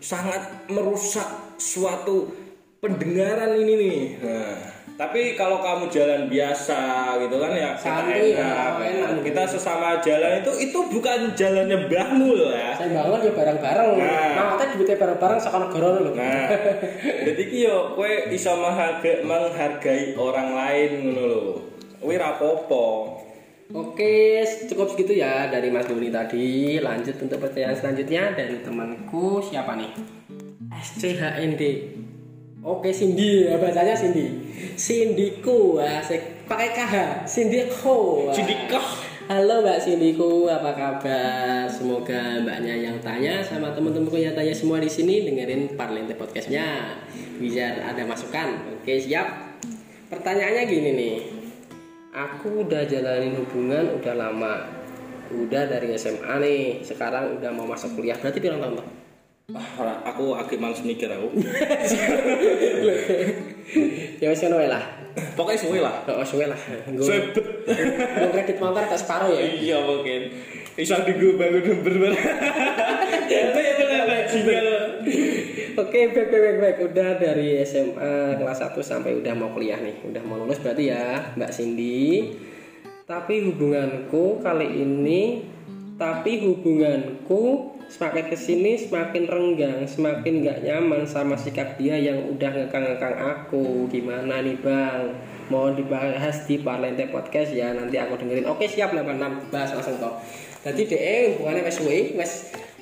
sangat 0.00 0.68
merusak 0.72 1.56
suatu 1.60 2.30
pendengaran 2.80 3.56
ini 3.56 3.74
nih. 3.76 4.00
Nah, 4.22 4.75
tapi 4.96 5.36
kalau 5.36 5.60
kamu 5.60 5.92
jalan 5.92 6.24
biasa 6.24 6.80
gitu 7.20 7.36
kan 7.36 7.52
ya 7.52 7.76
kita 7.76 7.84
Santuy 7.84 8.32
ya, 8.32 8.80
enak. 8.80 8.80
enak. 8.80 9.20
kita 9.28 9.42
sesama 9.44 10.00
jalan 10.00 10.40
itu 10.40 10.52
itu 10.56 10.78
bukan 10.88 11.36
jalannya 11.36 11.84
mbahmu 11.84 12.28
loh 12.32 12.48
ya 12.56 12.72
Saya 12.72 13.04
bangun 13.04 13.20
ya 13.28 13.32
bareng-bareng. 13.36 13.90
Nah. 14.00 14.32
Nah, 14.36 14.44
kita 14.56 14.64
duitnya 14.76 14.96
bareng-bareng 14.96 15.40
saka 15.40 15.56
negara 15.68 15.88
lho. 16.00 16.12
Nah, 16.12 16.48
jadi 17.28 17.42
ki 17.48 17.58
yo 17.68 17.96
kowe 17.96 18.12
iso 18.32 18.52
menghargai, 18.56 19.24
menghargai 19.24 20.16
orang 20.16 20.48
lain 20.52 20.90
ngono 21.04 21.22
lho. 21.28 21.42
Kuwi 22.00 22.16
ra 22.16 22.36
apa-apa. 22.36 22.86
Oke, 23.74 24.46
cukup 24.70 24.94
segitu 24.94 25.18
ya 25.18 25.50
dari 25.50 25.72
Mas 25.72 25.88
Doni 25.90 26.12
tadi. 26.12 26.78
Lanjut 26.78 27.18
untuk 27.18 27.40
pertanyaan 27.42 27.74
selanjutnya 27.74 28.32
dari 28.36 28.62
temanku 28.62 29.42
siapa 29.42 29.74
nih? 29.74 29.90
SCHND. 30.70 31.62
Oke, 32.66 32.90
Cindy 32.90 33.46
ya 33.46 33.62
bacanya 33.62 33.94
Cindy. 33.94 34.26
Cindyku 34.74 35.78
asik 35.78 36.50
pakai 36.50 36.74
KH. 36.74 37.22
Cindyku. 37.22 38.26
Cidikah. 38.34 39.06
Halo 39.30 39.62
Mbak 39.62 39.78
Cindyku, 39.86 40.50
apa 40.50 40.74
kabar? 40.74 41.70
Semoga 41.70 42.42
Mbaknya 42.42 42.74
yang 42.74 42.98
tanya 42.98 43.38
sama 43.38 43.70
teman-temanku 43.70 44.18
yang 44.18 44.34
tanya 44.34 44.50
semua 44.50 44.82
di 44.82 44.90
sini 44.90 45.22
dengerin 45.22 45.78
Parlente 45.78 46.18
podcastnya 46.18 46.98
biar 47.38 47.86
ada 47.86 48.02
masukan. 48.02 48.58
Oke 48.74 48.98
siap. 48.98 49.62
Pertanyaannya 50.10 50.62
gini 50.66 50.90
nih, 50.90 51.16
aku 52.10 52.66
udah 52.66 52.82
jalanin 52.82 53.38
hubungan 53.46 53.94
udah 53.94 54.14
lama, 54.18 54.66
udah 55.30 55.70
dari 55.70 55.94
SMA 55.94 56.34
nih, 56.42 56.82
sekarang 56.82 57.38
udah 57.38 57.50
mau 57.54 57.70
masuk 57.70 57.94
kuliah. 57.94 58.18
Berarti 58.18 58.42
pirang 58.42 58.58
tahun 58.58 59.05
Ah, 59.54 60.02
aku 60.10 60.34
agak 60.34 60.58
males 60.58 60.82
mikir 60.82 61.06
aku. 61.06 61.30
ya 64.18 64.26
wis 64.34 64.42
ngono 64.42 64.58
lah. 64.66 64.82
pokoknya 65.38 65.62
suwe 65.62 65.78
lah 65.78 66.02
Oh, 66.10 66.26
suwe 66.26 66.50
lah. 66.50 66.58
Suwe 66.98 67.30
bet 67.30 67.46
kredit 68.34 68.58
motor 68.58 68.82
tak 68.90 68.98
separuh 68.98 69.30
ya. 69.30 69.46
iya 69.46 69.78
mungkin 69.86 70.34
bisa 70.74 70.98
digo 71.06 71.38
bangun 71.38 71.78
berber 71.78 72.10
itu 73.22 73.60
ya 73.62 73.78
benar 74.42 74.82
Oke, 75.76 75.98
baik, 76.10 76.28
baik, 76.32 76.56
baik. 76.58 76.76
Udah 76.90 77.14
dari 77.14 77.62
SMA 77.62 78.42
kelas 78.42 78.58
1 78.66 78.74
sampai 78.82 79.14
udah 79.22 79.30
mau 79.36 79.52
kuliah 79.54 79.76
nih. 79.78 80.02
Udah 80.08 80.24
mau 80.24 80.40
lulus 80.40 80.56
berarti 80.58 80.88
ya, 80.88 81.36
Mbak 81.36 81.52
Cindy. 81.52 82.32
Tapi 83.04 83.44
hubunganku 83.44 84.40
kali 84.40 84.72
ini, 84.72 85.44
tapi 86.00 86.40
hubunganku 86.48 87.75
semakin 87.86 88.24
ke 88.26 88.36
sini 88.36 88.74
semakin 88.76 89.24
renggang, 89.30 89.80
semakin 89.86 90.42
nggak 90.42 90.58
nyaman 90.66 91.06
sama 91.06 91.38
sikap 91.38 91.78
dia 91.78 91.94
yang 91.96 92.26
udah 92.30 92.50
ngekang-ngekang 92.50 93.16
aku. 93.16 93.86
Gimana 93.90 94.42
nih 94.42 94.58
bang? 94.58 95.14
Mohon 95.46 95.78
dibahas 95.78 96.42
di 96.50 96.58
Parlente 96.58 97.06
Podcast 97.08 97.54
ya. 97.54 97.70
Nanti 97.70 97.96
aku 97.98 98.18
dengerin. 98.18 98.50
Oke 98.50 98.66
siap 98.66 98.90
86 98.90 99.52
bahas 99.54 99.70
langsung 99.74 99.96
toh. 100.02 100.18
Jadi 100.66 100.82
DE 100.90 101.16
hubungannya 101.38 101.62
wes 101.62 101.78
suwe, 101.78 101.98
wes 102.18 102.32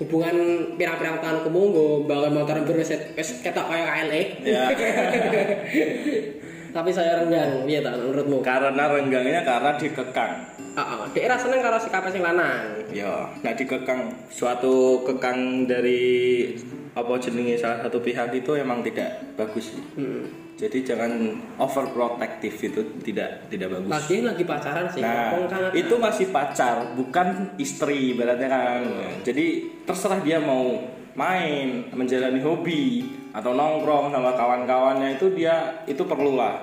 hubungan 0.00 0.34
pirang-pirang 0.80 1.20
tahun 1.20 1.44
kemunggo 1.44 2.09
bangun 2.09 2.40
motor 2.40 2.64
wis 2.72 2.88
wis 3.12 3.28
ketok 3.44 3.68
kaya 3.68 3.84
KLE. 3.84 4.22
Ya. 4.48 4.64
Tapi 6.75 6.91
saya 6.91 7.22
renggang, 7.22 7.62
piye 7.62 7.79
ta 7.79 7.95
menurutmu? 7.95 8.43
karena 8.43 8.85
renggangnya 8.85 9.41
karena 9.41 9.70
dikekang 9.75 10.33
Heeh, 10.75 11.01
dhek 11.09 11.25
ra 11.25 11.39
seneng 11.39 11.62
karo 11.62 11.79
sikap 11.79 12.03
sing 12.09 12.18
lanang. 12.18 12.83
ya 12.91 13.31
nah 13.41 13.55
dikekang 13.55 14.11
suatu 14.27 14.75
kekang 15.03 15.64
dari 15.64 16.51
apa 16.93 17.14
jenenge 17.16 17.55
salah 17.55 17.79
satu 17.81 17.99
pihak 17.99 18.31
itu 18.33 18.55
emang 18.55 18.83
tidak 18.83 19.07
bagus 19.35 19.70
Hmm. 19.95 20.27
jadi 20.55 20.83
jangan 20.85 21.11
overprotective 21.59 22.55
itu 22.61 22.81
tidak 23.01 23.47
tidak 23.47 23.70
bagus 23.70 23.91
Lagi 23.91 24.16
lagi 24.20 24.43
pacaran 24.43 24.87
sih. 24.89 24.99
Nah, 24.99 25.31
kan- 25.47 25.70
itu 25.72 25.95
masih 25.97 26.27
pacar, 26.29 26.95
bukan 26.95 27.55
istri 27.57 28.14
berarti 28.14 28.47
kan. 28.47 28.83
Jadi 29.22 29.47
terserah 29.83 30.18
dia 30.20 30.39
mau 30.39 30.79
main, 31.14 31.90
menjalani 31.94 32.42
hobi 32.42 33.06
atau 33.34 33.50
nongkrong 33.54 34.14
sama 34.14 34.34
kawan-kawannya 34.34 35.18
itu 35.18 35.30
dia 35.34 35.82
itu 35.90 36.02
perlu 36.06 36.38
lah. 36.38 36.62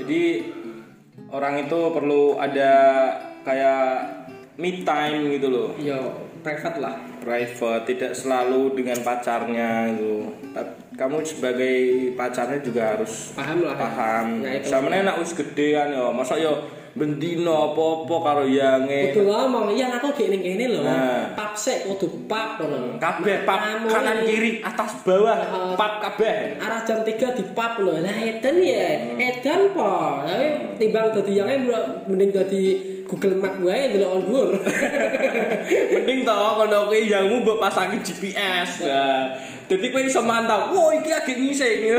Jadi 0.00 0.48
orang 1.28 1.68
itu 1.68 1.78
perlu 1.92 2.40
ada 2.40 2.72
kayak 3.44 3.84
me 4.56 4.84
time 4.84 5.32
gitu 5.36 5.48
loh. 5.52 5.68
Yo, 5.76 6.28
private 6.40 6.78
lah. 6.80 6.96
Private, 7.20 7.84
tidak 7.84 8.12
selalu 8.16 8.76
dengan 8.80 8.96
pacarnya 9.04 9.92
gitu. 9.92 10.32
Kamu 10.96 11.24
sebagai 11.24 11.76
pacarnya 12.16 12.60
juga 12.60 12.96
harus 12.96 13.32
Paham 13.32 13.64
lah. 13.64 13.76
ya. 13.76 13.80
paham. 13.80 14.26
Ya. 14.44 14.60
Sama 14.64 14.88
enak 14.92 15.20
wis 15.20 15.32
gede 15.32 15.76
kan 15.76 15.88
ya. 15.92 16.12
Masa 16.12 16.36
yo 16.36 16.79
bendino 16.94 17.70
apa-apa 17.70 18.16
karo 18.18 18.44
yange. 18.50 19.14
Kudu 19.14 19.30
ngomong, 19.30 19.70
iya 19.70 19.94
aku 19.94 20.10
gini 20.14 20.42
gini 20.42 20.64
loh. 20.66 20.82
Nah. 20.82 21.34
Pap 21.38 21.54
sik 21.54 21.86
kudu 21.86 22.26
pap 22.26 22.58
ngono. 22.58 22.98
Kabeh 22.98 23.46
pap 23.46 23.86
kanan 23.86 24.26
kiri 24.26 24.58
atas 24.60 24.98
bawah 25.06 25.38
Heeh. 25.38 25.74
pap 25.78 25.94
kabeh. 26.02 26.58
arah 26.58 26.82
jam 26.82 27.06
3 27.06 27.38
di 27.38 27.44
pub 27.54 27.72
lho. 27.78 27.94
Lah 28.02 28.16
edan 28.18 28.56
ya. 28.58 29.14
Edan 29.14 29.70
po. 29.70 30.26
Tapi 30.26 30.76
timbang 30.82 31.14
dadi 31.14 31.32
yang 31.38 31.48
mending 32.10 32.30
dadi 32.34 32.62
Google 33.10 33.42
Map 33.42 33.58
wae 33.58 33.90
delok 33.90 34.22
on. 34.30 34.48
Mending 35.94 36.22
to 36.22 36.34
kono 36.34 36.78
kuwi 36.86 37.10
yangmu 37.10 37.42
mbok 37.42 37.58
pasangi 37.58 37.98
GPS. 38.02 38.70
Nah, 38.90 39.22
Jadi 39.70 39.86
kowe 39.94 40.02
iso 40.02 40.18
mantau. 40.26 40.74
Wah, 40.74 40.90
iki 40.98 41.14
agak 41.14 41.38
ngising. 41.38 41.78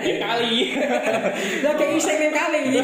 Ya 0.00 0.16
kali. 0.16 0.72
Lah 1.64 1.76
kayak 1.76 2.00
iseng 2.00 2.16
ning 2.16 2.32
kali. 2.32 2.80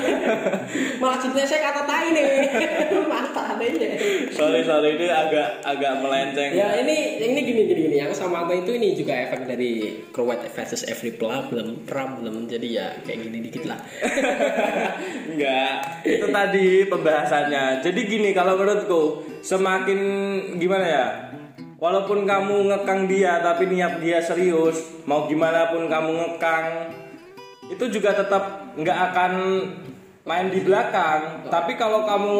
Malah 1.00 1.16
saya 1.24 1.72
kata 1.72 1.88
tai 1.88 2.12
nih. 2.12 2.24
Mantap 3.12 3.56
aja. 3.56 3.88
sorry 4.36 4.60
sorry 4.68 5.00
ini 5.00 5.08
agak 5.08 5.64
agak 5.64 6.04
melenceng. 6.04 6.52
Ya 6.52 6.76
ini 6.76 7.24
ini 7.24 7.40
gini 7.40 7.62
gini 7.64 7.80
gini 7.88 7.96
yang 8.04 8.12
sama 8.12 8.44
apa 8.44 8.52
itu 8.52 8.76
ini 8.76 8.92
juga 8.92 9.16
efek 9.16 9.48
dari 9.48 10.04
Crowet 10.12 10.44
versus 10.52 10.84
every 10.84 11.16
problem 11.16 11.88
problem 11.88 12.44
jadi 12.44 12.68
ya 12.68 12.86
kayak 13.00 13.32
gini 13.32 13.48
dikit 13.48 13.64
lah. 13.64 13.80
Enggak, 15.32 16.04
itu 16.04 16.26
tadi 16.28 16.66
pembahasannya. 16.84 17.80
Jadi 17.80 18.00
gini 18.04 18.36
kalau 18.36 18.60
menurutku 18.60 19.24
semakin 19.40 19.98
gimana 20.60 20.84
ya? 20.84 21.06
Walaupun 21.76 22.24
kamu 22.24 22.72
ngekang 22.72 23.04
dia 23.04 23.36
tapi 23.44 23.68
niat 23.68 24.00
dia 24.00 24.24
serius, 24.24 24.80
mau 25.04 25.28
gimana 25.28 25.68
pun 25.68 25.84
kamu 25.92 26.10
ngekang, 26.24 26.88
itu 27.68 27.84
juga 27.92 28.16
tetap 28.16 28.72
nggak 28.80 28.98
akan 29.12 29.32
main 30.24 30.48
di 30.48 30.64
belakang. 30.64 31.44
Tapi 31.52 31.76
kalau 31.76 32.08
kamu 32.08 32.36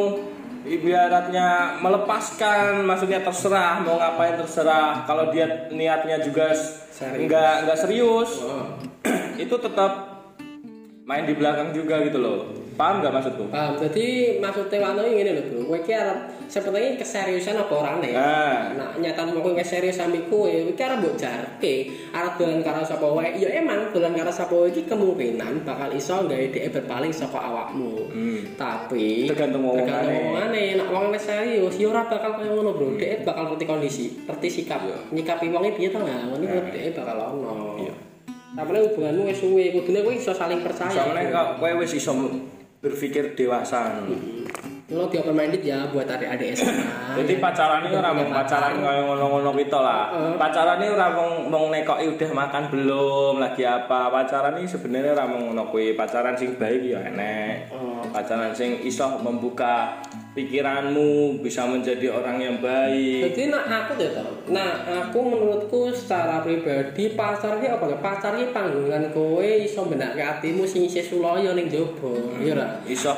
ibaratnya 0.64 1.76
melepaskan, 1.84 2.89
maksudnya 2.89 3.20
terserah 3.20 3.84
mau 3.84 4.01
ngapain 4.01 4.41
terserah. 4.41 5.05
Kalau 5.05 5.28
dia 5.28 5.68
niatnya 5.68 6.16
juga 6.24 6.57
nggak 6.97 7.55
nggak 7.68 7.78
serius, 7.78 8.41
Oh. 8.41 8.72
itu 9.45 9.53
tetap 9.61 10.16
main 11.05 11.28
di 11.28 11.37
belakang 11.37 11.76
juga 11.76 12.01
gitu 12.09 12.18
loh 12.18 12.65
paham 12.77 13.01
nggak 13.01 13.12
maksudku 13.12 13.45
Paham. 13.49 13.81
Jadi 13.81 14.37
maksudnya 14.37 14.79
wano 14.85 15.03
ini 15.03 15.24
lho, 15.24 15.43
Bro. 15.49 15.61
Kowe 15.66 15.79
iki 15.81 15.93
arep 15.97 16.18
sepertinya 16.47 17.01
keseriusan 17.01 17.57
apa 17.57 17.72
ora 17.72 17.93
nih? 17.99 18.12
Nah. 18.12 18.62
Nah, 18.77 18.89
nyata 19.01 19.24
mau 19.33 19.41
kowe 19.41 19.64
serius 19.64 19.97
sampe 19.97 20.29
kowe, 20.29 20.47
iki 20.47 20.77
arep 20.79 21.01
mbok 21.01 21.16
jarke, 21.16 21.74
arep 22.12 22.33
dolan 22.37 22.61
karo 22.61 22.85
sapa 22.85 23.09
wae. 23.09 23.41
Ya 23.41 23.49
emang 23.57 23.91
dolan 23.91 24.12
karo 24.12 24.29
sapa 24.29 24.53
wae 24.55 24.70
iki 24.70 24.85
kemungkinan 24.85 25.64
bakal 25.64 25.89
iso 25.97 26.29
gawe 26.29 26.45
dhek 26.53 26.68
berpaling 26.70 27.11
saka 27.11 27.41
awakmu. 27.41 28.12
Hmm. 28.12 28.41
Tapi 28.55 29.27
Tergantung 29.33 29.64
omongane. 29.64 29.89
tergantung 29.89 30.16
omongane. 30.37 30.64
Nek 30.77 30.89
wong 30.93 31.05
serius, 31.16 31.74
ya 31.81 31.87
ora 31.89 32.05
bakal 32.07 32.37
kaya 32.39 32.53
ngono, 32.53 32.77
Bro. 32.77 33.01
Dhek 33.01 33.24
bakal 33.24 33.57
ngerti 33.57 33.64
kondisi, 33.64 34.07
ngerti 34.29 34.49
sikap. 34.53 34.85
Nyikapi 35.11 35.49
wonge 35.49 35.72
piye 35.74 35.89
to 35.89 35.99
lah, 36.05 36.29
ngono 36.29 36.45
dhek 36.45 36.93
bakal 36.93 37.16
ono. 37.33 37.81
Iya. 37.81 37.95
Tapi 38.57 38.72
hubunganmu 38.72 39.29
wis 39.29 39.37
suwe, 39.37 39.68
kudune 39.68 40.01
kowe 40.01 40.16
iso 40.16 40.33
saling 40.33 40.64
percaya. 40.64 40.89
soalnya 40.89 41.29
kok 41.29 41.61
kowe 41.61 41.72
wis 41.77 41.93
iso 41.93 42.16
berpikir 42.81 43.37
dewasa. 43.37 44.05
Lo 44.87 45.11
dia 45.11 45.18
minded 45.27 45.66
ya 45.66 45.91
buat 45.91 46.07
adik-adik 46.07 46.55
SMA. 46.55 46.87
jadi 47.18 47.43
pacaran 47.43 47.91
ini 47.91 47.99
orang 47.99 48.22
pacaran 48.31 48.79
kayak 48.79 49.03
ngono-ngono 49.03 49.51
gitu 49.59 49.83
lah. 49.83 50.14
Pacaran 50.39 50.79
ini 50.79 50.95
orang 50.95 51.11
mau 51.11 51.29
mau 51.51 51.64
nekoki 51.74 52.07
udah 52.14 52.31
makan 52.31 52.70
belum 52.70 53.35
lagi 53.43 53.66
apa. 53.66 54.14
Pacaran 54.14 54.62
ini 54.62 54.70
sebenarnya 54.70 55.18
orang 55.18 55.29
mau 55.35 55.41
ngono 55.51 55.64
pacaran 55.99 56.39
sing 56.39 56.55
baik 56.55 56.87
ya 56.87 57.03
enek. 57.03 57.74
Pacaran 58.14 58.55
sing 58.55 58.79
iso 58.87 59.18
membuka 59.18 59.99
pikiranmu 60.37 61.41
bisa 61.41 61.64
menjadi 61.64 62.12
orang 62.12 62.37
yang 62.37 62.57
baik 62.61 63.32
Jadi 63.32 63.49
nak 63.49 63.64
aku 63.64 63.97
ya 63.97 64.12
tau. 64.12 64.30
Nah 64.53 64.84
aku 64.84 65.18
menurutku 65.24 65.89
secara 65.97 66.45
pribadi 66.45 67.16
pacar 67.16 67.57
ki 67.57 67.72
apa 67.72 67.84
ya? 67.89 67.97
Pacar 68.05 68.37
ki 68.37 68.53
panggungan 68.53 69.09
kowe 69.16 69.41
iso 69.43 69.89
benake 69.89 70.20
atimu 70.20 70.68
sing 70.68 70.84
isih 70.84 71.01
sulaya 71.01 71.57
ning 71.57 71.72
jaba. 71.72 72.12
Iya 72.37 72.53
ra? 72.53 72.66
iso 72.84 73.16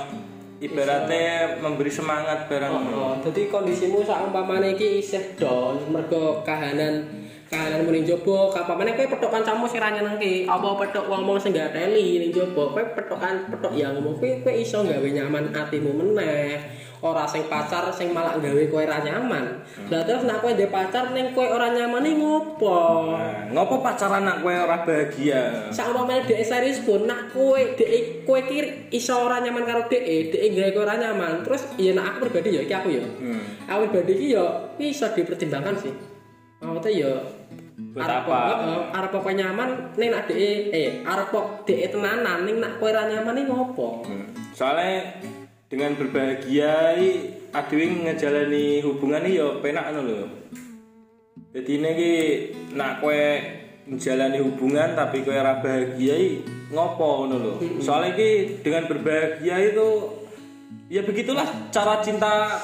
ibaratnya 0.63 1.59
memberi 1.59 1.91
semangat 1.91 2.47
barang 2.47 2.91
Oh, 2.95 3.15
jadi 3.23 3.51
kondisimu 3.51 4.07
sak 4.07 4.31
umpamane 4.31 4.79
iki 4.79 5.03
isih 5.03 5.35
down 5.35 5.83
mergo 5.91 6.43
kahanan 6.47 7.27
kahanan 7.49 7.89
ning 7.89 8.05
jaba, 8.05 8.53
kapamane 8.53 8.93
kowe 8.93 9.09
petuk 9.09 9.33
kancamu 9.33 9.65
sing 9.65 9.81
ra 9.81 9.89
nyenengke, 9.89 10.45
apa 10.45 10.69
petuk 10.85 11.09
wong-wong 11.09 11.41
sing 11.41 11.57
gak 11.57 11.73
teli 11.73 12.21
ning 12.21 12.29
jaba, 12.29 12.77
kowe 12.77 12.85
petukan 12.93 13.49
petuk 13.49 13.73
yang 13.73 13.97
ngomong 13.97 14.21
kowe 14.21 14.29
kowe 14.45 14.53
iso 14.53 14.85
gawe 14.85 15.09
nyaman 15.09 15.49
atimu 15.49 15.91
meneh. 15.97 16.61
Ora 16.99 17.23
sing 17.31 17.47
pacar 17.47 17.87
sing 17.95 18.11
malah 18.11 18.35
gawe 18.43 18.63
kowe 18.67 18.83
ra 18.83 18.99
nyaman. 18.99 19.63
Lah 19.87 20.03
terus 20.03 20.27
nek 20.27 20.43
kowe 20.43 20.51
ndek 20.51 20.75
pacar 20.75 21.15
ning 21.15 21.31
kowe 21.31 21.47
ora 21.47 21.71
nyaman 21.71 22.03
iki 22.03 22.19
ngopo? 22.19 22.75
Nah, 23.15 23.47
ngopo 23.55 23.79
pacaran 23.79 24.27
nak 24.27 24.43
kowe 24.43 24.51
ora 24.51 24.83
bahagia 24.83 25.71
Sak 25.71 25.95
umpamane 25.95 26.27
dhek 26.27 26.43
serius 26.43 26.83
pun 26.83 27.07
nak 27.07 27.31
kowe 27.31 27.55
dhek 27.79 28.27
kowe 28.27 28.43
ki 28.43 28.91
iso 28.91 29.15
ora 29.15 29.39
nyaman 29.39 29.63
karo 29.63 29.87
dhek, 29.87 30.03
dhek 30.35 30.51
gawe 30.59 30.71
kowe 30.75 30.83
ora 30.91 30.97
nyaman. 30.99 31.47
Terus 31.47 31.63
ya 31.79 31.95
nak 31.95 32.19
aku 32.19 32.27
pribadi 32.27 32.59
ya 32.59 32.63
iki 32.67 32.75
aku 32.75 32.89
ya. 32.91 33.07
Hmm. 33.07 33.43
Aku 33.71 33.95
pribadi 33.95 34.13
ki 34.19 34.27
ya 34.35 34.45
bisa 34.75 35.15
dipertimbangkan 35.15 35.79
sih. 35.79 35.95
Maksudnya 36.59 36.91
ya 36.91 37.13
Buat 37.79 38.11
arep 38.11 38.27
apa? 38.27 38.39
kok- 38.59 38.91
arep 38.91 39.13
nyaman 39.39 39.69
ning 39.95 40.11
nak 40.11 40.27
dhek 40.27 40.75
eh 40.75 40.89
arep 41.07 41.31
kok 41.31 41.63
dhek 41.63 41.95
tenanan 41.95 42.43
ning 42.43 42.59
nak 42.59 42.83
kowe 42.83 42.91
ora 42.91 43.07
nyaman 43.07 43.39
iki 43.39 43.47
ngopo? 43.47 44.03
Hmm. 44.03 44.27
Soalnya 44.51 45.15
dengan 45.69 45.93
berbahagia 46.01 46.97
i, 46.97 47.09
adewe 47.53 48.09
ngejalani 48.09 48.81
hubungan 48.81 49.21
iki 49.29 49.37
ya 49.37 49.49
penak 49.61 49.93
ngono 49.93 50.01
lho. 50.09 50.27
Jadi 51.53 51.71
ini 51.77 51.91
ki 51.93 52.15
nak 52.73 53.05
kowe 53.05 53.25
menjalani 53.89 54.41
hubungan 54.41 54.97
tapi 54.97 55.21
kowe 55.25 55.37
ora 55.37 55.61
bahagia 55.61 56.41
ngopo 56.73 57.09
ngono 57.25 57.37
lho. 57.37 57.53
Soalnya 57.85 58.17
ki 58.17 58.65
dengan 58.65 58.89
berbahagia 58.89 59.57
itu 59.61 59.89
ya 60.89 61.05
begitulah 61.05 61.45
cara 61.69 62.01
cinta 62.01 62.57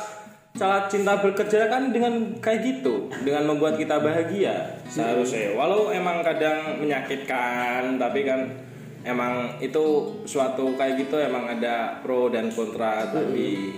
cara 0.56 0.88
cinta 0.88 1.20
bekerja 1.20 1.68
kan 1.68 1.92
dengan 1.92 2.40
kayak 2.40 2.60
gitu. 2.64 3.12
Dengan 3.20 3.52
membuat 3.52 3.76
kita 3.76 4.00
bahagia. 4.00 4.80
Seharusnya. 4.88 5.52
Walau 5.52 5.92
emang 5.92 6.24
kadang 6.24 6.80
menyakitkan 6.80 8.00
tapi 8.00 8.24
kan 8.24 8.63
emang 9.04 9.60
itu 9.60 9.84
suatu 10.24 10.74
kayak 10.74 11.06
gitu 11.06 11.20
emang 11.20 11.46
ada 11.46 12.00
pro 12.00 12.32
dan 12.32 12.48
kontra 12.50 13.06
tapi 13.12 13.76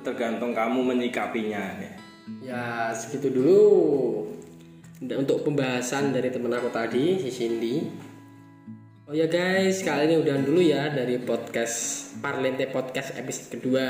tergantung 0.00 0.56
kamu 0.56 0.96
menyikapinya 0.96 1.64
ya. 1.78 1.92
Ya 2.42 2.64
segitu 2.96 3.28
dulu 3.28 3.60
untuk 5.04 5.44
pembahasan 5.46 6.10
dari 6.10 6.32
temen 6.32 6.52
aku 6.52 6.72
tadi 6.72 7.20
si 7.20 7.30
Cindy. 7.30 7.76
Oh 9.08 9.16
ya 9.16 9.24
guys, 9.24 9.80
kali 9.80 10.04
ini 10.04 10.20
udah 10.20 10.36
dulu 10.44 10.60
ya 10.60 10.92
dari 10.92 11.16
podcast 11.16 12.12
Parlente 12.20 12.68
Podcast 12.68 13.16
episode 13.16 13.56
kedua. 13.56 13.88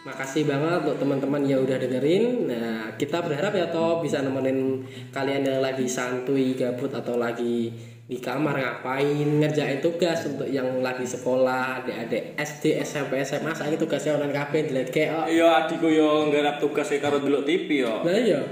Makasih 0.00 0.48
banget 0.48 0.80
untuk 0.80 0.96
teman-teman 0.96 1.44
yang 1.44 1.60
udah 1.60 1.76
dengerin. 1.76 2.48
Nah, 2.48 2.96
kita 2.96 3.20
berharap 3.20 3.52
ya 3.52 3.68
toh 3.68 4.00
bisa 4.00 4.24
nemenin 4.24 4.80
kalian 5.12 5.44
yang 5.44 5.60
lagi 5.60 5.84
santuy, 5.84 6.56
gabut 6.56 6.88
atau 6.88 7.20
lagi 7.20 7.68
di 8.10 8.18
kamar 8.18 8.58
ngapain 8.58 9.22
ngerjain 9.38 9.78
tugas 9.78 10.26
untuk 10.26 10.50
yang 10.50 10.82
lagi 10.82 11.06
sekolah 11.06 11.78
adik-adik 11.78 12.34
SD 12.34 12.82
SMP 12.82 13.22
SMA 13.22 13.54
saya 13.54 13.78
tugasnya 13.78 14.18
online 14.18 14.34
kafe 14.34 14.66
dilihat 14.66 14.90
kayak 14.90 15.30
Iya 15.30 15.46
adikku 15.62 15.86
yo 15.86 16.26
nggarap 16.26 16.58
tugas 16.58 16.90
e 16.90 16.98
karo 16.98 17.22
delok 17.22 17.46
TV 17.46 17.86
yo. 17.86 18.02
nah 18.02 18.10
iya 18.10 18.42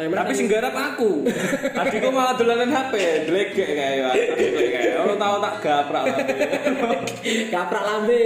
saya 0.00 0.16
Tapi 0.24 0.32
sing 0.32 0.48
garap 0.48 0.72
aku. 0.72 1.28
Adikku 1.80 2.08
malah 2.08 2.32
dolanan 2.40 2.72
HP, 2.72 2.94
dlegek 3.28 3.68
kayak 3.76 4.16
kayak. 4.16 4.96
Ono 5.04 5.14
tau 5.20 5.36
tak 5.44 5.54
gaprak 5.60 6.04
lah. 6.08 6.18
gaprak 7.52 7.84
lambe 7.84 8.24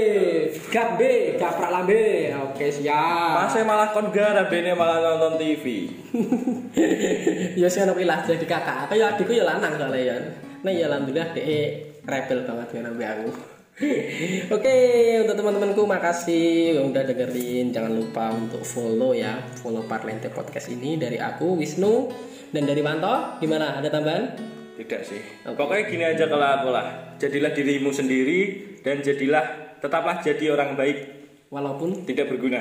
gap 0.70 0.94
B 0.94 1.02
gaprak 1.34 1.70
lambe 1.70 2.30
oke 2.30 2.66
siap 2.70 3.46
Masih 3.46 3.66
malah 3.66 3.90
kon 3.90 4.14
garap 4.14 4.50
malah 4.50 5.18
nonton 5.18 5.42
TV. 5.42 5.90
ya 7.58 7.66
sih 7.66 7.82
anak 7.82 7.98
ilah 7.98 8.22
jadi 8.22 8.46
kakak 8.46 8.94
ya 8.94 9.14
adikku 9.14 9.34
ya 9.34 9.46
lanang 9.46 9.74
soalnya 9.74 9.98
ya 9.98 10.16
nah 10.62 10.72
ya 10.72 10.88
alhamdulillah 10.88 11.28
dia 11.36 11.86
rebel 12.08 12.40
banget 12.46 12.66
dengan 12.72 12.94
ambil 12.94 13.08
aku 13.12 13.53
Oke, 14.54 14.76
untuk 15.18 15.34
teman-temanku 15.34 15.82
makasih 15.82 16.78
yang 16.78 16.94
udah 16.94 17.02
dengerin. 17.10 17.74
Jangan 17.74 17.90
lupa 17.90 18.30
untuk 18.30 18.62
follow 18.62 19.10
ya, 19.18 19.42
follow 19.58 19.82
Parlente 19.90 20.30
Podcast 20.30 20.70
ini 20.70 20.94
dari 20.94 21.18
aku 21.18 21.58
Wisnu 21.58 22.06
dan 22.54 22.70
dari 22.70 22.78
Wanto. 22.86 23.42
Gimana? 23.42 23.74
Ada 23.82 23.90
tambahan? 23.90 24.24
Tidak 24.78 25.00
sih. 25.02 25.18
Pokoknya 25.42 25.90
gini 25.90 26.04
aja 26.06 26.30
kalau 26.30 26.46
aku 26.46 26.70
lah. 26.70 27.18
Jadilah 27.18 27.50
dirimu 27.50 27.90
sendiri 27.90 28.40
dan 28.86 29.02
jadilah 29.02 29.74
tetaplah 29.82 30.22
jadi 30.22 30.54
orang 30.54 30.78
baik, 30.78 30.98
Walaupun 31.50 32.02
tidak 32.02 32.34
berguna. 32.34 32.58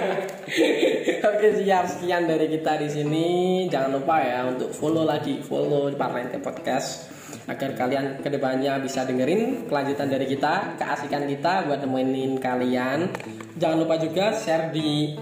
Oke 1.32 1.48
siap 1.56 1.88
sekian 1.88 2.28
dari 2.28 2.52
kita 2.52 2.76
di 2.76 2.88
sini. 2.92 3.28
Jangan 3.72 4.00
lupa 4.00 4.20
ya 4.20 4.44
untuk 4.44 4.68
follow 4.72 5.04
lagi 5.04 5.40
follow 5.40 5.88
Parlente 5.96 6.36
Podcast 6.36 7.15
agar 7.46 7.70
kalian 7.78 8.22
ke 8.22 8.28
depannya 8.30 8.78
bisa 8.82 9.06
dengerin 9.06 9.66
kelanjutan 9.70 10.08
dari 10.10 10.26
kita, 10.26 10.78
keasikan 10.78 11.26
kita 11.26 11.66
buat 11.66 11.82
nemenin 11.82 12.38
kalian. 12.42 13.10
Jangan 13.58 13.76
lupa 13.82 13.96
juga 13.98 14.34
share 14.34 14.70
di 14.74 15.14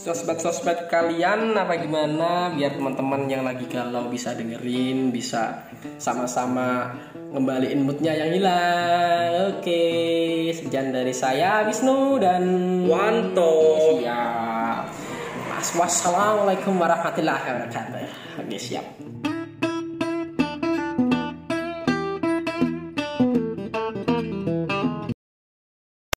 sosmed-sosmed 0.00 0.88
kalian 0.88 1.52
apa 1.60 1.76
gimana 1.76 2.56
biar 2.56 2.72
teman-teman 2.72 3.28
yang 3.28 3.44
lagi 3.44 3.68
galau 3.68 4.08
bisa 4.08 4.32
dengerin, 4.32 5.12
bisa 5.12 5.68
sama-sama 6.00 6.96
ngembaliin 7.30 7.84
moodnya 7.84 8.16
yang 8.16 8.30
hilang. 8.32 9.60
Oke, 9.60 9.84
sekian 10.56 10.90
dari 10.90 11.12
saya 11.12 11.68
Wisnu 11.68 12.16
dan 12.16 12.44
Wanto. 12.88 13.76
Siap. 14.00 14.84
Wassalamualaikum 15.60 16.80
warahmatullahi 16.80 17.44
wabarakatuh. 17.44 18.02
Oke, 18.40 18.56
siap. 18.56 19.29